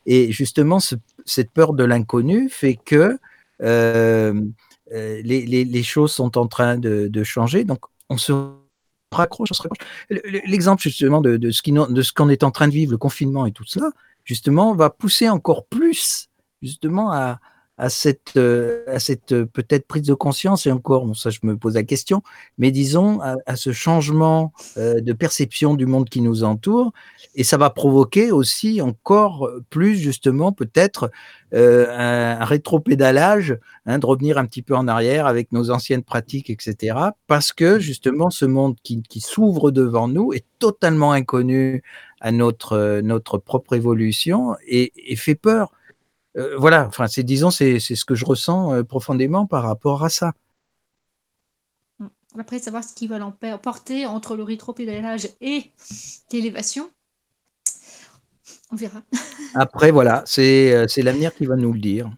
[0.07, 3.19] Et justement, ce- cette peur de l'inconnu fait que
[3.63, 4.43] euh,
[4.93, 7.65] euh, les, les- choses sont en train de, changer.
[7.65, 7.81] Donc,
[8.11, 8.33] on se
[9.13, 9.87] raccroche, on se raccroche.
[10.11, 13.47] Le- le- L'exemple justement de, de ce qu'on est en train de vivre, le confinement
[13.47, 13.91] et tout cela,
[14.25, 16.29] justement, va pousser encore plus
[16.63, 17.41] justement à,
[17.77, 21.57] à cette, euh, à cette euh, peut-être prise de conscience, et encore, ça je me
[21.57, 22.23] pose la question,
[22.57, 26.93] mais disons à, ce changement euh, de perception du monde qui nous entoure,
[27.35, 31.11] et ça va provoquer aussi encore plus justement peut-être
[31.53, 33.57] un, rétropédalage,
[33.87, 36.97] hein, de revenir un petit peu en arrière avec nos anciennes pratiques, etc.
[37.29, 41.83] Parce que justement ce monde qui, s'ouvre devant nous est totalement inconnu
[42.21, 45.71] à notre, notre propre évolution et fait peur.
[46.36, 50.05] Euh, voilà, enfin, c'est disons, c'est c'est ce que je ressens euh, profondément par rapport
[50.05, 50.32] à ça.
[51.98, 52.06] Mm.
[52.39, 55.70] Après, savoir ce qu'ils veulent en pa- porter entre le rétropédalage et
[56.32, 56.90] l'élévation,
[58.73, 59.01] on verra.
[59.55, 62.11] Après, voilà, c'est euh, c'est l'avenir qui va nous le dire.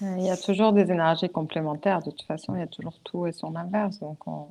[0.00, 2.00] Il y a toujours des énergies complémentaires.
[2.00, 4.00] De toute façon, il y a toujours tout et son inverse.
[4.00, 4.48] Donc, on,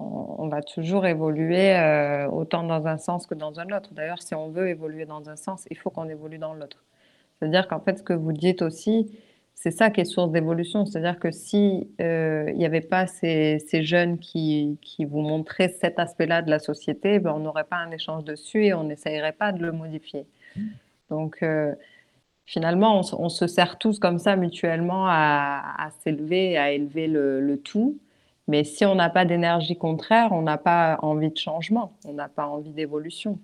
[0.00, 3.92] on- on va toujours évoluer euh, autant dans un sens que dans un autre.
[3.94, 6.78] D'ailleurs, si on veut évoluer dans un sens, il faut qu'on évolue dans l'autre.
[7.40, 9.10] C'est-à-dire qu'en fait, ce que vous dites aussi,
[9.54, 10.86] c'est ça qui est source d'évolution.
[10.86, 15.68] C'est-à-dire que si euh, il n'y avait pas ces, ces jeunes qui, qui vous montraient
[15.68, 19.32] cet aspect-là de la société, ben, on n'aurait pas un échange dessus et on n'essayerait
[19.32, 20.26] pas de le modifier.
[21.10, 21.74] Donc, euh,
[22.46, 27.06] finalement, on, se- on se sert tous comme ça mutuellement à, à s'élever, à élever
[27.06, 27.98] le, le tout.
[28.48, 32.28] Mais si on n'a pas d'énergie contraire, on n'a pas envie de changement, on n'a
[32.28, 33.38] pas envie d'évolution.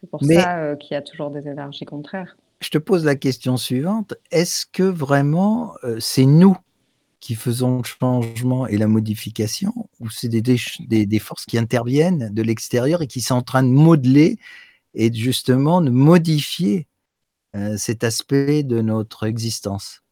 [0.00, 2.36] C'est pour Mais- ça euh, qu'il y a toujours des énergies contraires.
[2.60, 4.14] Je te pose la question suivante.
[4.30, 6.56] Est-ce que vraiment euh, c'est nous
[7.20, 11.58] qui faisons le changement et la modification ou c'est des, des, des- des forces qui
[11.58, 14.38] interviennent de l'extérieur et qui sont en train de modeler
[14.94, 16.86] et de, justement de modifier
[17.56, 20.02] euh, cet aspect de notre existence?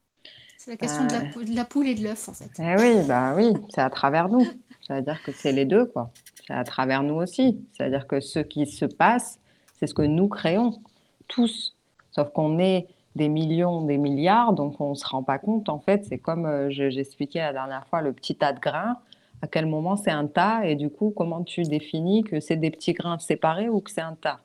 [0.59, 2.51] C'est la question de, la, pou- de la poule et de l'œuf, en fait.
[2.60, 4.47] Eh oui, bah oui, c'est à travers nous.
[4.86, 6.10] C'est-à-dire que c'est les deux, quoi.
[6.47, 7.59] C'est à travers nous aussi.
[7.77, 9.39] C'est-à-dire que ce qui se passe,
[9.78, 10.81] c'est ce que nous créons,
[11.28, 11.74] tous.
[12.12, 12.86] Sauf qu'on est
[13.16, 15.68] des millions, des milliards, donc on ne se rend pas compte.
[15.68, 18.97] En fait, c'est comme euh, je- j'expliquais la dernière fois, le petit tas de grains.
[19.43, 22.70] À quel moment c'est un tas et du coup, comment tu définis que c'est des
[22.70, 24.39] petits grains séparés ou que c'est un tas?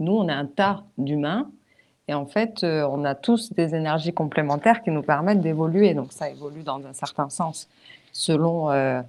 [0.00, 1.50] Nous, on est un tas d'humains
[2.08, 5.92] et en fait, euh, on a tous des énergies complémentaires qui nous permettent d'évoluer.
[5.94, 7.68] Donc ça évolue dans un certain sens,
[8.12, 9.02] selon euh,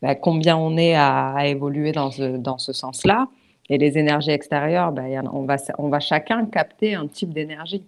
[0.00, 3.26] bah, combien on est à, à évoluer dans ce, dans ce sens-là.
[3.70, 7.06] Et les énergies extérieures, il y en a- on, va, on va chacun capter un
[7.06, 7.84] type d'énergie.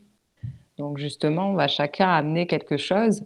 [0.78, 3.22] Donc justement, on va chacun amener quelque chose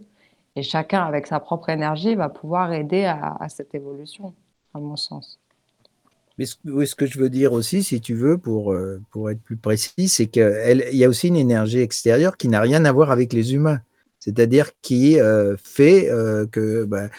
[0.55, 4.33] et chacun, avec sa propre énergie, va pouvoir aider à, cette évolution,
[4.73, 5.39] à mon sens.
[6.37, 6.55] Mais ce,
[6.85, 10.09] ce que je veux dire aussi, si tu veux, pour, euh, pour être plus précis,
[10.09, 13.53] c'est qu'il y a aussi une énergie extérieure qui n'a rien à voir avec les
[13.53, 13.79] humains.
[14.21, 17.09] C'est-à-dire qui euh, fait euh, que ben,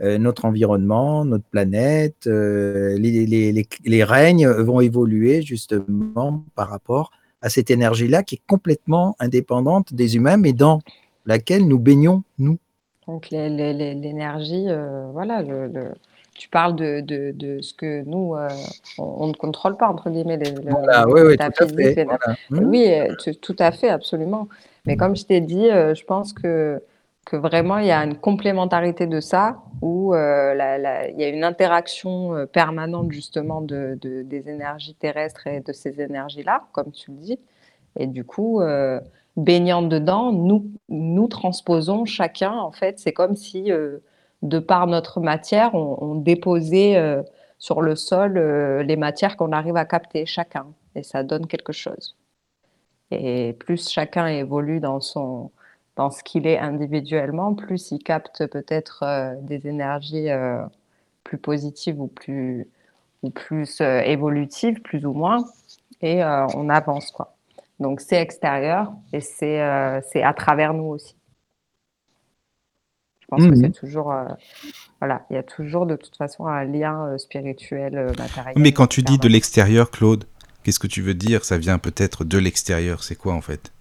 [0.00, 7.10] euh, notre environnement, notre planète, les, les, les, les règnes vont évoluer justement par rapport
[7.42, 10.80] à cette énergie-là qui est complètement indépendante des humains, mais dans
[11.26, 12.58] laquelle nous baignons, nous.
[13.08, 14.66] Donc l'énergie,
[15.12, 15.92] voilà, le, le-
[16.34, 18.34] tu parles de, de, de ce que nous,
[18.98, 21.50] on, on ne contrôle pas, entre guillemets, les, le- Voilà, les oui, oui, tout à
[21.50, 21.94] métaphysiques, fait.
[21.96, 22.36] les- Voilà.
[22.52, 24.48] Oui, tout à fait, absolument.
[24.86, 26.82] Mais comme je t'ai dit, euh, je pense que,
[27.32, 30.54] vraiment, il y a une complémentarité de ça, où euh,
[31.14, 35.72] il y a une interaction euh, permanente justement de, de- des énergies terrestres et de
[35.72, 37.38] ces énergies-là, comme tu le dis.
[37.98, 38.62] Et du coup,
[39.36, 43.70] baignant dedans, nous, transposons chacun, en fait, c'est comme si,
[44.42, 47.22] de par notre matière, on, déposait
[47.58, 48.38] sur le sol
[48.86, 50.66] les matières qu'on arrive à capter chacun.
[50.94, 52.16] Et ça donne quelque chose.
[53.14, 55.50] Et plus chacun évolue dans son,
[55.96, 60.62] dans ce qu'il est individuellement, plus il capte peut-être euh, des énergies euh,
[61.24, 62.66] plus positives ou plus,
[63.22, 65.44] ou plus euh, évolutives, plus ou moins,
[66.00, 67.34] et euh, on avance, quoi.
[67.80, 71.16] Donc c'est extérieur et c'est euh, c'est à travers nous aussi.
[73.20, 73.60] Je pense que Mhm.
[73.62, 74.24] c'est toujours, euh,
[75.00, 78.54] voilà, il y a toujours de toute façon un lien euh, spirituel, euh, matériel.
[78.56, 80.24] Mais quand tu dis de l'extérieur, Claude,
[80.62, 81.44] qu'est-ce que tu veux dire?
[81.44, 83.02] Ça vient peut-être de l'extérieur.
[83.04, 83.72] C'est quoi en fait?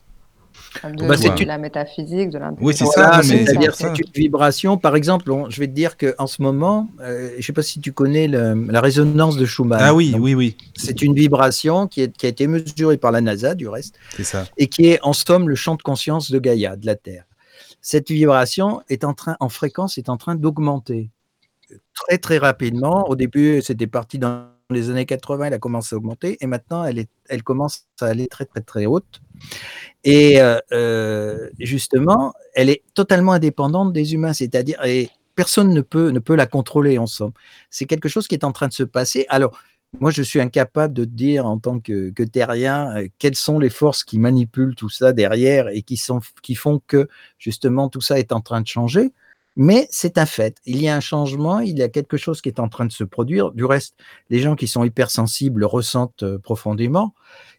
[0.84, 2.94] De, Bah, c'est de une- la métaphysique, de Oui, c'est l'intelligence.
[2.94, 4.78] ça, Voilà, mais c'est c'est-à-dire c'est une vibration.
[4.78, 7.62] Par exemple, on- je vais te dire qu'en ce moment, euh, je ne sais pas
[7.62, 9.80] si tu connais le- la résonance de Schumann.
[9.82, 13.12] Ah oui, Donc, oui, oui, C'est une vibration qui, est- qui a été mesurée par
[13.12, 14.48] la NASA, du reste, c'est ça.
[14.58, 17.26] et qui est en somme le champ de conscience de Gaïa, de la Terre.
[17.82, 21.10] Cette vibration est en train, en fréquence, est en train d'augmenter
[21.94, 23.10] très très rapidement.
[23.10, 26.84] Au début, c'était parti dans les années 80, elle a commencé à augmenter, et maintenant,
[26.84, 29.22] elle, est, elle commence à aller très très très haute.
[30.04, 36.10] Et euh, euh, justement, elle est totalement indépendante des humains, c'est-à-dire, et personne ne peut,
[36.10, 37.32] ne peut la contrôler en somme.
[37.70, 39.26] C'est quelque chose qui est en train de se passer.
[39.30, 39.60] Alors,
[40.00, 43.70] moi, je suis incapable de dire en tant que, que terrien euh, quelles sont les
[43.70, 48.18] forces qui manipulent tout ça derrière et qui, sont, qui font que justement tout ça
[48.18, 49.12] est en train de changer.
[49.58, 50.58] Mais c'est un fait.
[50.66, 52.92] Il y a un changement, il y a quelque chose qui est en train de
[52.92, 53.52] se produire.
[53.52, 53.96] Du reste,
[54.30, 57.14] les gens qui sont hypersensibles le ressentent euh, profondément.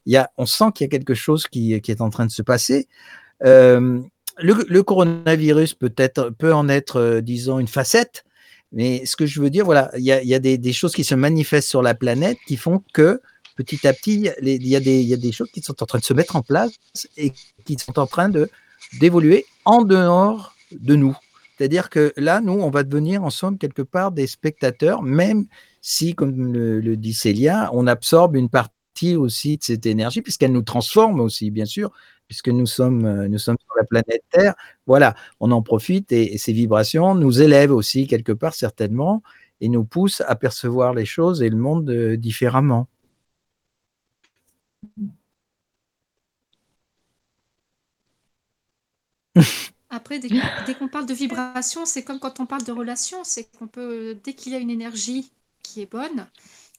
[0.07, 2.31] Il y a, on sent qu'il y a quelque chose qui, est en train de
[2.31, 2.89] se passer.
[3.45, 4.01] Euh,
[4.39, 8.25] le, coronavirus peut, être, peut en être, euh, disons, une facette,
[8.73, 11.69] mais ce que je veux dire, voilà, il y a, des, choses qui se manifestent
[11.69, 13.21] sur la planète qui font que
[13.55, 15.87] petit à petit, il y, a des, il y a des choses qui sont en
[15.87, 16.73] train de se mettre en place
[17.19, 17.33] et
[17.67, 18.31] qui sont en train
[18.99, 21.17] d'évoluer en dehors de nous.
[21.63, 25.47] C'est-à-dire que là, nous, on va devenir ensemble quelque part des spectateurs, même
[25.81, 30.63] si, comme le, dit Célia, on absorbe une partie aussi de cette énergie, puisqu'elle nous
[30.63, 31.93] transforme aussi, bien sûr,
[32.27, 34.57] puisque nous sommes, nous sommes sur la planète Terre.
[34.87, 39.23] Voilà, on en profite et, et ces vibrations nous élèvent aussi quelque part, certainement,
[39.61, 42.89] et nous poussent à percevoir les choses et le monde euh, différemment.
[49.93, 50.29] Après, dès,
[50.67, 54.19] dès qu'on parle de vibration, c'est comme quand on parle de relation, c'est qu'on peut,
[54.25, 55.31] dès qu'il y a une énergie
[55.63, 56.27] qui est bonne,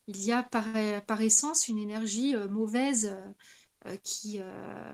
[0.07, 0.65] il y a par,
[1.07, 3.15] par essence une énergie euh, mauvaise
[3.85, 4.39] euh, qui.
[4.39, 4.91] Euh,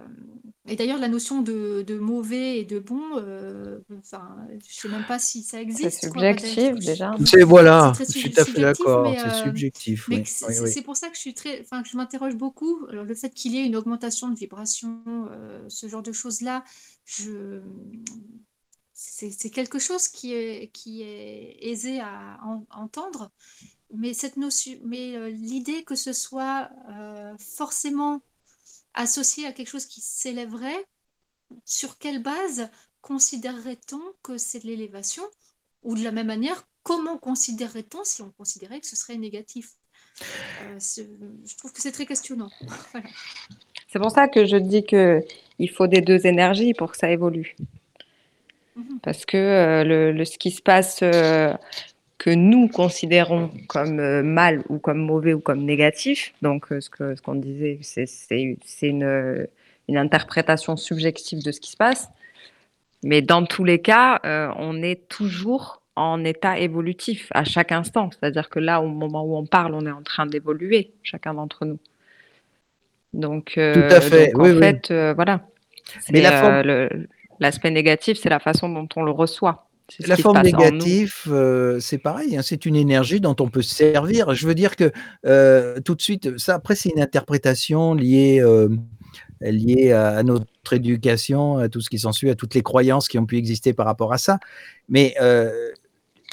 [0.68, 4.88] et d'ailleurs, la notion de, de, mauvais et de bon, euh, enfin, je ne sais
[4.88, 5.92] même pas si ça existe.
[5.92, 7.16] C'est subjectif quoi, déjà.
[7.24, 10.08] C'est voilà, je suis tout à fait d'accord, c'est subjectif.
[10.08, 10.24] Oui.
[10.26, 10.82] c'est oui, oui.
[10.82, 12.88] pour ça que je suis très, enfin, que je m'interroge beaucoup.
[12.90, 15.02] Alors, le fait qu'il y ait une augmentation de vibration,
[15.68, 16.64] ce genre de choses-là,
[18.94, 23.32] c'est quelque chose qui est, aisé à en, entendre,
[23.94, 28.22] mais cette notion, mais euh, l'idée que ce soit euh, forcément
[28.94, 30.86] associé à quelque chose qui s'élèverait,
[31.66, 32.70] sur quelle base
[33.02, 35.24] considérerait-on que c'est de l'élévation?
[35.84, 39.76] Ou de la même manière, comment considérerait-on si on considérait que ce serait négatif?
[40.64, 42.52] Euh, Je trouve que c'est très questionnant.
[43.92, 45.24] C'est pour ça que je dis que
[45.60, 47.56] il faut des deux énergies pour que ça évolue.
[49.04, 51.54] Parce que euh, le, le, ce qui se passe, euh,
[52.18, 57.16] que nous considérons comme euh, mal ou comme mauvais ou comme négatif, donc ce qu'on
[57.16, 58.08] ce qu'on disait, c'est
[58.82, 59.48] une,
[59.88, 62.10] une, interprétation subjective de ce qui se passe.
[63.04, 64.20] Mais dans tous les cas,
[64.58, 68.10] on est toujours en état évolutif à chaque instant.
[68.12, 71.66] C'est-à-dire que là, au moment où on parle, on est en train d'évoluer, chacun d'entre
[71.66, 71.80] nous.
[73.14, 74.32] Donc, Tout à fait.
[74.32, 74.60] donc oui, en oui.
[74.60, 75.42] fait, voilà.
[76.12, 76.62] Mais la forme...
[76.62, 77.08] le,
[77.40, 79.70] L'aspect négatif, c'est la façon dont on le reçoit.
[80.06, 84.36] La forme négative, euh, c'est pareil, hein, c'est une énergie dont on peut se servir.
[84.36, 84.92] Je veux dire que
[85.26, 88.70] euh, tout de suite, ça après c'est une interprétation liée, euh,
[89.42, 93.18] liée à, à, notre éducation, à tout ce qui s'ensuit, à toutes les croyances qui
[93.18, 94.38] ont pu exister par rapport à ça.
[94.90, 95.50] Mais euh,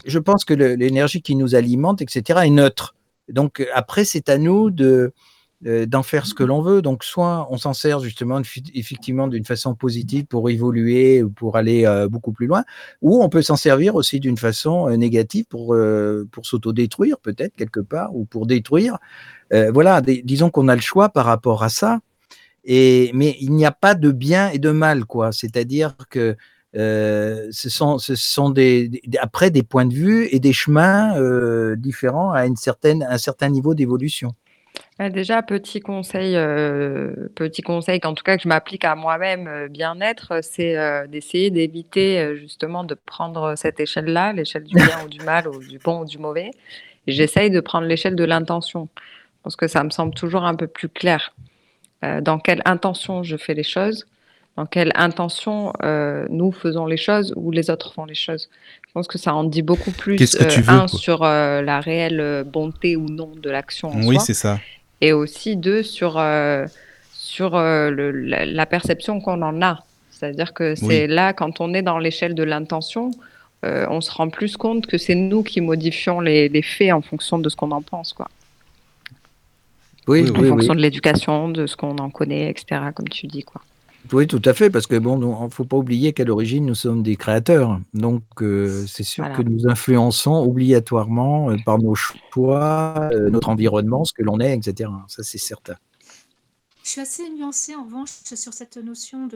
[0.05, 2.95] je pense que l'énergie qui nous alimente, etc., est neutre.
[3.31, 5.15] Donc après, c'est à nous de
[5.63, 6.83] d'en faire ce que l'on veut.
[6.83, 8.41] Donc, soit on s'en sert justement
[8.75, 12.65] effectivement d'une façon positive pour évoluer ou pour aller euh, beaucoup plus loin,
[13.01, 17.55] ou on peut s'en servir aussi d'une façon euh, négative pour, euh, pour s'autodétruire peut-être
[17.57, 18.99] quelque part ou pour détruire.
[19.51, 22.01] voilà, disons qu'on a le choix par rapport à ça.
[22.65, 25.31] Et, mais il n'y a pas de bien et de mal, quoi.
[25.31, 26.37] C'est-à-dire que
[26.75, 31.15] ce sont, ce sont des, des, après des points de vue et des chemins
[31.77, 34.35] différents à une certaine, un certain niveau d'évolution.
[34.99, 39.47] Bah, déjà, petit conseil, euh, petit conseil qu'en tout cas que je m'applique à moi-même,
[39.47, 45.09] euh, bien-être, c'est euh, d'essayer d'éviter justement de prendre cette échelle-là, l'échelle du bien ou
[45.09, 46.51] du mal, ou du bon ou du mauvais.
[47.07, 48.89] J'essaye de prendre l'échelle de l'intention,
[49.43, 51.35] parce que ça me semble toujours un peu plus clair.
[52.03, 54.07] dans quelle intention je fais les choses,
[54.57, 55.73] dans quelle intention
[56.31, 58.49] nous faisons les choses ou les autres font les choses.
[58.89, 60.99] Je pense que ça en dit beaucoup plus, Qu'est-ce que tu veux, un, quoi?
[60.99, 64.25] sur la réelle bonté ou non de l'action en Oui, soi.
[64.25, 64.59] c'est ça
[65.01, 66.67] et aussi deux sur, euh,
[67.13, 69.85] sur euh, le, la, la, perception qu'on en a.
[70.11, 71.15] C'est-à-dire que c'est oui.
[71.15, 73.11] là, quand on est dans l'échelle de l'intention,
[73.65, 77.03] euh, on se rend plus compte que c'est nous qui modifions les, les, faits en
[77.03, 78.13] fonction de ce qu'on en pense.
[78.13, 78.29] Quoi.
[80.07, 80.77] Oui, en oui, fonction oui.
[80.77, 83.43] de l'éducation, de ce qu'on en connaît, etc., comme tu dis.
[83.43, 83.61] Quoi.
[84.13, 86.75] Oui, tout à fait, parce que bon, il ne faut pas oublier qu'à l'origine, nous
[86.75, 87.81] sommes des créateurs.
[87.95, 89.37] Donc, euh, c'est sûr voilà.
[89.37, 94.57] que nous influençons obligatoirement euh, par nos choix, euh, notre environnement, ce que l'on est,
[94.57, 94.91] etc.
[95.09, 95.77] Ça, c'est certain.
[96.85, 99.29] Je suis assez nuancée en revanche sur cette notion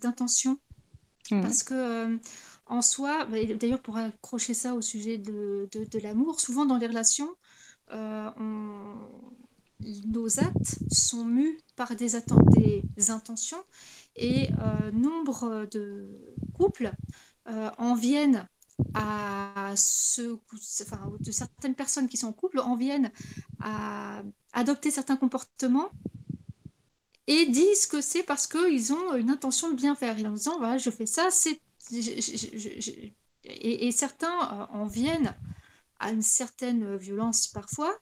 [0.00, 0.58] d'intention,
[1.30, 1.40] mmh.
[1.42, 2.18] parce que
[2.66, 3.26] en soi,
[3.60, 7.28] d'ailleurs pour accrocher ça au sujet de, de, de l'amour, souvent dans les relations,
[7.90, 8.94] on,
[10.06, 12.14] nos actes sont mus par des,
[13.10, 13.62] intentions
[14.16, 16.08] et euh, nombre de
[16.54, 16.92] couples
[17.48, 18.48] euh, en viennent
[18.94, 20.38] à ce,
[20.82, 23.10] enfin, de certaines personnes qui sont en couple en viennent
[23.60, 24.22] à
[24.52, 25.90] adopter certains comportements
[27.26, 30.18] et disent que c'est parce qu'ils ont une intention de bien faire.
[30.18, 31.60] Et en disant, voilà, je fais ça, c'est.
[33.44, 35.34] Et, et, certains en viennent
[35.98, 37.98] à une certaine violence parfois.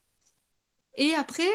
[0.97, 1.51] Et après,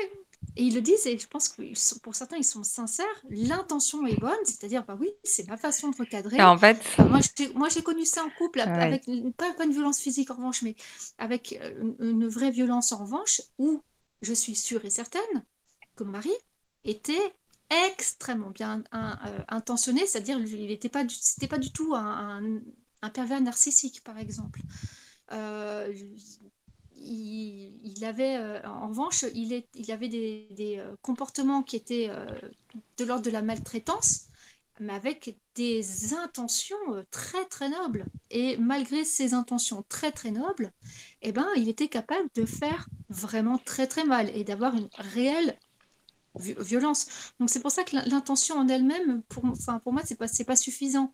[0.55, 3.05] et ils le disent, et je pense que pour certains, ils sont sincères.
[3.29, 6.41] L'intention est bonne, c'est-à-dire, bah oui, c'est ma façon de recadrer.
[6.41, 6.77] en fait,
[7.55, 9.05] moi, j'ai connu ça en couple, avec
[9.37, 10.75] pas, pas, une violence physique en revanche, mais
[11.17, 13.81] avec euh, une, vraie violence en revanche, où
[14.21, 15.43] je suis sûre et certaine
[15.95, 16.31] que mon mari
[16.83, 17.33] était
[17.89, 22.61] extrêmement bien euh, intentionné, c'est-à-dire, il n'était pas, c'était pas du tout un,
[23.01, 24.61] un, pervers narcissique, par exemple.
[25.31, 25.93] Euh,
[27.05, 32.25] il, avait, euh, en revanche, il, avait des, euh, comportements qui étaient euh,
[32.97, 34.27] de l'ordre de la maltraitance,
[34.79, 38.05] mais avec des intentions très très nobles.
[38.29, 40.71] Et malgré ces intentions très très nobles,
[41.21, 45.57] eh ben, il était capable de faire vraiment très très mal et d'avoir une réelle
[46.37, 47.07] violence.
[47.39, 50.55] Donc c'est pour ça que l'intention en elle-même, pour, enfin, pour moi, c'est pas, pas
[50.57, 51.13] suffisant.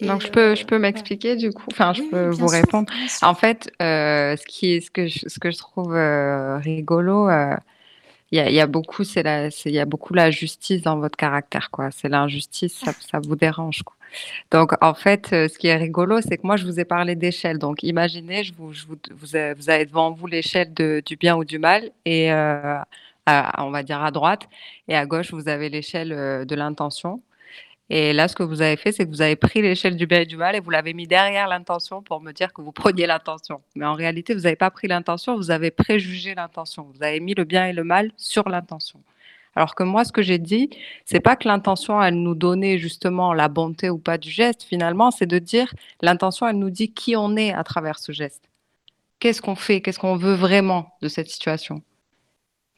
[0.00, 2.92] Donc je peux, je peux m'expliquer du coup, enfin je peux vous répondre.
[3.22, 7.56] En fait, euh, ce qui, ce que je, ce que je trouve euh, rigolo, euh,
[8.30, 11.16] il y, a, y, a beaucoup, c'est la, y a beaucoup la justice dans votre
[11.16, 11.90] caractère, quoi.
[11.92, 13.94] C'est l'injustice, ça, ça, vous dérange, quoi.
[14.50, 17.58] Donc en fait, ce qui est rigolo, c'est que moi je vous ai parlé d'échelle.
[17.58, 21.58] Donc imaginez, je vous, je vous, vous, avez, devant vous l'échelle du bien ou du
[21.58, 22.84] mal, et à,
[23.58, 24.48] on va dire à droite,
[24.88, 27.20] et à gauche vous avez l'échelle de l'intention.
[27.88, 30.20] Et là, ce que vous avez fait, c'est que vous avez pris l'échelle du bien
[30.20, 33.06] et du mal et vous l'avez mis derrière l'intention pour me dire que vous preniez
[33.06, 33.62] l'intention.
[33.76, 36.90] Mais en réalité, vous n'avez pas pris l'intention, vous avez préjugé l'intention.
[36.92, 39.00] Vous avez mis le bien et le mal sur l'intention.
[39.54, 40.68] Alors que moi, ce que j'ai dit,
[41.04, 44.64] c'est pas que l'intention, elle nous donnait justement la bonté ou pas du geste.
[44.64, 45.72] Finalement, c'est de dire
[46.02, 48.50] l'intention, elle nous dit qui on est à travers ce geste.
[49.20, 49.80] Qu'est-ce qu'on fait?
[49.80, 51.82] Qu'est-ce qu'on veut vraiment de cette situation?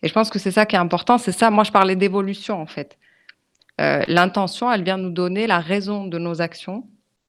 [0.02, 1.18] Et je pense que c'est ça qui est important.
[1.18, 1.50] C'est ça.
[1.50, 2.96] Moi, je parlais d'évolution en fait.
[3.80, 6.84] Euh, l'intention, elle vient nous donner la raison de nos actions.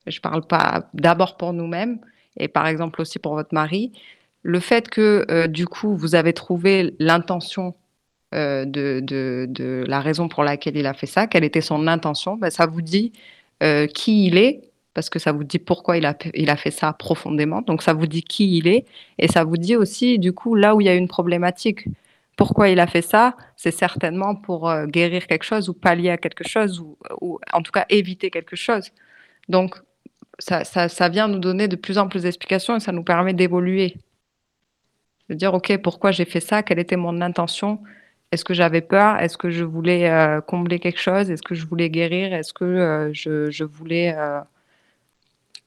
[0.07, 1.99] Je ne parle pas d'abord pour nous-mêmes
[2.37, 3.91] et par exemple aussi pour votre mari.
[4.41, 7.75] Le fait que euh, du coup, vous avez trouvé l'intention
[8.33, 12.49] euh, de, la raison pour laquelle il a fait ça, quelle était son intention, ben,
[12.49, 13.11] ça vous dit
[13.93, 16.93] qui il est, parce que ça vous dit pourquoi il a, il a fait ça
[16.93, 17.61] profondément.
[17.61, 18.85] Donc ça vous dit qui il est
[19.17, 21.85] et ça vous dit aussi du coup là où il y a une problématique
[22.39, 26.17] pourquoi il a fait ça, c'est certainement pour euh, guérir quelque chose ou pallier à
[26.17, 28.91] quelque chose ou, en tout cas éviter quelque chose.
[29.49, 29.75] Donc,
[30.39, 33.97] ça, ça, vient nous donner de plus en plus d'explications et ça nous permet d'évoluer.
[35.27, 36.63] De dire, OK, pourquoi j'ai fait ça?
[36.63, 37.81] Quelle était mon intention?
[38.31, 39.17] Est-ce que j'avais peur?
[39.17, 41.29] Est-ce que je voulais euh, combler quelque chose?
[41.29, 42.33] Est-ce que je voulais guérir?
[42.33, 44.15] Est-ce que euh, je, voulais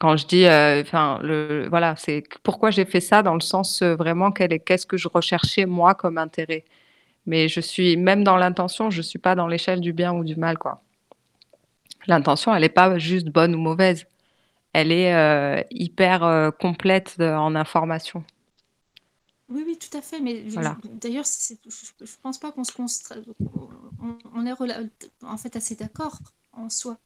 [0.03, 3.83] quand je dis, euh, enfin, le, voilà, c'est pourquoi j'ai fait ça dans le sens
[3.83, 6.65] euh, vraiment qu'est-ce que je recherchais moi comme intérêt.
[7.25, 10.35] Mais je suis même dans l'intention, je suis pas dans l'échelle du bien ou du
[10.35, 10.83] mal, quoi.
[12.09, 14.07] L'intention, elle n'est pas juste bonne ou mauvaise,
[14.73, 18.25] elle est euh, hyper complète en information.
[19.49, 20.19] Oui, oui, tout à fait.
[20.19, 20.79] Mais voilà.
[20.95, 22.73] d'ailleurs, je ne pense pas qu'on se
[24.03, 24.53] on, on est
[25.23, 26.19] en fait assez d'accord
[26.53, 26.99] en soi.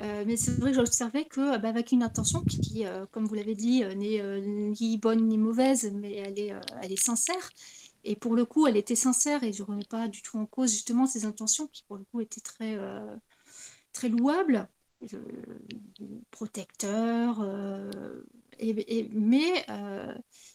[0.00, 3.34] Euh, mais c'est vrai que j'observais que bah, avec une intention qui, euh, comme vous
[3.34, 6.52] l'avez dit, euh, n'est ni bonne ni mauvaise, mais elle est,
[6.82, 7.50] elle est sincère.
[8.04, 10.46] Et pour le coup, elle était sincère et je ne remets pas du tout en
[10.46, 12.78] cause justement ces intentions qui, pour le coup, étaient très,
[13.92, 14.68] très louables,
[16.30, 17.44] protecteurs.
[19.12, 19.66] Mais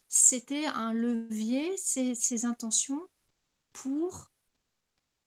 [0.07, 3.01] c'était un levier, ces, intentions,
[3.73, 4.31] pour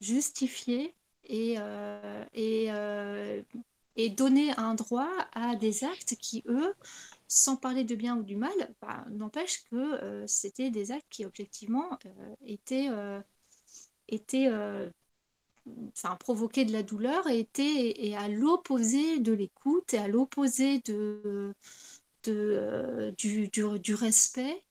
[0.01, 0.95] justifier
[1.25, 1.59] et
[3.97, 6.75] et donner un droit à des actes qui, eux,
[7.29, 11.25] sans parler de bien ou du mal, bah, n'empêche que euh, c'était des actes qui,
[11.25, 13.21] objectivement, euh, étaient, euh,
[14.09, 14.51] étaient
[15.89, 20.81] enfin, provoquaient de la douleur et étaient et à l'opposé de l'écoute et à l'opposé
[20.81, 21.55] de,
[22.25, 24.63] de du, du, du, respect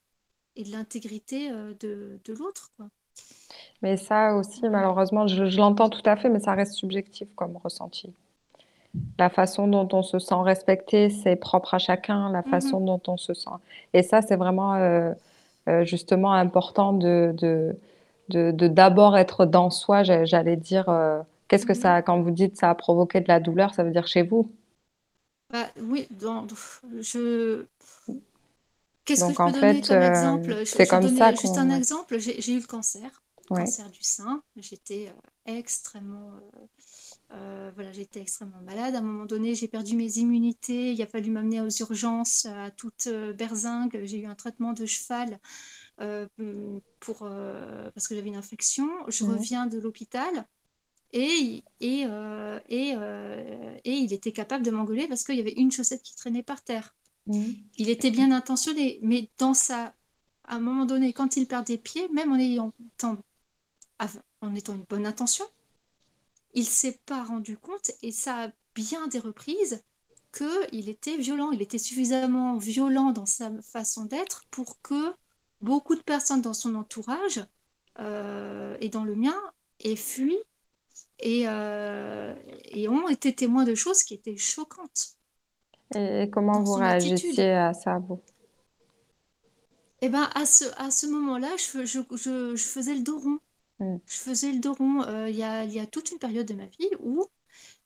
[0.56, 2.72] et de l'intégrité de, de l'autre.
[3.82, 7.58] Mais ça aussi, malheureusement, je, je l'entends tout à fait, mais ça reste subjectif comme
[7.58, 8.14] ressenti.
[9.18, 13.02] La façon dont on se sent respecté, c'est propre à chacun, la mmh façon dont
[13.08, 13.50] on se sent.
[13.94, 15.14] Et ça, c'est vraiment euh,
[15.70, 17.78] euh, justement important de, de,
[18.30, 20.04] d'abord être dans soi.
[20.04, 23.40] J'allais dire, euh, qu'est-ce que mmh ça, quand vous dites ça a provoqué de la
[23.40, 24.52] douleur, ça veut dire chez vous?
[25.52, 26.08] Bah, Oui,
[27.02, 27.66] je.
[29.06, 30.66] Qu'est-ce que je peux donner comme exemple?
[30.66, 31.32] C'est comme ça.
[31.32, 34.42] Juste un exemple, j'ai eu le cancer, le cancer du sein.
[34.58, 35.14] J'étais
[35.46, 36.66] extrêmement Euh,
[37.76, 38.96] voilà, j'étais extrêmement malade.
[38.96, 40.94] À un moment donné, j'ai perdu mes immunités.
[40.94, 44.02] Il a fallu m'amener aux urgences à toute euh, berzingue.
[44.04, 45.40] J'ai eu un traitement de cheval
[46.02, 46.28] euh,
[47.00, 47.20] pour,
[47.94, 48.90] parce que j'avais une infection.
[49.08, 50.46] Je reviens de l'hôpital
[51.14, 52.06] et, et,
[52.70, 52.96] et,
[53.86, 56.62] et il était capable de m'engueuler parce qu'il y avait une chaussette qui traînait par
[56.64, 56.96] terre.
[57.28, 59.96] Il était bien intentionné, mais dans sa,
[60.44, 62.72] à un moment donné, quand il perd des pieds, même en ayant,
[64.42, 65.46] en étant une bonne intention,
[66.56, 69.84] il s'est pas rendu compte, et ça a bien des reprises,
[70.36, 71.52] qu'il était violent.
[71.52, 75.14] Il était suffisamment violent dans sa façon d'être pour que
[75.62, 77.46] beaucoup de personnes dans son entourage
[78.00, 79.40] euh, et dans le mien
[79.80, 80.36] aient fui
[81.20, 85.16] et, euh, et ont été témoins de choses qui étaient choquantes.
[85.96, 88.20] Et comment vous réagissiez à ça, vous?
[90.02, 93.40] Eh ben, à ce, à ce moment-là, je, je, je, je faisais le dos rond.
[93.80, 94.00] Mm.
[94.08, 95.04] Je faisais le dos rond.
[95.04, 97.26] Euh, Il y a, il y a toute une période de ma vie où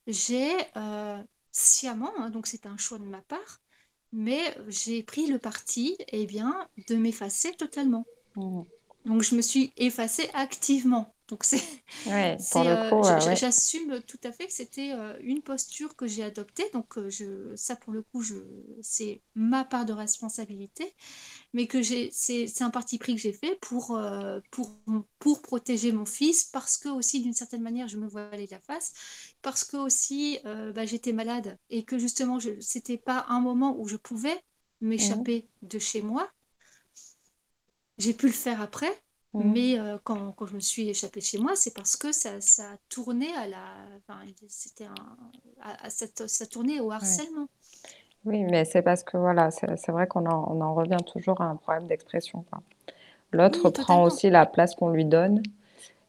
[0.06, 1.22] j'ai euh,
[1.52, 3.60] sciemment, hein, donc c'est un choix de ma part,
[4.12, 8.06] mais j'ai pris le parti eh bien, de m'effacer totalement.
[8.36, 8.66] Mhm.
[9.04, 11.14] Donc je me suis effacée activement.
[11.28, 11.62] Donc c'est
[12.06, 13.36] Ouais, euh, euh, ouais.
[13.36, 16.64] j'assume tout à fait que c'était une posture que j'ai adoptée.
[16.72, 18.34] Donc je, ça, pour le coup, je,
[18.82, 20.94] c'est ma part de responsabilité,
[21.52, 24.70] mais que j'ai, c'est, un parti pris que j'ai fait pour, euh, pour,
[25.18, 28.92] pour protéger mon fils, parce que aussi, d'une certaine manière, je me voilais la face,
[29.42, 33.76] parce que aussi, euh, bah, j'étais malade et que justement, je, c'était pas un moment
[33.78, 34.40] où je pouvais
[34.80, 36.30] m'échapper de chez moi.
[37.98, 38.90] J'ai pu le faire après,
[39.32, 39.44] Mhm.
[39.44, 42.40] mais euh, quand, quand je me suis échappée de chez moi, c'est parce que ça,
[42.40, 44.94] ça tournait à la, enfin, c'était un,
[45.60, 47.48] à, à cette- ça tournait au harcèlement.
[48.24, 51.40] Oui, mais c'est parce que voilà, c'est c'est vrai qu'on en, on en revient toujours
[51.40, 52.60] à un problème d'expression, quoi.
[53.32, 54.02] L'autre Oui, prend totalement.
[54.04, 55.42] aussi la place qu'on lui donne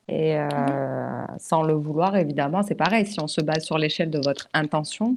[0.10, 3.06] et euh, sans le vouloir, évidemment, c'est pareil.
[3.08, 5.14] Si on se base sur l'échelle de votre intention,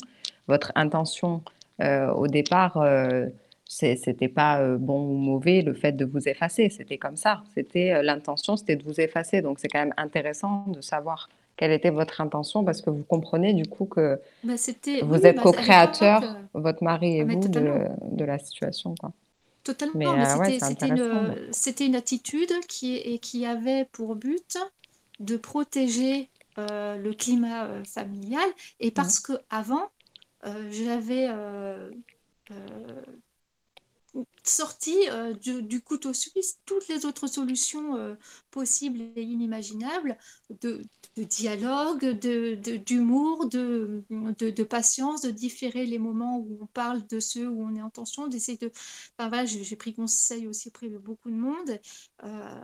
[0.49, 1.43] votre intention
[1.83, 3.27] euh, au départ, euh,
[3.67, 7.43] c'est- c'était pas euh, bon ou mauvais le fait de vous effacer, c'était comme ça.
[7.55, 9.43] C'était l'intention, c'était de vous effacer.
[9.43, 13.53] Donc c'est quand même intéressant de savoir quelle était votre intention parce que vous comprenez
[13.53, 18.25] du coup que Bah, vous oui, êtes bah, co-créateur, votre mari et ah, vous, de,
[18.25, 19.13] la situation, quoi.
[19.63, 24.59] Totalement, Mais mais euh, c'était, une, attitude qui, et qui avait pour but
[25.21, 26.29] de protéger
[26.59, 28.45] euh, le climat euh, familial.
[28.81, 29.89] Et parce que avant,
[30.71, 31.31] j'avais
[34.45, 38.15] sorti euh, du, du couteau suisse toutes les autres solutions euh,
[38.51, 40.17] possibles et inimaginables
[40.61, 40.83] de,
[41.17, 42.05] de dialogue,
[42.87, 47.63] d'humour, de, de, de patience, de différer les moments où on parle de ceux où
[47.65, 48.71] on est en tension, d'essayer de...
[49.19, 51.79] Enfin voilà, j'ai pris conseil aussi auprès de beaucoup de monde.
[52.25, 52.61] Euh,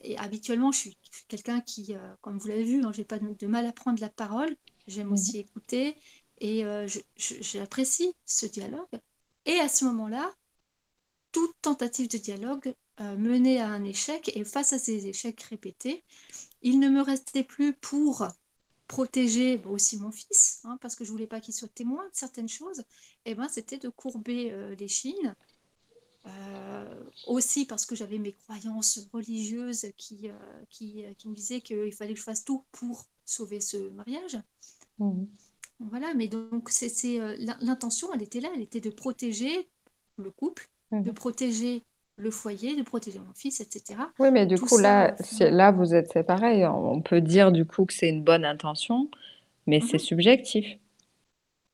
[0.00, 0.98] et habituellement, je suis
[1.28, 4.08] quelqu'un qui, euh, comme vous l'avez vu, hein, j'ai pas de, mal à prendre la
[4.10, 4.54] parole.
[4.86, 5.12] J'aime Mhm.
[5.14, 5.96] aussi écouter
[6.40, 6.64] et
[7.16, 8.88] j'apprécie ce dialogue.
[9.46, 10.30] Et à ce moment-là,
[11.34, 16.02] toute tentative de dialogue euh, menait à un échec et face à ces échecs répétés,
[16.62, 18.26] il ne me restait plus pour
[18.86, 22.14] protéger bon, aussi mon fils, hein, parce que je voulais pas qu'il soit témoin de
[22.14, 22.84] certaines choses,
[23.26, 25.34] et ben, c'était de courber euh, les chines.
[26.26, 31.92] Euh, aussi parce que j'avais mes croyances religieuses qui, euh, qui, qui me disaient qu'il
[31.92, 34.38] fallait que je fasse tout pour sauver ce mariage.
[34.98, 35.28] Mhm.
[35.80, 39.68] Voilà, mais donc c'est, c'est, euh, l'in- l'intention, elle était là, elle était de protéger
[40.16, 40.70] le couple,
[41.02, 41.14] de Mhm.
[41.14, 41.82] protéger
[42.16, 43.98] le foyer, de protéger mon fils, etc.
[44.20, 46.64] Oui, mais du Tout coup, ça, là, euh, c'est- là, vous êtes c'est pareil.
[46.64, 49.08] On peut dire du coup que c'est une bonne intention,
[49.66, 50.04] mais c'est Mhm.
[50.04, 50.78] subjectif.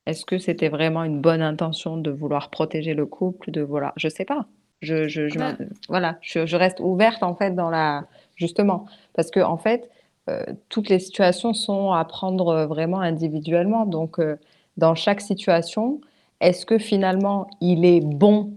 [0.06, 4.08] Est-ce que c'était vraiment une bonne intention de vouloir protéger le couple, de voilà, je
[4.08, 4.46] sais pas.
[4.80, 5.58] Je, je, je, Ah m'in-
[5.90, 8.06] voilà, je, je reste ouverte en fait dans la
[8.36, 9.90] justement parce que en fait
[10.30, 13.84] euh, toutes les situations sont à prendre euh, vraiment individuellement.
[13.84, 14.36] Donc euh,
[14.78, 16.00] dans chaque situation,
[16.40, 18.54] est-ce que finalement il est bon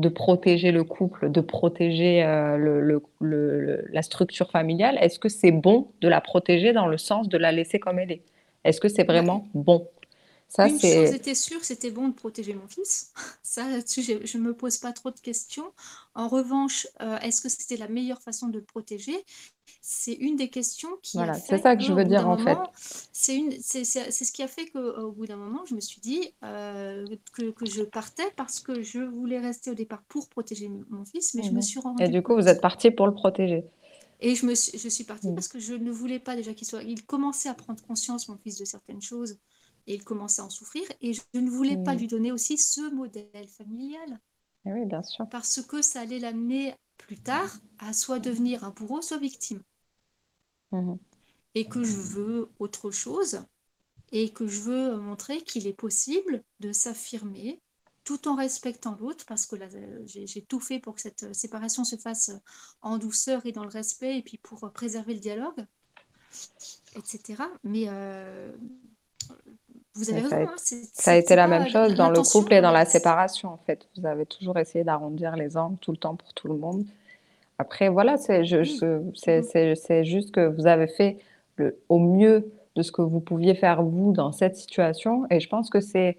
[0.00, 4.98] de protéger le couple, de protéger euh, le, le- le- le- la structure familiale?
[5.00, 8.12] Est-ce que c'est bon de la protéger dans le sens de la laisser comme elle
[8.12, 8.22] est?
[8.64, 9.88] Est-ce que c'est vraiment bon?
[10.48, 13.12] Ça, Une chose était sûre, c'était bon de protéger mon fils.
[13.42, 15.72] Ça, là-dessus, je ne me pose pas trop de questions.
[16.14, 19.14] En revanche, euh, est-ce que c'était la meilleure façon de le protéger?
[19.82, 22.58] C'est une des questions qui a voilà, c'est ça que je veux dire en fait.
[23.12, 26.34] c'est une, c'est, ce qui a fait qu'au bout d'un moment, je me suis dit
[26.44, 31.04] euh, que, que je partais parce que je voulais rester au départ pour protéger mon
[31.04, 31.60] fils, mais je me Mhm.
[31.60, 33.64] suis Et rendu du coup, vous êtes parti pour le protéger.
[34.20, 35.34] et je, me suis, je suis partie Mhm.
[35.34, 36.82] parce que je ne voulais pas déjà qu'il soit.
[36.82, 39.38] Il commençait à prendre conscience, mon fils, de certaines choses
[39.86, 40.84] et il commençait à en souffrir.
[41.00, 44.20] Et je ne voulais pas lui donner aussi ce modèle familial
[44.64, 45.26] Eh oui, bien sûr.
[45.30, 49.62] parce que ça allait l'amener plus tard à soit devenir un bourreau, soit victime.
[50.72, 50.98] Mhm.
[51.54, 53.42] Et que je veux autre chose.
[54.12, 57.60] et que je veux montrer qu'il est possible de s'affirmer
[58.02, 59.68] tout en respectant l'autre, parce que là,
[60.04, 62.32] j'ai tout fait pour que cette séparation se fasse
[62.82, 65.64] en douceur et dans le respect, et puis pour préserver le dialogue,
[66.96, 67.44] etc.
[67.62, 68.52] Mais euh,
[69.94, 72.54] vous avez ça, a, raison, hein, ça a été la même chose dans le couple
[72.54, 73.88] et dans la séparation, en fait.
[73.96, 76.84] Vous avez toujours essayé d'arrondir les angles tout le temps pour tout le monde.
[77.58, 80.04] Après, voilà, c'est mmh.
[80.04, 81.18] juste que vous avez fait
[81.56, 85.26] le, au mieux de ce que vous pouviez faire vous dans cette situation.
[85.30, 86.16] Et je pense que c'est,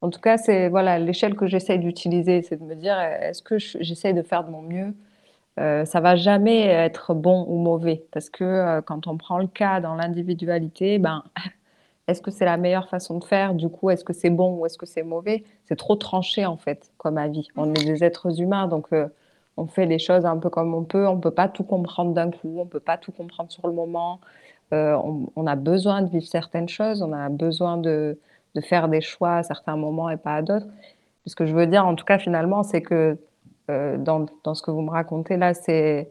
[0.00, 3.58] en tout cas, c'est voilà l'échelle que j'essaie d'utiliser, c'est de me dire, est-ce que
[3.58, 4.94] j'essaie de faire de mon mieux?
[5.60, 9.46] Euh, Ça va jamais être bon ou mauvais, parce que euh, quand on prend le
[9.46, 11.22] cas dans l'individualité, ben
[12.08, 13.54] est-ce que c'est la meilleure façon de faire?
[13.54, 15.44] Du coup, est-ce que c'est bon ou est-ce que c'est mauvais?
[15.66, 17.48] C'est trop tranché en fait comme avis.
[17.56, 19.06] On est des êtres humains, donc euh,
[19.56, 21.06] on fait les choses un peu comme on peut.
[21.06, 23.66] On ne peut pas tout comprendre d'un coup, on ne peut pas tout comprendre sur
[23.68, 24.20] le moment.
[24.72, 24.96] Euh,
[25.36, 28.18] on, a besoin de vivre certaines choses, on a besoin de,
[28.62, 30.66] faire des choix à certains moments et pas à d'autres.
[31.26, 33.18] Ce que je veux dire, en tout cas, finalement, c'est que
[33.70, 36.10] euh, dans, ce que vous me racontez là, c'est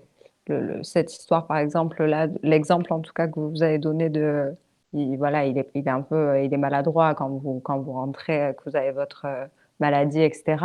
[0.84, 2.04] cette histoire, par exemple,
[2.44, 4.54] l'exemple en tout cas que vous avez donné de,
[4.94, 7.94] il, voilà, il est, il est un peu, il est maladroit quand vous, quand vous
[7.94, 9.46] rentrez, que vous avez votre euh,
[9.80, 10.58] maladie, etc.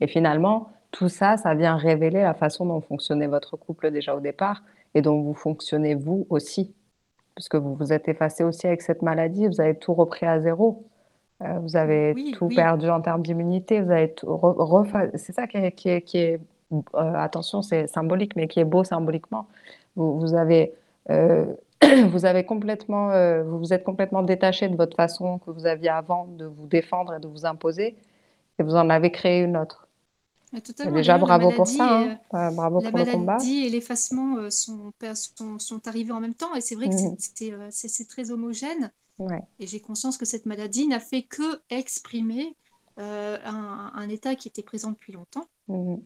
[0.00, 4.20] Et finalement, tout ça, ça vient révéler la façon dont fonctionnait votre couple déjà au
[4.20, 4.62] départ
[4.94, 6.74] et dont vous fonctionnez vous aussi.
[7.34, 10.84] Puisque vous vous êtes effacé aussi avec cette maladie, vous avez tout repris à zéro.
[11.42, 14.40] Euh, vous avez tout perdu en termes d'immunité, vous avez tout
[15.16, 16.40] C'est ça qui est, qui est, qui est
[16.72, 19.46] euh, attention, c'est symbolique, mais qui est beau symboliquement.
[19.96, 20.74] Vous, vous avez,
[21.10, 21.46] euh,
[22.10, 23.08] vous avez complètement,
[23.44, 27.14] vous vous êtes complètement détaché de votre façon que vous aviez avant de vous défendre
[27.14, 27.96] et de vous imposer,
[28.58, 29.84] et vous en avez créé une autre.
[30.92, 32.18] Déjà, bravo pour ça, hein.
[32.34, 33.32] euh, bravo pour le combat.
[33.32, 36.88] La maladie et l'effacement euh, sont, sont, sont, arrivés en même temps et c'est vrai
[36.88, 37.52] que mmh.
[37.52, 38.92] euh, c'est très homogène.
[39.58, 42.56] Et j'ai conscience que cette maladie n'a fait que exprimer
[42.96, 45.48] un, un, état qui était présent depuis longtemps.
[45.68, 45.96] Mmh.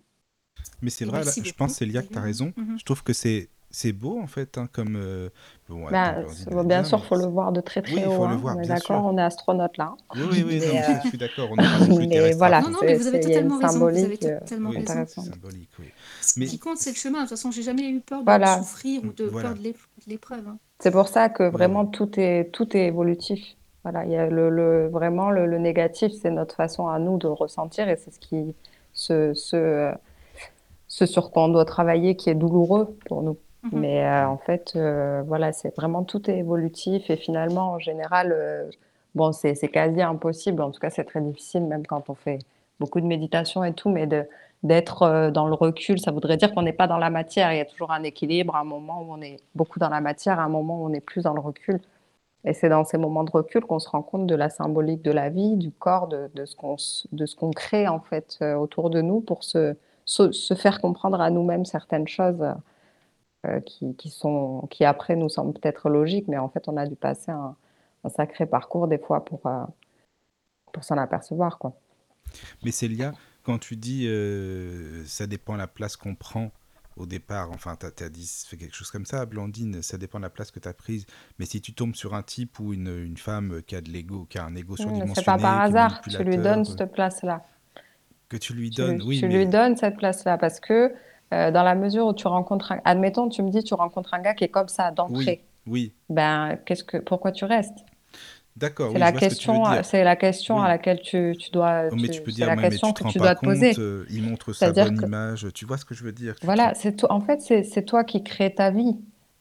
[0.83, 2.53] Mais c'est vrai, là, je pense, Célia, que tu as raison.
[2.57, 2.79] Mmh.
[2.79, 4.97] Je trouve que c'est c'est beau en fait, hein, comme.
[4.97, 5.29] Euh,
[5.69, 6.17] bon, bah,
[6.65, 8.25] bien sûr, il faut le voir de très très oui, haut.
[8.25, 8.41] Hein.
[8.43, 9.95] on est d'accord, on est astronaute là.
[10.15, 10.95] Oui, oui, oui, non, euh...
[11.05, 11.51] je suis d'accord.
[11.51, 13.79] On est mais voilà, non, non, mais vous avez totalement raison.
[13.79, 15.23] Vous avez euh, totalement oui, raison.
[15.23, 15.87] Symbolique, oui.
[16.23, 17.19] Ce qui compte, c'est le chemin.
[17.19, 18.59] De toute façon, j'ai jamais eu peur de voilà.
[18.59, 19.51] souffrir ou de voilà.
[19.51, 19.75] peur de
[20.07, 20.49] l'épreuve.
[20.49, 20.59] Hein.
[20.79, 23.57] C'est pour ça que vraiment tout est tout est évolutif.
[23.83, 27.17] Voilà, il y a le, le vraiment le, le négatif, c'est notre façon à nous
[27.19, 28.55] de ressentir et c'est ce qui
[28.93, 29.93] ce, ce,
[30.89, 33.37] ce sur quoi on doit travailler qui est douloureux pour nous.
[33.63, 33.71] Mhm.
[33.81, 38.33] Mais euh, en fait, euh, voilà, c'est vraiment tout est évolutif et finalement, en général,
[38.33, 38.71] euh,
[39.15, 40.63] bon, c'est quasi impossible.
[40.63, 42.39] En tout cas, c'est très difficile, même quand on fait
[42.81, 44.07] beaucoup de méditation et tout, mais
[44.63, 47.53] d'être dans le recul, ça voudrait dire qu'on n'est pas dans la matière.
[47.53, 50.39] Il y a toujours un équilibre, un moment où on est beaucoup dans la matière,
[50.39, 51.81] un moment où on est plus dans le recul.
[52.45, 55.11] Et c'est dans ces moments de recul qu'on se rend compte de la symbolique de
[55.13, 59.45] la vie, du corps, de, de ce qu'on crée en fait autour de nous pour
[59.45, 62.45] se, se, se faire comprendre à nous-mêmes certaines choses
[63.47, 66.87] euh, qui, qui, sont, qui après nous semblent peut-être logiques, mais en fait, on a
[66.87, 67.55] dû passer un,
[68.05, 69.65] un sacré parcours des fois pour, euh,
[70.73, 71.59] pour s'en apercevoir.
[71.59, 71.73] Quoi.
[72.65, 73.13] Mais Célia,
[73.45, 76.51] quand tu dis euh, ça dépend de la place qu'on prend
[76.97, 80.25] au départ, enfin, tu as, dit fait quelque chose comme ça, Blandine, ça dépend de
[80.25, 81.07] la place que tu as prise.
[81.39, 84.27] Mais si tu tombes sur un type ou une, une femme qui a de l'ego,
[84.29, 87.47] qui a un ego surdimensionné, c'est pas par hasard, tu lui donnes cette place-là.
[88.29, 89.21] Que tu lui donnes, tu, oui.
[89.21, 89.37] Tu mais...
[89.37, 90.93] lui donnes cette place-là parce que
[91.33, 92.81] euh, dans la mesure où tu rencontres un...
[92.85, 95.45] Admettons, tu me dis, tu rencontres un gars qui est comme ça, d'entrée.
[95.67, 95.93] Oui, oui.
[96.09, 96.97] Ben, qu'est-ce que...
[96.97, 97.85] pourquoi tu restes?
[98.57, 98.89] D'accord.
[98.89, 100.65] C'est oui, la, question, c'est la question oui.
[100.65, 101.85] à laquelle tu, tu dois.
[101.93, 103.35] Oh, mais tu peux dire, la mais, question mais tu que te tu dois pas
[103.37, 103.69] te poser.
[103.69, 105.07] compte, euh, il montre sa bonne que...
[105.07, 105.47] image.
[105.55, 106.35] Tu vois ce que je veux dire?
[106.43, 107.07] Voilà, c'est to...
[107.09, 108.97] en fait, c'est toi qui crée ta vie.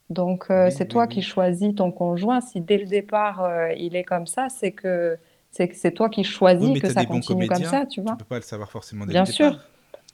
[0.09, 2.41] Donc, euh, oui, c'est toi qui choisis ton conjoint.
[2.41, 5.17] Si dès le départ, euh, il est comme ça, c'est que
[5.49, 8.11] c'est toi qui choisis que ça continue comme ça, tu vois.
[8.11, 9.51] Tu peux pas le savoir forcément dès Bien le sûr.
[9.51, 9.65] départ.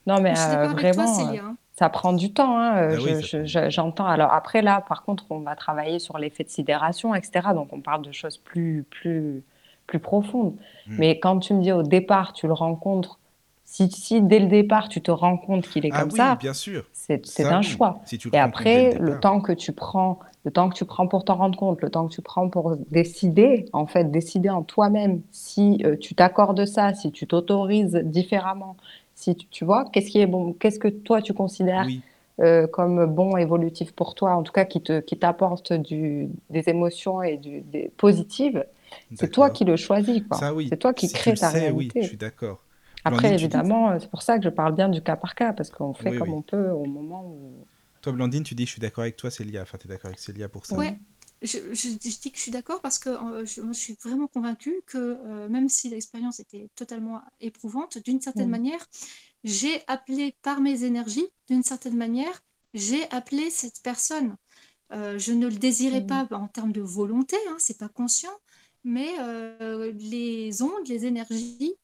[0.07, 1.05] Non, mais euh, vraiment.
[1.05, 1.55] Toi.
[1.73, 2.95] Ça prend du temps, hein.
[2.99, 3.13] Oui,
[3.45, 4.05] j'entends.
[4.05, 7.49] Alors après, là, par contre, on va travailler sur l'effet de sidération, etc.
[7.55, 9.43] Donc, on parle de choses plus, plus,
[9.87, 10.53] plus profondes.
[10.87, 10.95] Hmm.
[10.99, 13.19] Mais quand tu me dis au départ, tu le rencontres,
[13.65, 16.35] si, si dès le départ, tu te rends compte qu'il est ah comme oui, ça,
[16.35, 16.83] bien sûr.
[16.91, 17.63] c'est un oui.
[17.63, 18.01] choix.
[18.05, 21.25] Si Et après, le, le, temps que tu prends, le temps que tu prends pour
[21.25, 25.21] t'en rendre compte, le temps que tu prends pour décider, en fait, décider en toi-même
[25.31, 28.77] si euh, tu t'accordes ça, si tu t'autorises différemment,
[29.23, 32.01] si tu, tu vois, qu'est-ce qui est bon, qu'est-ce que toi tu considères oui.
[32.41, 36.67] euh, comme bon, évolutif pour toi, en tout cas qui te, qui t'apporte du, des
[36.67, 38.65] émotions et du, des positives,
[39.15, 40.53] c'est toi qui le choisis, quoi.
[40.53, 40.67] Oui.
[40.69, 41.99] C'est toi qui si crée ta sais, réalité.
[41.99, 42.61] Oui, je suis d'accord.
[43.05, 45.69] Après, Blandine, évidemment, c'est pour ça que je parle bien du cas par cas, parce
[45.69, 46.35] qu'on fait oui, comme oui.
[46.37, 47.65] on peut au moment où.
[48.01, 49.61] Toi, Blandine, tu dis je suis d'accord avec toi, Célia.
[49.61, 50.75] Enfin, tu es d'accord avec Célia pour ça.
[50.75, 50.97] Ouais.
[51.43, 53.97] Je, je- je dis que je suis d'accord parce que euh, je, moi, je suis
[54.03, 58.51] vraiment convaincue que euh, même si l'expérience était totalement éprouvante, d'une certaine Mm.
[58.51, 58.87] manière,
[59.43, 62.43] j'ai appelé par mes énergies, d'une certaine manière,
[62.73, 64.35] j'ai appelé cette personne.
[64.93, 66.07] Euh, je ne le désirais Mm.
[66.07, 68.37] pas en termes de volonté, hein, c'est pas conscient,
[68.83, 71.75] mais euh, les ondes, les énergies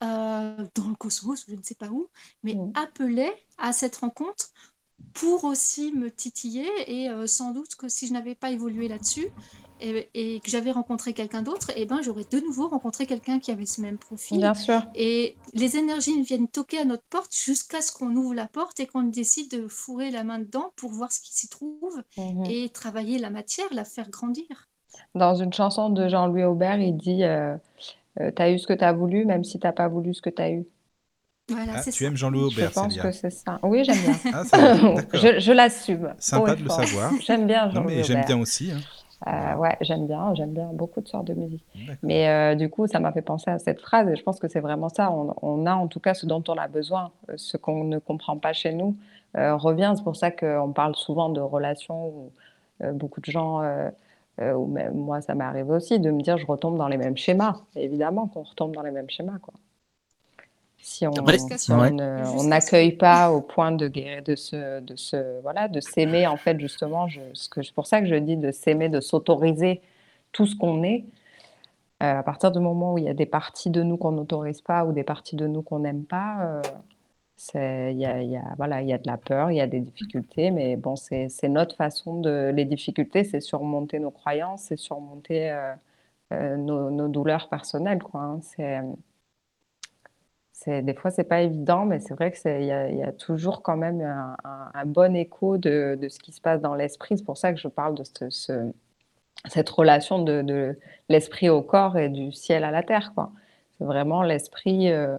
[0.00, 2.08] dans le cosmos, je ne sais pas où,
[2.42, 2.72] mais Mm.
[2.74, 4.50] appelaient à cette rencontre
[5.14, 9.28] pour aussi me titiller et euh, sans doute que si je n'avais pas évolué là-dessus
[9.80, 13.50] et, et que j'avais rencontré quelqu'un d'autre, eh ben, j'aurais de nouveau rencontré quelqu'un qui
[13.50, 14.38] avait ce même profil.
[14.38, 14.82] Bien sûr.
[14.94, 18.86] Et les énergies viennent toquer à notre porte jusqu'à ce qu'on ouvre la porte et
[18.86, 22.44] qu'on décide de fourrer la main dedans pour voir ce qui s'y trouve Mhm.
[22.46, 24.68] et travailler la matière, la faire grandir.
[25.14, 27.56] Dans une chanson de Jean-Louis Aubert, il dit euh,
[28.20, 30.50] euh, T'as eu ce que t'as voulu, même si t'as pas voulu ce que t'as
[30.50, 30.64] eu.
[31.48, 32.04] Voilà, Ah, tu ça.
[32.06, 33.02] aimes Jean-Louis Je Aubert, pense Célia.
[33.02, 33.58] que c'est ça.
[33.62, 34.14] Oui, j'aime bien.
[34.32, 34.42] Ah.
[35.14, 36.14] Je, je l'assume.
[36.18, 36.84] Sympa de le fort.
[36.84, 37.12] savoir.
[37.20, 38.26] J'aime bien Jean-Louis mais j'aime Aubert.
[38.26, 38.70] bien aussi.
[38.72, 38.80] hein.
[39.28, 41.64] Euh, ouais, j'aime bien, j'aime bien beaucoup de sortes de musique.
[42.02, 44.48] Mais euh, du coup, ça m'a fait penser à cette phrase et je pense que
[44.48, 45.12] c'est vraiment ça.
[45.12, 47.98] On, on a en tout cas ce dont on a besoin, Euh, ce qu'on ne
[47.98, 48.96] comprend pas chez nous
[49.36, 49.92] euh, revient.
[49.96, 52.32] C'est pour ça qu'on parle souvent de relations où
[52.82, 53.90] euh, beaucoup de gens, euh,
[54.40, 56.96] euh, ou même moi, ça m'est arrivé aussi de me dire je retombe dans les
[56.96, 57.60] mêmes schémas.
[57.76, 59.54] Évidemment qu'on retombe dans les mêmes schémas, quoi.
[60.82, 61.12] Si on
[61.58, 67.08] si on n'accueille pas au point de guérir, de voilà, de s'aimer en fait justement.
[67.08, 69.80] Je, ce que, c'est pour ça que je dis de s'aimer, de s'autoriser
[70.32, 71.04] tout ce qu'on est.
[72.02, 74.60] Euh, à partir du moment où il y a des parties de nous qu'on n'autorise
[74.60, 76.62] pas ou des parties de nous qu'on n'aime pas, euh,
[77.36, 79.56] c'est, il y a, il y a- voilà, il y a de la peur, il
[79.56, 82.50] y a des difficultés, mais bon, c'est, c'est notre façon de.
[82.54, 85.74] Les difficultés, c'est surmonter nos croyances, c'est surmonter euh,
[86.32, 88.22] euh, nos, nos douleurs personnelles, quoi.
[88.22, 88.40] hein.
[90.66, 93.62] Des fois, c'est pas évident, mais c'est vrai que c'est, il y y a toujours
[93.62, 97.18] quand même un, bon écho de, de ce qui se passe dans l'esprit.
[97.18, 98.72] C'est pour ça que je parle de ce, ce-
[99.48, 103.12] cette relation de, de l'esprit au corps et du ciel à la terre.
[103.78, 104.90] C'est vraiment l'esprit.
[104.92, 105.18] euh,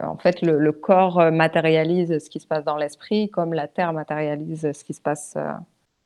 [0.00, 3.92] en fait, le, corps euh, matérialise ce qui se passe dans l'esprit, comme la terre
[3.94, 5.52] matérialise ce qui se passe euh,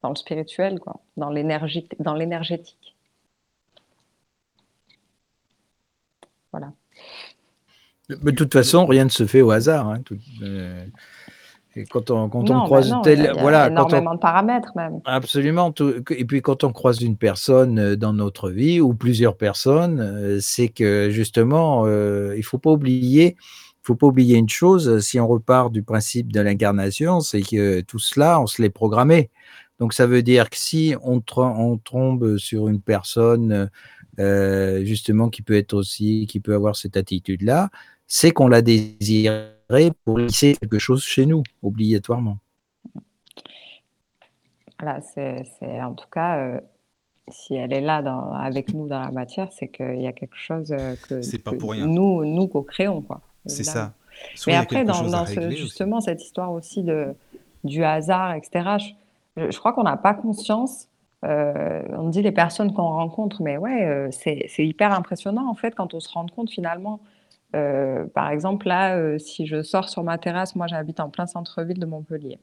[0.02, 2.96] dans le spirituel, quoi, dans l'énergétique.
[6.52, 6.72] Voilà.
[8.22, 9.88] De toute façon, rien ne se fait au hasard.
[9.88, 10.00] hein.
[10.04, 10.84] Tout- euh,
[11.74, 13.70] et quand on, quand on Non, bah croise non, tel, a, il y a voilà,
[13.70, 15.00] quand on, énormément de paramètres même.
[15.06, 15.72] absolument.
[15.72, 20.00] tout- et puis quand on croise une personne euh, dans notre vie ou plusieurs personnes,
[20.00, 25.00] euh, c'est que justement, euh, il faut pas oublier, il faut pas oublier une chose.
[25.00, 29.30] Si on repart du principe de l'incarnation, c'est que tout cela, on se l'est programmé.
[29.78, 33.70] Donc ça veut dire que si on, tombe sur une personne
[34.20, 37.70] euh, justement qui peut être aussi, qui peut avoir cette attitude-là,
[38.14, 42.36] c'est qu'on l'a désiré pour lisser quelque chose chez nous, obligatoirement.
[44.78, 45.44] Voilà, c'est,
[45.80, 46.60] en tout cas, euh,
[47.28, 50.36] si elle est là dans- avec nous dans la matière, c'est qu'il y a quelque
[50.36, 51.86] chose euh, que, C'est pas que pour rien.
[51.86, 53.22] nous, nous co-créons, quoi.
[53.46, 53.94] C'est ça.
[54.34, 54.92] Soit Mais après, dans,
[55.26, 55.56] ce, aussi.
[55.56, 57.14] justement cette histoire aussi de,
[57.64, 58.76] du hasard, etc.,
[59.38, 60.88] je, je crois qu'on n'a pas conscience.
[61.24, 65.54] euh, on dit les personnes qu'on rencontre, mais ouais, euh, c'est, c'est hyper impressionnant en
[65.54, 67.00] fait quand on se rend compte finalement.
[67.54, 71.26] Euh, par exemple, là, euh, si je sors sur ma terrasse, moi j'habite en plein
[71.26, 72.38] centre-ville de Montpellier.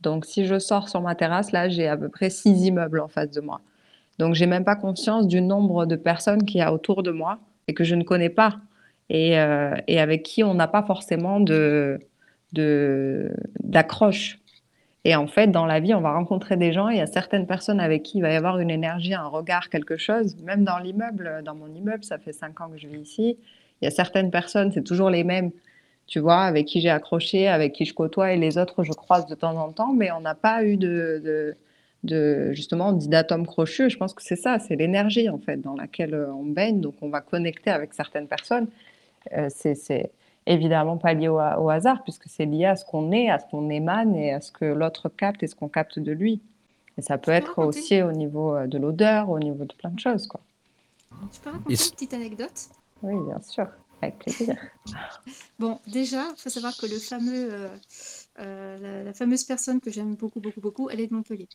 [0.00, 3.08] Donc, si je sors sur ma terrasse, là, j'ai à peu près six immeubles en
[3.08, 3.60] face de moi.
[4.18, 7.38] Donc, j'ai même pas conscience du nombre de personnes qu'il y a autour de moi
[7.68, 8.56] et que je ne connais pas
[9.10, 11.98] et, euh, et avec qui on n'a pas forcément de,
[12.52, 14.38] d'accroche.
[15.04, 16.88] Et en fait, dans la vie, on va rencontrer des gens.
[16.88, 19.70] Il y a certaines personnes avec qui il va y avoir une énergie, un regard,
[19.70, 20.36] quelque chose.
[20.42, 23.38] Même dans l'immeuble, dans mon immeuble, ça fait cinq ans que je vis ici.
[23.80, 25.50] Il y a certaines personnes, c'est toujours les mêmes,
[26.06, 29.26] tu vois, avec qui j'ai accroché, avec qui je côtoie, et les autres, je croise
[29.26, 31.56] de temps en temps, mais on n'a pas eu de, de,
[32.04, 33.90] de justement d'atomes crochus.
[33.90, 36.80] Je pense que c'est ça, c'est l'énergie en fait dans laquelle euh, on baigne.
[36.80, 38.68] Donc, on va connecter avec certaines personnes.
[39.32, 40.10] Euh, c'est,
[40.46, 43.44] évidemment pas lié au, au hasard, puisque c'est lié à ce qu'on est, à ce
[43.50, 46.40] qu'on émane et à ce que l'autre capte et ce qu'on capte de lui.
[46.98, 50.00] Et ça peut être aussi au niveau euh, de l'odeur, au niveau de plein de
[50.00, 50.40] choses, quoi.
[51.32, 52.68] Je peux raconter une petite anecdote?
[53.02, 53.66] Oui, bien sûr,
[54.02, 54.56] avec plaisir.
[55.58, 57.68] Bon, déjà, il faut savoir que le fameux, euh,
[58.40, 61.48] euh, la, la fameuse personne que j'aime beaucoup, beaucoup, beaucoup, elle est de Montpellier.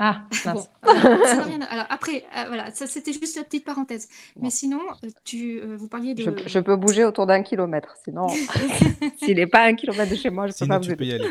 [0.00, 4.08] Ah, Bon, ça rien à- alors après, euh, voilà, ça c'était juste la petite parenthèse.
[4.40, 4.80] Mais sinon,
[5.24, 6.22] tu, euh, vous parliez de.
[6.22, 8.28] Je, je peux bouger autour d'un kilomètre, sinon,
[9.18, 10.96] s'il n'est pas à un kilomètre de chez moi, je ne peux pas vous tu
[10.96, 11.24] peux y aller.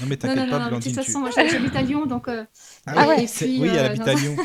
[0.00, 0.92] Non, mais Non, non, t'inquiète pas, non, de toute Blandine.
[0.92, 2.28] tu- façon, moi j'habite à Lyon, donc.
[2.28, 2.44] euh,
[2.86, 4.36] Ah ouais, et c'est- puis, oui, elle euh, habite non, à Lyon.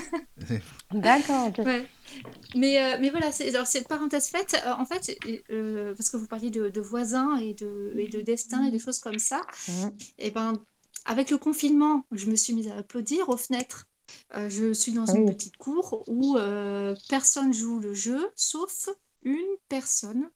[0.91, 1.65] D'accord, ok.
[1.65, 1.85] Ouais.
[2.55, 5.17] Mais, euh, mais voilà, c'est, alors, cette parenthèse faite, euh, en fait,
[5.51, 8.79] euh, parce que vous parliez de, de voisins et de, et de destin et des
[8.79, 9.97] choses comme ça, Mhm.
[10.19, 10.53] et ben,
[11.05, 13.85] avec le confinement, je me suis mise à applaudir aux fenêtres.
[14.35, 15.33] Je suis dans une Oui.
[15.35, 16.37] petite cour où
[17.09, 18.89] personne joue le jeu, sauf
[19.23, 20.29] une personne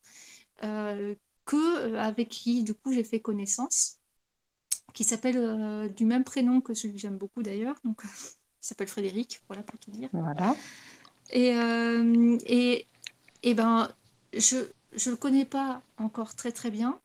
[0.62, 3.98] que, avec qui, du coup, j'ai fait connaissance,
[4.94, 9.42] qui s'appelle du même prénom que celui que j'aime beaucoup d'ailleurs, donc il s'appelle Frédéric,
[9.48, 10.10] voilà pour tout dire.
[10.14, 10.56] Voilà.
[11.32, 12.88] Et, euh, et,
[13.44, 13.90] et ben,
[14.34, 17.00] je ne le connais pas encore très très bien.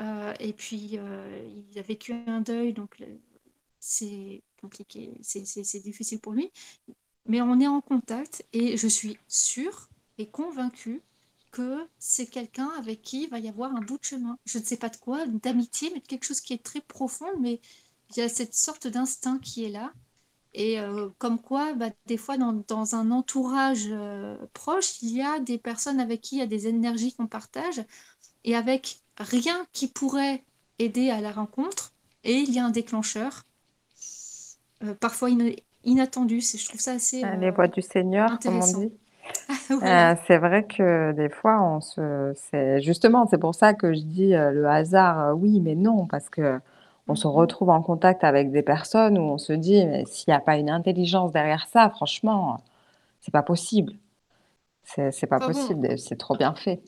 [0.00, 2.96] Euh, et puis, euh, il a vécu un deuil, donc
[3.78, 6.50] c'est compliqué, c'est difficile pour lui.
[7.26, 9.88] Mais on est en contact et je suis sûre
[10.18, 11.02] et convaincue
[11.52, 14.38] que c'est quelqu'un avec qui il va y avoir un bout de chemin.
[14.46, 17.38] Je ne sais pas de quoi, d'amitié, mais de quelque chose qui est très profond,
[17.38, 17.60] mais
[18.10, 19.92] il y a cette sorte d'instinct qui est là.
[20.54, 25.22] Et euh, comme quoi, bah, des fois, dans, dans un entourage euh, proche, il y
[25.22, 27.82] a des personnes avec qui il y a des énergies qu'on partage,
[28.44, 30.44] et avec rien qui pourrait
[30.78, 33.44] aider à la rencontre, et il y a un déclencheur,
[34.84, 35.54] euh, parfois ina-
[35.84, 36.40] inattendu.
[36.40, 38.92] C'est- Je trouve ça assez Ah, Les voix du Seigneur, comme on dit.
[39.70, 40.12] Voilà.
[40.12, 42.34] Euh, c'est vrai que des fois, on se,
[42.82, 46.60] justement, c'est pour ça que je dis le hasard, oui, mais non, parce que
[47.12, 50.34] on se retrouve en contact avec des personnes où on se dit, mais s'il n'y
[50.36, 52.60] a pas une intelligence derrière ça, franchement,
[53.20, 53.92] c'est pas possible.
[54.82, 56.80] C'est, c'est pas bon, possible, c'est trop bien fait.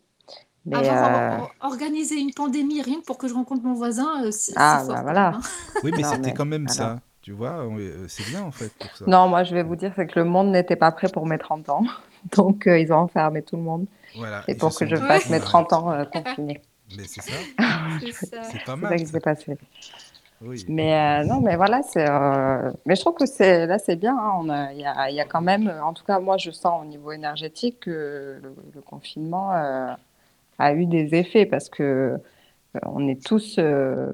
[0.66, 4.24] Mais euh, or- or- organisé une pandémie rien que pour que je rencontre mon voisin,
[4.24, 5.28] euh, c'est ah, bah voilà.
[5.34, 5.40] hein.
[5.84, 6.74] Oui, mais c'était quand même alors.
[6.74, 7.00] ça.
[7.20, 9.04] Tu vois, euh, c'est bien en fait pour ça.
[9.06, 11.38] Non, moi, je vais vous dire, c'est que le monde n'était pas prêt pour mes
[11.38, 11.84] 30 ans.
[12.36, 13.86] Donc, euh, ils ont enfermé tout le monde.
[14.16, 15.44] Voilà, Et pour que je fasse mes arrête.
[15.44, 16.62] 30 ans euh, confinés.
[16.96, 17.32] Mais c'est ça,
[18.00, 19.56] C'est pas C'est ça mal qui s'est passé.
[20.68, 22.08] Mais euh, non, mais voilà, c'est.
[22.08, 24.16] euh, Mais je trouve que c'est là, c'est bien.
[24.18, 26.84] hein, Il y a, y a quand même, en tout cas, moi, je sens au
[26.86, 29.92] niveau énergétique que le, confinement euh,
[30.58, 31.82] a eu des effets parce que
[32.76, 34.12] euh, on est tous euh,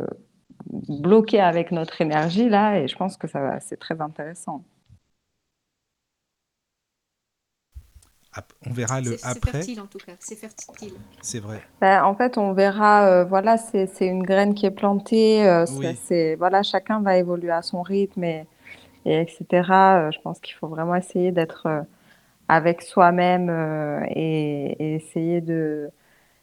[0.70, 4.62] bloqués avec notre énergie là, et je pense que ça c'est très intéressant.
[8.66, 10.94] On verra le C'est c'est après, fertile en tout cas, c'est fertile.
[11.23, 11.62] c'est vrai.
[11.81, 13.07] Ben, en fait, on verra.
[13.09, 15.47] euh, voilà, c'est c'est une graine qui est plantée.
[15.48, 18.47] euh, c'est Oui, c'est- voilà, chacun va évoluer à son rythme et,
[19.07, 20.09] et etc.
[20.09, 21.82] Euh, je pense qu'il faut vraiment essayer d'être euh,
[22.48, 25.90] avec soi-même euh, et, et essayer de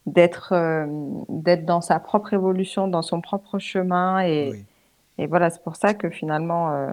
[0.07, 0.85] d'être euh,
[1.29, 4.21] d'être dans sa propre évolution, dans son propre chemin.
[4.21, 4.65] Et, oui.
[5.17, 6.91] et voilà, c'est pour ça que finalement, euh,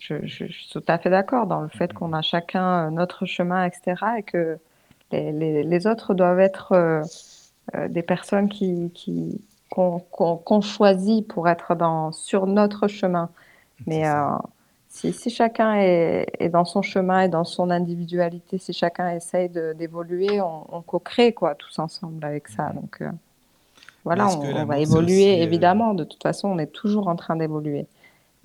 [0.00, 2.90] je, je- je suis tout à fait d'accord dans le fait qu'on a chacun euh,
[2.90, 4.18] notre chemin, etc.
[4.18, 4.58] Et que
[5.12, 7.02] les, les, les autres doivent être euh,
[7.76, 9.40] euh, des personnes qui, qui,
[9.70, 13.30] qu'on, choisit pour être dans, sur notre chemin.
[13.86, 14.36] Mais euh,
[14.88, 19.50] si, si chacun est, est dans son chemin et dans son individualité, si chacun essaye
[19.50, 22.72] d'évoluer, on, on co-crée quoi, tous ensemble avec ça.
[22.74, 23.10] Donc euh,
[24.14, 25.42] Mais voilà, on, va évoluer aussi...
[25.42, 25.94] évidemment.
[25.94, 27.86] De toute façon, on est toujours en train d'évoluer.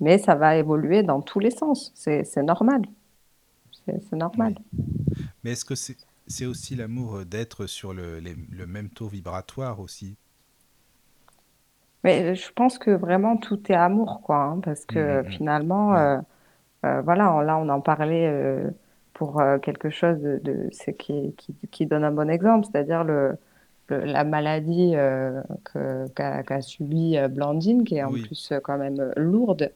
[0.00, 1.92] Mais ça va évoluer dans tous les sens.
[1.94, 2.82] C'est, normal.
[3.86, 4.54] C'est, normal.
[4.54, 4.60] Oui.
[5.44, 9.80] Mais est-ce que c'est aussi l'amour euh, d'être sur le, les- le même taux vibratoire
[9.80, 10.16] aussi?
[12.04, 15.38] Mais je pense que vraiment tout est amour, quoi, hein, parce Mm, que mm, mm.
[15.38, 16.18] finalement, Oui, euh,
[16.84, 18.70] euh, voilà, on- là on en parlait euh,
[19.14, 23.36] pour quelque chose de, de qui, qui, qui donne un bon exemple, c'est-à-dire le,
[23.88, 24.94] le- la maladie
[26.14, 29.72] qu'a, subie Blandine, qui est en oui, plus quand même lourde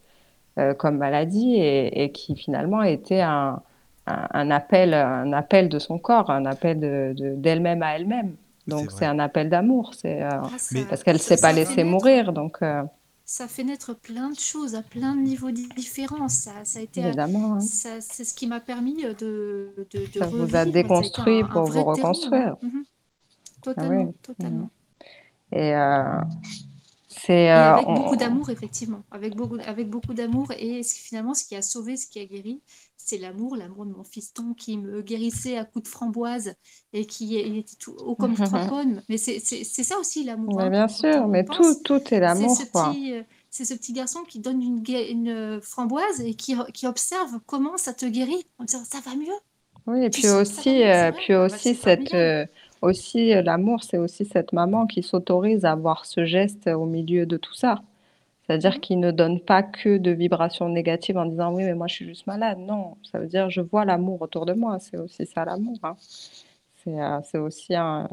[0.79, 3.61] comme maladie et, et qui finalement était un,
[4.07, 8.35] un, un appel, un appel de son corps, un appel de, de- d'elle-même à elle-même.
[8.67, 10.49] Donc c'est un appel d'amour, c'est euh, Ah,
[10.89, 12.83] parce qu'elle ça, s'est pas laissée naître, mourir, donc euh,
[13.25, 16.29] ça fait naître plein de choses à plein de niveaux différents.
[16.29, 17.61] Ça, ça a été, évidemment, hein.
[17.61, 19.13] c'est ce qui m'a permis de,
[19.93, 20.73] de, de Ça vous a revivre.
[20.73, 22.57] Déconstruit un, un pour vous reconstruire.
[22.63, 22.71] Mhm.
[22.75, 22.85] Ah oui.
[23.63, 24.71] Totalement, totalement.
[25.53, 26.21] Et euh,
[27.11, 29.03] c'est euh, avec on- beaucoup d'amour, effectivement.
[29.11, 30.53] Avec beaucoup, avec beaucoup d'amour.
[30.59, 32.63] Et finalement, ce qui a sauvé, ce qui a guéri,
[32.97, 33.57] c'est l'amour.
[33.57, 36.55] L'amour de mon fiston qui me guérissait à coups de framboise
[36.93, 39.03] et qui il était tout haut comme Strapone.
[39.09, 40.59] Mais c'est c'est- c'est ça aussi l'amour.
[40.59, 42.57] Mais hein, bien sûr, mais tout, tout est l'amour,
[43.13, 47.41] euh, c'est ce petit garçon qui donne une, une euh, framboise et qui, qui observe
[47.47, 49.27] comment ça te guérit en disant ça va mieux.
[49.87, 52.15] Oui, et Tu puis aussi, mieux, puis Ah bah, aussi cette,
[52.83, 57.27] aussi euh, l'amour, c'est aussi cette maman qui s'autorise à avoir ce geste au milieu
[57.27, 57.83] de tout ça.
[58.47, 58.81] C'est-à-dire Mhm.
[58.81, 62.07] qu'il ne donne pas que de vibrations négatives en disant oui, mais moi je suis
[62.07, 62.59] juste malade.
[62.59, 64.79] Non, ça veut dire je vois l'amour autour de moi.
[64.81, 65.79] C'est aussi ça l'amour.
[65.85, 65.97] hein.
[66.85, 68.09] C'est euh, c'est aussi un,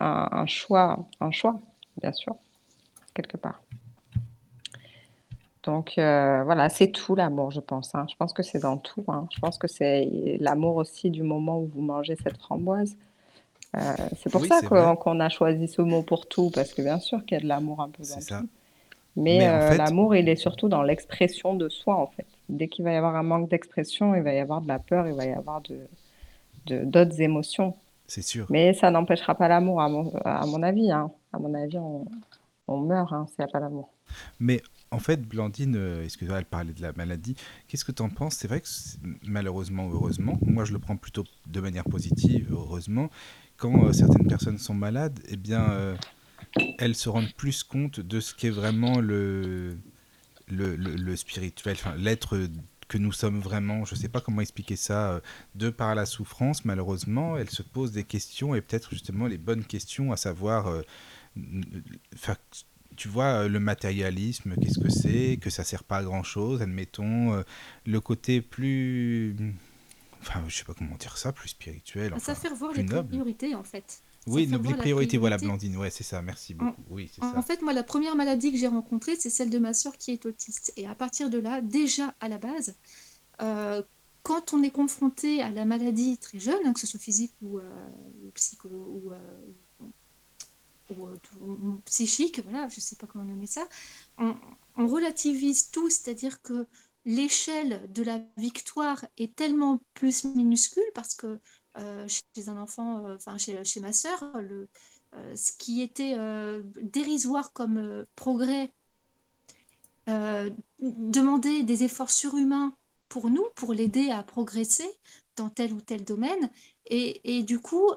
[0.00, 1.60] un, un choix, un choix,
[2.02, 2.36] bien sûr,
[3.14, 3.62] quelque part.
[5.64, 7.94] Donc euh, voilà, c'est tout l'amour, je pense.
[7.94, 8.06] hein.
[8.10, 9.04] Je pense que c'est dans tout.
[9.08, 9.28] hein.
[9.32, 12.96] Je pense que c'est l'amour aussi du moment où vous mangez cette framboise.
[13.76, 16.98] Euh, c'est pour Oui, ça qu'on a choisi ce mot pour tout, parce que bien
[16.98, 18.22] sûr qu'il y a de l'amour un peu dans ça.
[18.22, 18.48] tout.
[19.16, 22.26] Mais euh, fait, l'amour, il est surtout dans l'expression de soi, en fait.
[22.48, 25.08] dès qu'il va y avoir un manque d'expression, il va y avoir de la peur,
[25.08, 25.80] il va y avoir de,
[26.66, 27.76] de- d'autres émotions.
[28.06, 28.48] C'est sûr.
[28.50, 30.90] Mais ça n'empêchera pas l'amour, à mon, à mon avis.
[30.92, 31.12] hein.
[31.32, 32.06] À mon avis, on,
[32.68, 33.90] on meurt hein, s'il n'y a pas d'amour.
[34.40, 37.34] Mais en fait, Blandine, euh, excuse-moi, elle parlait de la maladie.
[37.68, 38.34] Qu'est-ce que tu en penses?
[38.36, 38.66] C'est vrai que
[39.22, 43.10] malheureusement heureusement, moi je le prends plutôt de manière positive, heureusement,
[43.62, 45.94] quand euh, certaines personnes sont malades, eh bien, euh,
[46.78, 49.78] elles se rendent plus compte de ce qu'est vraiment le,
[50.48, 52.48] le, le- spirituel, l'être
[52.88, 53.84] que nous sommes vraiment.
[53.84, 55.12] Je ne sais pas comment expliquer ça.
[55.12, 55.20] euh,
[55.54, 59.64] De par la souffrance, malheureusement, elles se posent des questions et peut-être justement les bonnes
[59.64, 60.82] questions, à savoir,
[62.96, 67.42] tu vois, le matérialisme, qu'est-ce que c'est, que ça sert pas à grand chose, admettons,
[67.86, 69.36] le côté plus,
[70.22, 73.08] enfin, je sais pas comment dire ça, plus spirituel, Ça enfin, fait revoir les noble.
[73.08, 74.02] priorités, en fait.
[74.26, 75.36] Oui, Ça revoir la priorité, voilà.
[75.36, 76.82] Blandine, ouais, c'est ça, merci beaucoup.
[76.90, 77.38] Oui, c'est En, ça.
[77.38, 80.12] en fait, moi, la première maladie que j'ai rencontrée, c'est celle de ma sœur qui
[80.12, 80.72] est autiste.
[80.76, 82.76] Et à partir de là, déjà à la base,
[83.40, 83.82] euh,
[84.22, 87.58] quand on est confronté à la maladie très jeune, hein, que ce soit physique ou,
[87.58, 87.68] euh,
[88.34, 89.10] psycho euh,
[90.90, 93.66] ou, euh, ou- ou psychique, voilà, je ne sais pas comment nommer ça,
[94.18, 94.36] on,
[94.76, 96.66] on relativise tout, c'est-à-dire que
[97.04, 101.40] l'échelle de la victoire est tellement plus minuscule parce que
[101.78, 104.66] euh, chez un enfant, euh, chez, ma sœur, euh,
[105.34, 106.16] ce qui était
[106.80, 108.72] dérisoire comme progrès
[110.06, 112.74] demander des efforts surhumains
[113.08, 114.88] pour nous, pour l'aider à progresser
[115.36, 116.50] dans tel ou tel domaine.
[116.86, 117.90] Et, et du coup,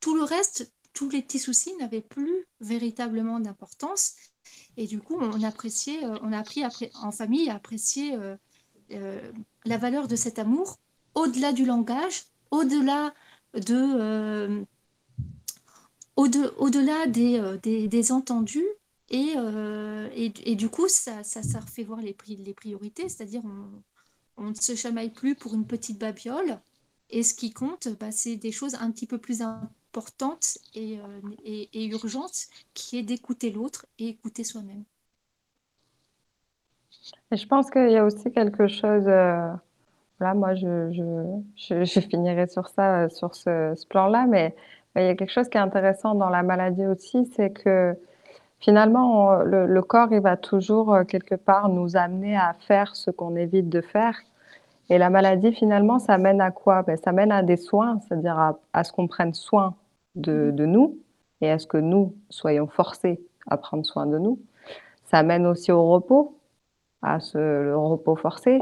[0.00, 4.14] tout le reste, tous les petits soucis n'avaient plus véritablement d'importance.
[4.76, 6.62] Et du coup, on appréciait, euh, a appris
[6.94, 8.36] en famille à apprécier euh,
[8.92, 9.32] euh,
[9.64, 10.78] la valeur de cet amour
[11.14, 13.14] au-delà du langage, au-delà
[13.54, 14.64] de,
[16.16, 18.66] au-de- au-delà des, entendus.
[19.08, 19.34] Et,
[20.14, 23.82] et, du coup, ça, ça, refait voir les, les priorités, c'est-à-dire on,
[24.36, 26.60] on ne se chamaille plus pour une petite babiole.
[27.08, 29.70] Et ce qui compte, bah, c'est des choses un petit peu plus importantes
[30.74, 34.84] et, euh, et, urgentes, qui est d'écouter l'autre et écouter soi-même.
[37.32, 39.48] Je pense qu'il y a aussi quelque chose, euh,
[40.20, 40.92] là, moi, je,
[41.56, 44.54] je, finirai sur ça, euh, sur ce, plan-là, mais
[44.96, 47.94] il y a quelque chose qui est intéressant dans la maladie aussi, c'est que
[48.60, 53.36] finalement, le, corps, il va toujours, euh, quelque part, nous amener à faire ce qu'on
[53.36, 54.18] évite de faire.
[54.88, 56.82] Et la maladie, finalement, ça mène à quoi?
[56.82, 59.74] Ben, ça mène à des soins, c'est-à-dire à ce qu'on prenne soin
[60.16, 60.98] de, de nous
[61.40, 64.38] et à ce que nous soyons forcés à prendre soin de nous.
[65.04, 66.36] Ça mène aussi au repos,
[67.02, 68.60] à ce, le repos forcé.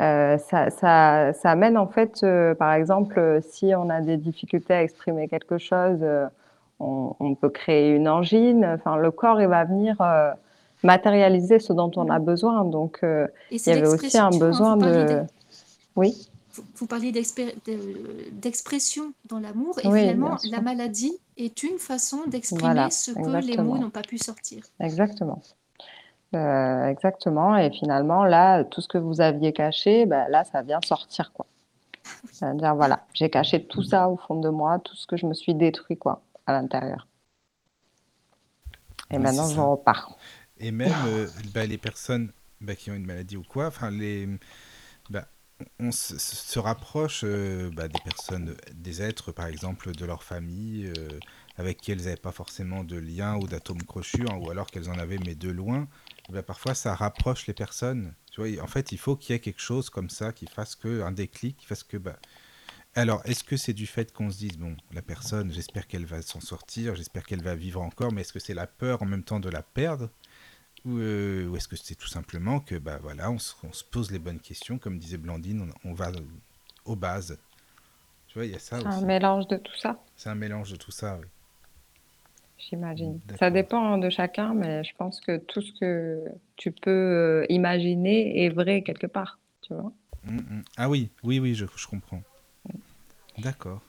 [0.00, 4.72] Euh, ça, ça, ça amène en fait, euh, par exemple, si on a des difficultés
[4.74, 6.26] à exprimer quelque chose, euh,
[6.78, 8.64] on, on peut créer une angine.
[8.64, 9.96] Enfin, le corps, il va venir
[10.84, 12.64] matérialiser ce dont on a besoin.
[12.64, 14.86] Donc, il y avait aussi un besoin de-
[15.96, 17.12] Oui, vous, vous parliez
[18.32, 23.36] d'expression dans l'amour, et Oui, finalement, la maladie est une façon d'exprimer Voilà, ce que
[23.46, 24.64] les mots n'ont pas pu sortir.
[24.80, 25.42] exactement.
[26.34, 27.56] Euh, exactement.
[27.56, 31.46] Et finalement, là, tout ce que vous aviez caché, ben, là, ça vient sortir, quoi.
[32.32, 35.34] C'est-à-dire, voilà, j'ai caché tout ça au fond de moi, tout ce que je me
[35.34, 37.06] suis détruit, quoi, à l'intérieur.
[39.10, 39.62] Et Ouais, maintenant, je ça.
[39.62, 40.16] repars.
[40.58, 44.28] Et même euh, bah, les personnes bah, qui ont une maladie ou quoi, enfin les,
[45.80, 51.08] on se, rapproche euh, bah, des personnes, des êtres par exemple de leur famille, euh,
[51.56, 54.88] avec qui elles n'avaient pas forcément de lien ou d'atome crochu, hein, ou alors qu'elles
[54.88, 55.88] en avaient mais de loin.
[56.30, 58.14] Bah, parfois ça rapproche les personnes.
[58.62, 61.10] En fait, il faut qu'il y ait quelque chose comme ça qui fasse que un
[61.10, 62.20] déclic, qui fasse que bah,
[62.94, 66.20] alors, est-ce que c'est du fait qu'on se dise, bon, la personne, j'espère qu'elle va
[66.22, 69.22] s'en sortir, j'espère qu'elle va vivre encore, mais est-ce que c'est la peur en même
[69.22, 70.10] temps de la perdre?
[70.84, 73.84] Ou, euh, ou est-ce que c'est tout simplement que, bah voilà, on se, on se
[73.84, 76.10] pose les bonnes questions, comme disait Blandine, on, on va
[76.84, 77.38] aux bases.
[78.28, 79.04] Tu vois, il y a ça C'est un aussi.
[79.06, 81.26] mélange de tout ça, C'est un mélange de tout ça, oui.
[82.58, 83.20] j'imagine.
[83.38, 86.24] Ça dépend de chacun, mais je pense que tout ce que
[86.56, 89.92] tu peux euh, imaginer est vrai quelque part, tu vois.
[90.24, 90.64] Mm, mm.
[90.76, 92.22] Ah oui, oui, oui, je, je comprends.
[93.38, 93.80] D'accord.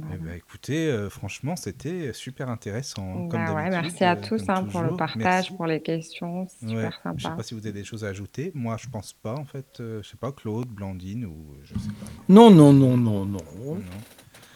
[0.00, 0.14] Voilà.
[0.14, 3.82] Eh ben, écoutez, euh, franchement, c'était super intéressant, comme Bah ouais, d'habitude.
[3.82, 4.96] merci à euh, tous comme hein, pour le toujours.
[4.98, 5.52] partage, Merci.
[5.54, 7.36] pour les questions, c'est Ouais, super je sais sympa.
[7.36, 8.50] pas si vous avez des choses à ajouter.
[8.54, 9.80] Moi, je pense pas, en fait.
[9.80, 12.06] Euh, je sais pas, Claude, Blandine ou je sais pas.
[12.28, 13.38] Non, non, non, non, non.
[13.54, 13.78] Non.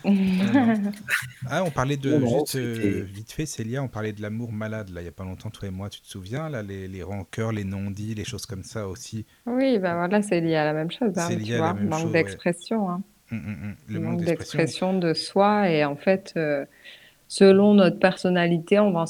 [0.04, 0.12] Non,
[0.76, 0.92] non.
[1.48, 4.22] Ah, on parlait de Non, non, juste euh, c'était- vite fait, Célia, on parlait de
[4.22, 6.62] l'amour malade là, il y a pas longtemps, toi et moi, tu te souviens là,
[6.62, 9.26] les, les rancœurs, les non-dits, les choses comme ça aussi?
[9.46, 11.62] Oui, bah voilà, c'est lié à la même chose, hein, C'est tu lié à la
[11.72, 12.22] vois, même manque chose, ouais.
[12.22, 13.02] d'expression, hein.
[13.32, 13.74] Hum, hum, hum.
[13.88, 14.98] Le manque manque d'expression.
[14.98, 16.64] de soi et en fait, euh,
[17.28, 19.06] selon notre personnalité, on va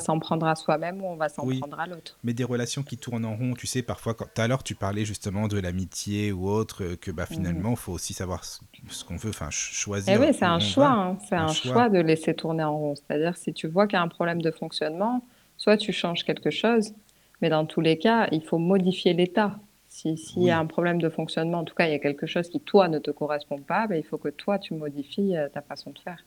[0.00, 1.60] s'en prendre à soi-même ou on va s'en Oui.
[1.60, 2.18] prendre à l'autre.
[2.24, 4.74] Mais des relations qui tournent en rond, tu sais, parfois, quand, tout à l'heure, tu
[4.74, 7.34] parlais justement de l'amitié ou autre, euh, que bah, Mhm.
[7.36, 10.14] finalement, il faut aussi savoir ce, ce qu'on veut, enfin, ch- choisir.
[10.14, 11.18] Eh oui, c'est où un choix, hein.
[11.28, 11.72] C'est Un un choix.
[11.72, 12.94] choix de laisser tourner en rond.
[12.96, 15.24] C'est-à-dire, si tu vois qu'il y a un problème de fonctionnement,
[15.56, 16.92] soit tu changes quelque chose,
[17.40, 19.58] mais dans tous les cas, il faut modifier l'état.
[20.02, 22.26] Si, s'il y a un problème de fonctionnement, en tout cas, il y a quelque
[22.26, 25.48] chose qui, toi, ne te correspond pas, ben, il faut que toi, tu modifies euh,
[25.48, 26.18] ta façon de faire.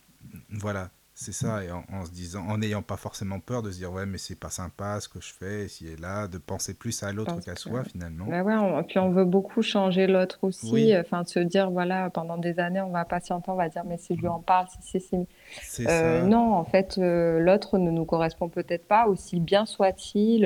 [0.50, 3.78] Voilà, c'est ça, et en, en se disant, en n'ayant pas forcément peur de se
[3.78, 6.74] dire, ouais, mais c'est pas sympa ce que je fais, ici et là, de penser
[6.74, 8.26] plus à l'autre qu'à que- soi, finalement.
[8.28, 10.98] Ben ouais, on- puis on veut beaucoup changer l'autre aussi, Oui.
[10.98, 13.98] enfin, de se dire, voilà, pendant des années, on va patienter, on va dire, mais
[13.98, 15.28] si je lui en parle, si, si, si.
[15.62, 20.46] C'est Euh, non, en fait, euh, l'autre ne nous correspond peut-être pas, aussi bien soit-il.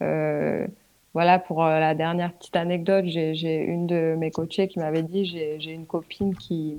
[0.00, 0.66] euh,
[1.14, 5.24] voilà, pour euh, la dernière petite anecdote, j'ai, une de mes coachées qui m'avait dit,
[5.26, 6.78] j'ai, une copine qui,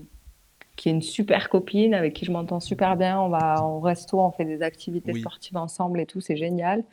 [0.75, 4.19] qui est une super copine, avec qui je m'entends super bien, on va au resto,
[4.19, 5.19] on fait des activités Oui.
[5.19, 6.83] sportives ensemble et tout, c'est génial.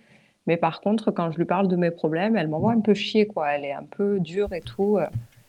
[0.47, 3.27] Mais par contre, quand je lui parle de mes problèmes, elle m'envoie un peu chier,
[3.27, 3.53] quoi.
[3.53, 4.99] Elle est un peu dure et tout.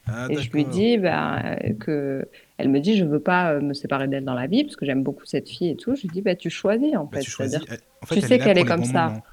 [0.08, 2.28] Ah, et je lui dis ben, que
[2.58, 4.86] elle me dit je veux pas euh, me séparer d'elle dans la vie parce que
[4.86, 5.96] j'aime beaucoup cette fille et tout.
[5.96, 7.22] Je lui dis ben, tu choisis en Bah, fait.
[7.22, 7.60] tu choisis.
[8.02, 9.08] En fait, tu sais qu'elle est comme ça.
[9.08, 9.24] moments.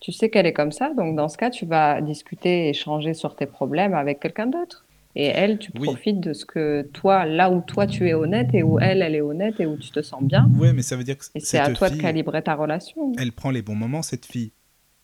[0.00, 3.34] Tu sais qu'elle est comme ça, donc dans ce cas tu vas discuter, échanger sur
[3.36, 4.84] tes problèmes avec quelqu'un d'autre.
[5.14, 5.86] Et elle, tu Oui.
[5.86, 9.14] profites de ce que toi, là où toi tu es honnête et où elle, elle
[9.14, 10.50] est honnête et où tu te sens bien.
[10.54, 13.12] Ouais, mais ça veut dire que Et c'est à toi de fille, calibrer ta relation.
[13.16, 14.52] elle prend les bons moments, cette fille.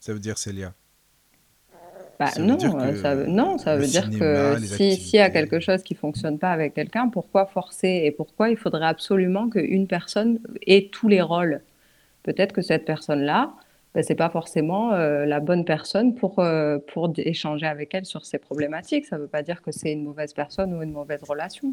[0.01, 0.74] Ça veut dire, Célia.
[2.19, 4.56] Bah, Ça veut non, dire euh, que ça veut, non, ça veut dire cinéma, que
[4.60, 8.10] les si, s'il y a quelque chose qui fonctionne pas avec quelqu'un, pourquoi forcer et
[8.12, 11.62] pourquoi il faudrait absolument qu'une personne ait tous les rôles?
[12.24, 13.55] Peut-être que cette personne-là,
[13.94, 18.24] ben, c'est pas forcément euh, la bonne personne pour, euh, pour échanger avec elle sur
[18.24, 19.06] ses problématiques.
[19.06, 21.73] Ça veut pas dire que c'est une mauvaise personne ou une mauvaise relation.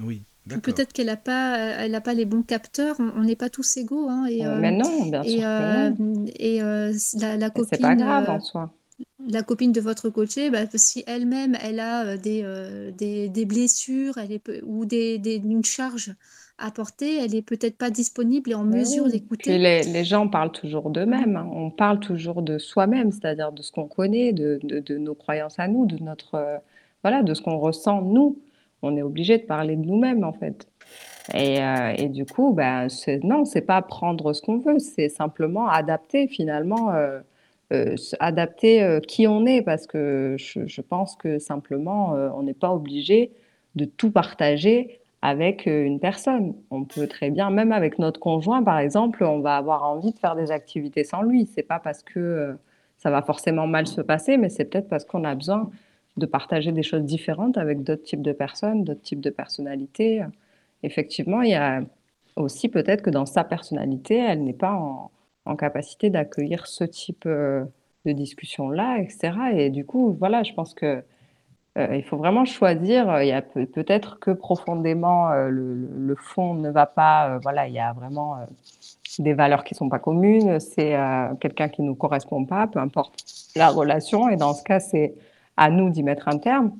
[0.00, 0.22] Oui.
[0.62, 2.96] Peut-être qu'elle n'a pas, elle a pas les bons capteurs.
[3.00, 4.08] On n'est pas tous égaux.
[4.10, 6.24] hein, et, euh, Mais non, bien sûr et, que euh, non.
[6.38, 8.74] et euh, la, c'est pas copine, grave euh, en soi.
[9.26, 13.46] la copine de votre coaché, bah, si elle-même elle a euh, des, euh, des, des
[13.46, 16.12] blessures, elle est ou des, des- une charge
[16.58, 19.58] à porter, elle est peut-être pas disponible et en mesure d'écouter.
[19.58, 21.48] les, les gens parlent toujours d'eux-mêmes, hein.
[21.52, 25.58] On parle toujours de soi-même, c'est-à-dire de ce qu'on connaît, de, de- de nos croyances
[25.58, 26.56] à nous, de notre, euh,
[27.02, 28.38] voilà, de ce qu'on ressent nous.
[28.82, 30.68] On est obligé de parler de nous-mêmes en fait.
[31.34, 32.88] Et, euh, et du coup, ben,
[33.22, 37.20] non, c'est pas prendre ce qu'on veut, c'est simplement adapter finalement, euh,
[37.72, 42.42] euh, adapter euh, qui on est, parce que je, je pense que simplement, euh, on
[42.42, 43.32] n'est pas obligé
[43.74, 46.54] de tout partager avec euh, une personne.
[46.70, 50.18] On peut très bien, même avec notre conjoint, par exemple, on va avoir envie de
[50.18, 51.46] faire des activités sans lui.
[51.46, 52.52] C'est pas parce que euh,
[52.98, 55.70] ça va forcément mal se passer, mais c'est peut-être parce qu'on a besoin
[56.18, 60.22] de partager des choses différentes avec d'autres types de personnes, d'autres types de personnalités.
[60.82, 61.82] Effectivement, il y a
[62.36, 65.10] aussi peut-être que dans sa personnalité, elle n'est pas en,
[65.56, 67.64] capacité d'accueillir ce type euh,
[68.04, 69.32] de discussion-là, etc.
[69.54, 71.02] Et du coup, voilà, je pense que
[71.76, 73.20] euh, il faut vraiment choisir.
[73.22, 77.30] Il y a peut- peut-être que profondément euh, le, fond ne va pas.
[77.30, 78.38] euh, voilà, il y a vraiment
[79.18, 80.60] des valeurs qui sont pas communes.
[80.60, 80.96] C'est
[81.40, 83.24] quelqu'un qui nous correspond pas, peu importe
[83.56, 84.28] la relation.
[84.28, 85.14] Et dans ce cas, c'est
[85.56, 86.72] à nous d'y mettre un terme.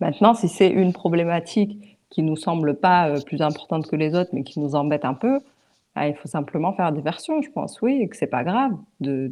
[0.00, 4.42] Maintenant, si c'est une problématique qui nous semble pas plus importante que les autres, mais
[4.44, 5.40] qui nous embête un peu,
[5.94, 9.30] bah, il faut simplement faire diversion, je pense, oui, et que c'est pas grave de,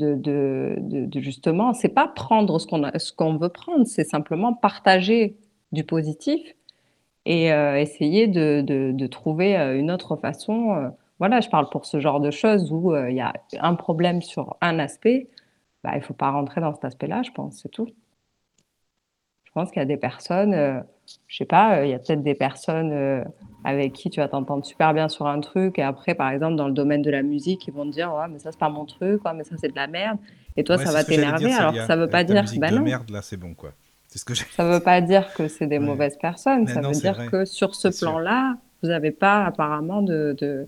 [0.00, 5.36] de, justement, c'est pas prendre ce qu'on veut prendre, c'est simplement partager
[5.72, 6.40] du positif
[7.26, 10.74] et euh, essayer de, de, trouver euh, une autre façon.
[10.74, 14.22] euh, voilà, je parle pour ce genre de choses où il y a un problème
[14.22, 15.28] sur un aspect,
[15.84, 17.88] bah, il faut pas rentrer dans cet aspect-là, je pense, c'est tout.
[19.44, 20.82] Je pense qu'il y a des personnes,
[21.26, 23.24] je sais pas, euh, il y a peut-être des personnes euh,
[23.64, 26.66] avec qui tu vas t'entendre super bien sur un truc et après, par exemple, dans
[26.68, 28.84] le domaine de la musique, ils vont te dire, ouais, mais ça, c'est pas mon
[28.84, 30.18] truc, ouais, mais ça, c'est de la merde.
[30.56, 32.82] Et toi, Ouais, ça va t'énerver, alors que ça veut pas dire, bah de non.
[32.82, 33.72] merde, là, c'est bon, quoi.
[34.08, 34.34] C'est ce que.
[34.34, 35.84] Ça veut pas dire que c'est des Ouais.
[35.84, 37.26] mauvaises personnes, Mais ça non, veut dire vrai.
[37.28, 40.66] que sur ce plan-là, vous n'avez pas apparemment de, de,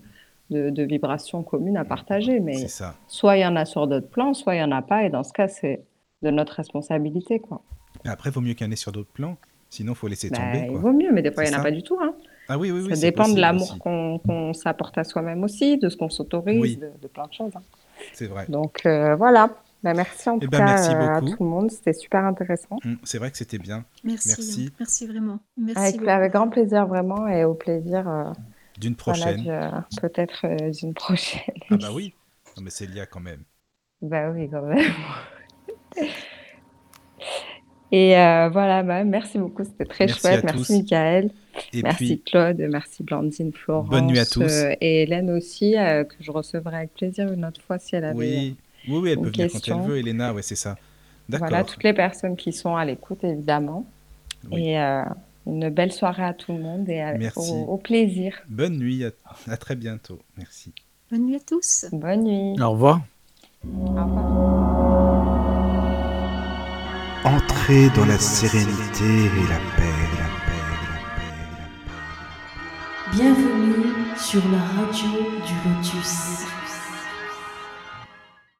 [0.49, 2.39] de, de vibrations communes à partager.
[2.39, 2.95] Mais ça.
[3.07, 5.09] soit il y en a sur d'autres plans, soit il y en a pas, et
[5.09, 5.83] dans ce cas, c'est
[6.21, 7.61] de notre responsabilité, quoi.
[8.05, 9.35] Après, vaut mieux qu'il y en ait sur d'autres plans.
[9.73, 11.61] Sinon, faut laisser Bah, tomber, il vaut mieux, mais des fois, il C'est n'y en
[11.61, 12.13] a pas du tout, hein.
[12.47, 12.89] Ah oui, oui, oui.
[12.89, 16.77] Ça c'est dépend de l'amour qu'on s'apporte à soi-même aussi, de ce qu'on s'autorise, Oui.
[16.77, 17.51] de, de plein de choses.
[17.55, 17.61] hein.
[18.13, 18.45] C'est vrai.
[18.49, 19.49] Donc euh, voilà.
[19.81, 22.23] Bah, merci en Eh tout ben, cas merci euh, à tout le monde, c'était super
[22.23, 22.77] intéressant.
[22.85, 23.83] Hum, C'est vrai que c'était bien.
[24.03, 24.65] Merci, Merci.
[24.69, 25.39] hein, merci vraiment.
[25.57, 28.31] Merci Avec, grand plaisir vraiment et au plaisir euh,
[28.79, 29.43] D'une prochaine.
[29.47, 29.69] euh,
[30.01, 31.55] peut-être euh, d'une prochaine.
[31.71, 32.13] Ah bah oui.
[32.55, 33.43] Non, mais Célia, quand même.
[34.01, 34.91] Bah oui, quand même.
[37.95, 40.39] Et euh, voilà, bah, merci beaucoup, c'était très Merci chouette.
[40.45, 40.69] à Merci tous.
[40.73, 41.29] Michael,
[41.73, 43.87] Et merci puis, Claude, merci Blandine, Florence.
[43.89, 44.41] Bonne nuit à tous.
[44.41, 48.05] euh, et Hélène aussi, euh, que je recevrai avec plaisir une autre fois si elle
[48.05, 48.17] avait.
[48.17, 48.55] oui,
[48.87, 50.75] oui, oui, elle une peut venir quand elle veut, Elena, ouais, c'est ça.
[51.29, 51.49] D'accord.
[51.49, 53.85] Voilà, toutes les personnes qui sont à l'écoute, évidemment.
[54.51, 54.69] Oui.
[54.69, 55.03] Et euh,
[55.45, 57.51] une belle soirée à tout le monde et à- Merci.
[57.51, 58.41] au, au plaisir.
[58.49, 59.11] Bonne nuit, à,
[59.51, 60.17] à très bientôt.
[60.37, 60.73] Merci.
[61.11, 61.85] Bonne nuit à tous.
[61.91, 62.59] Bonne nuit.
[62.59, 63.01] Au revoir.
[63.71, 65.72] Au revoir.
[67.25, 72.03] Entrez dans la sérénité et la paix, la paix, la paix, la paix.
[73.13, 75.09] Bienvenue sur la radio
[75.47, 76.43] du Lotus.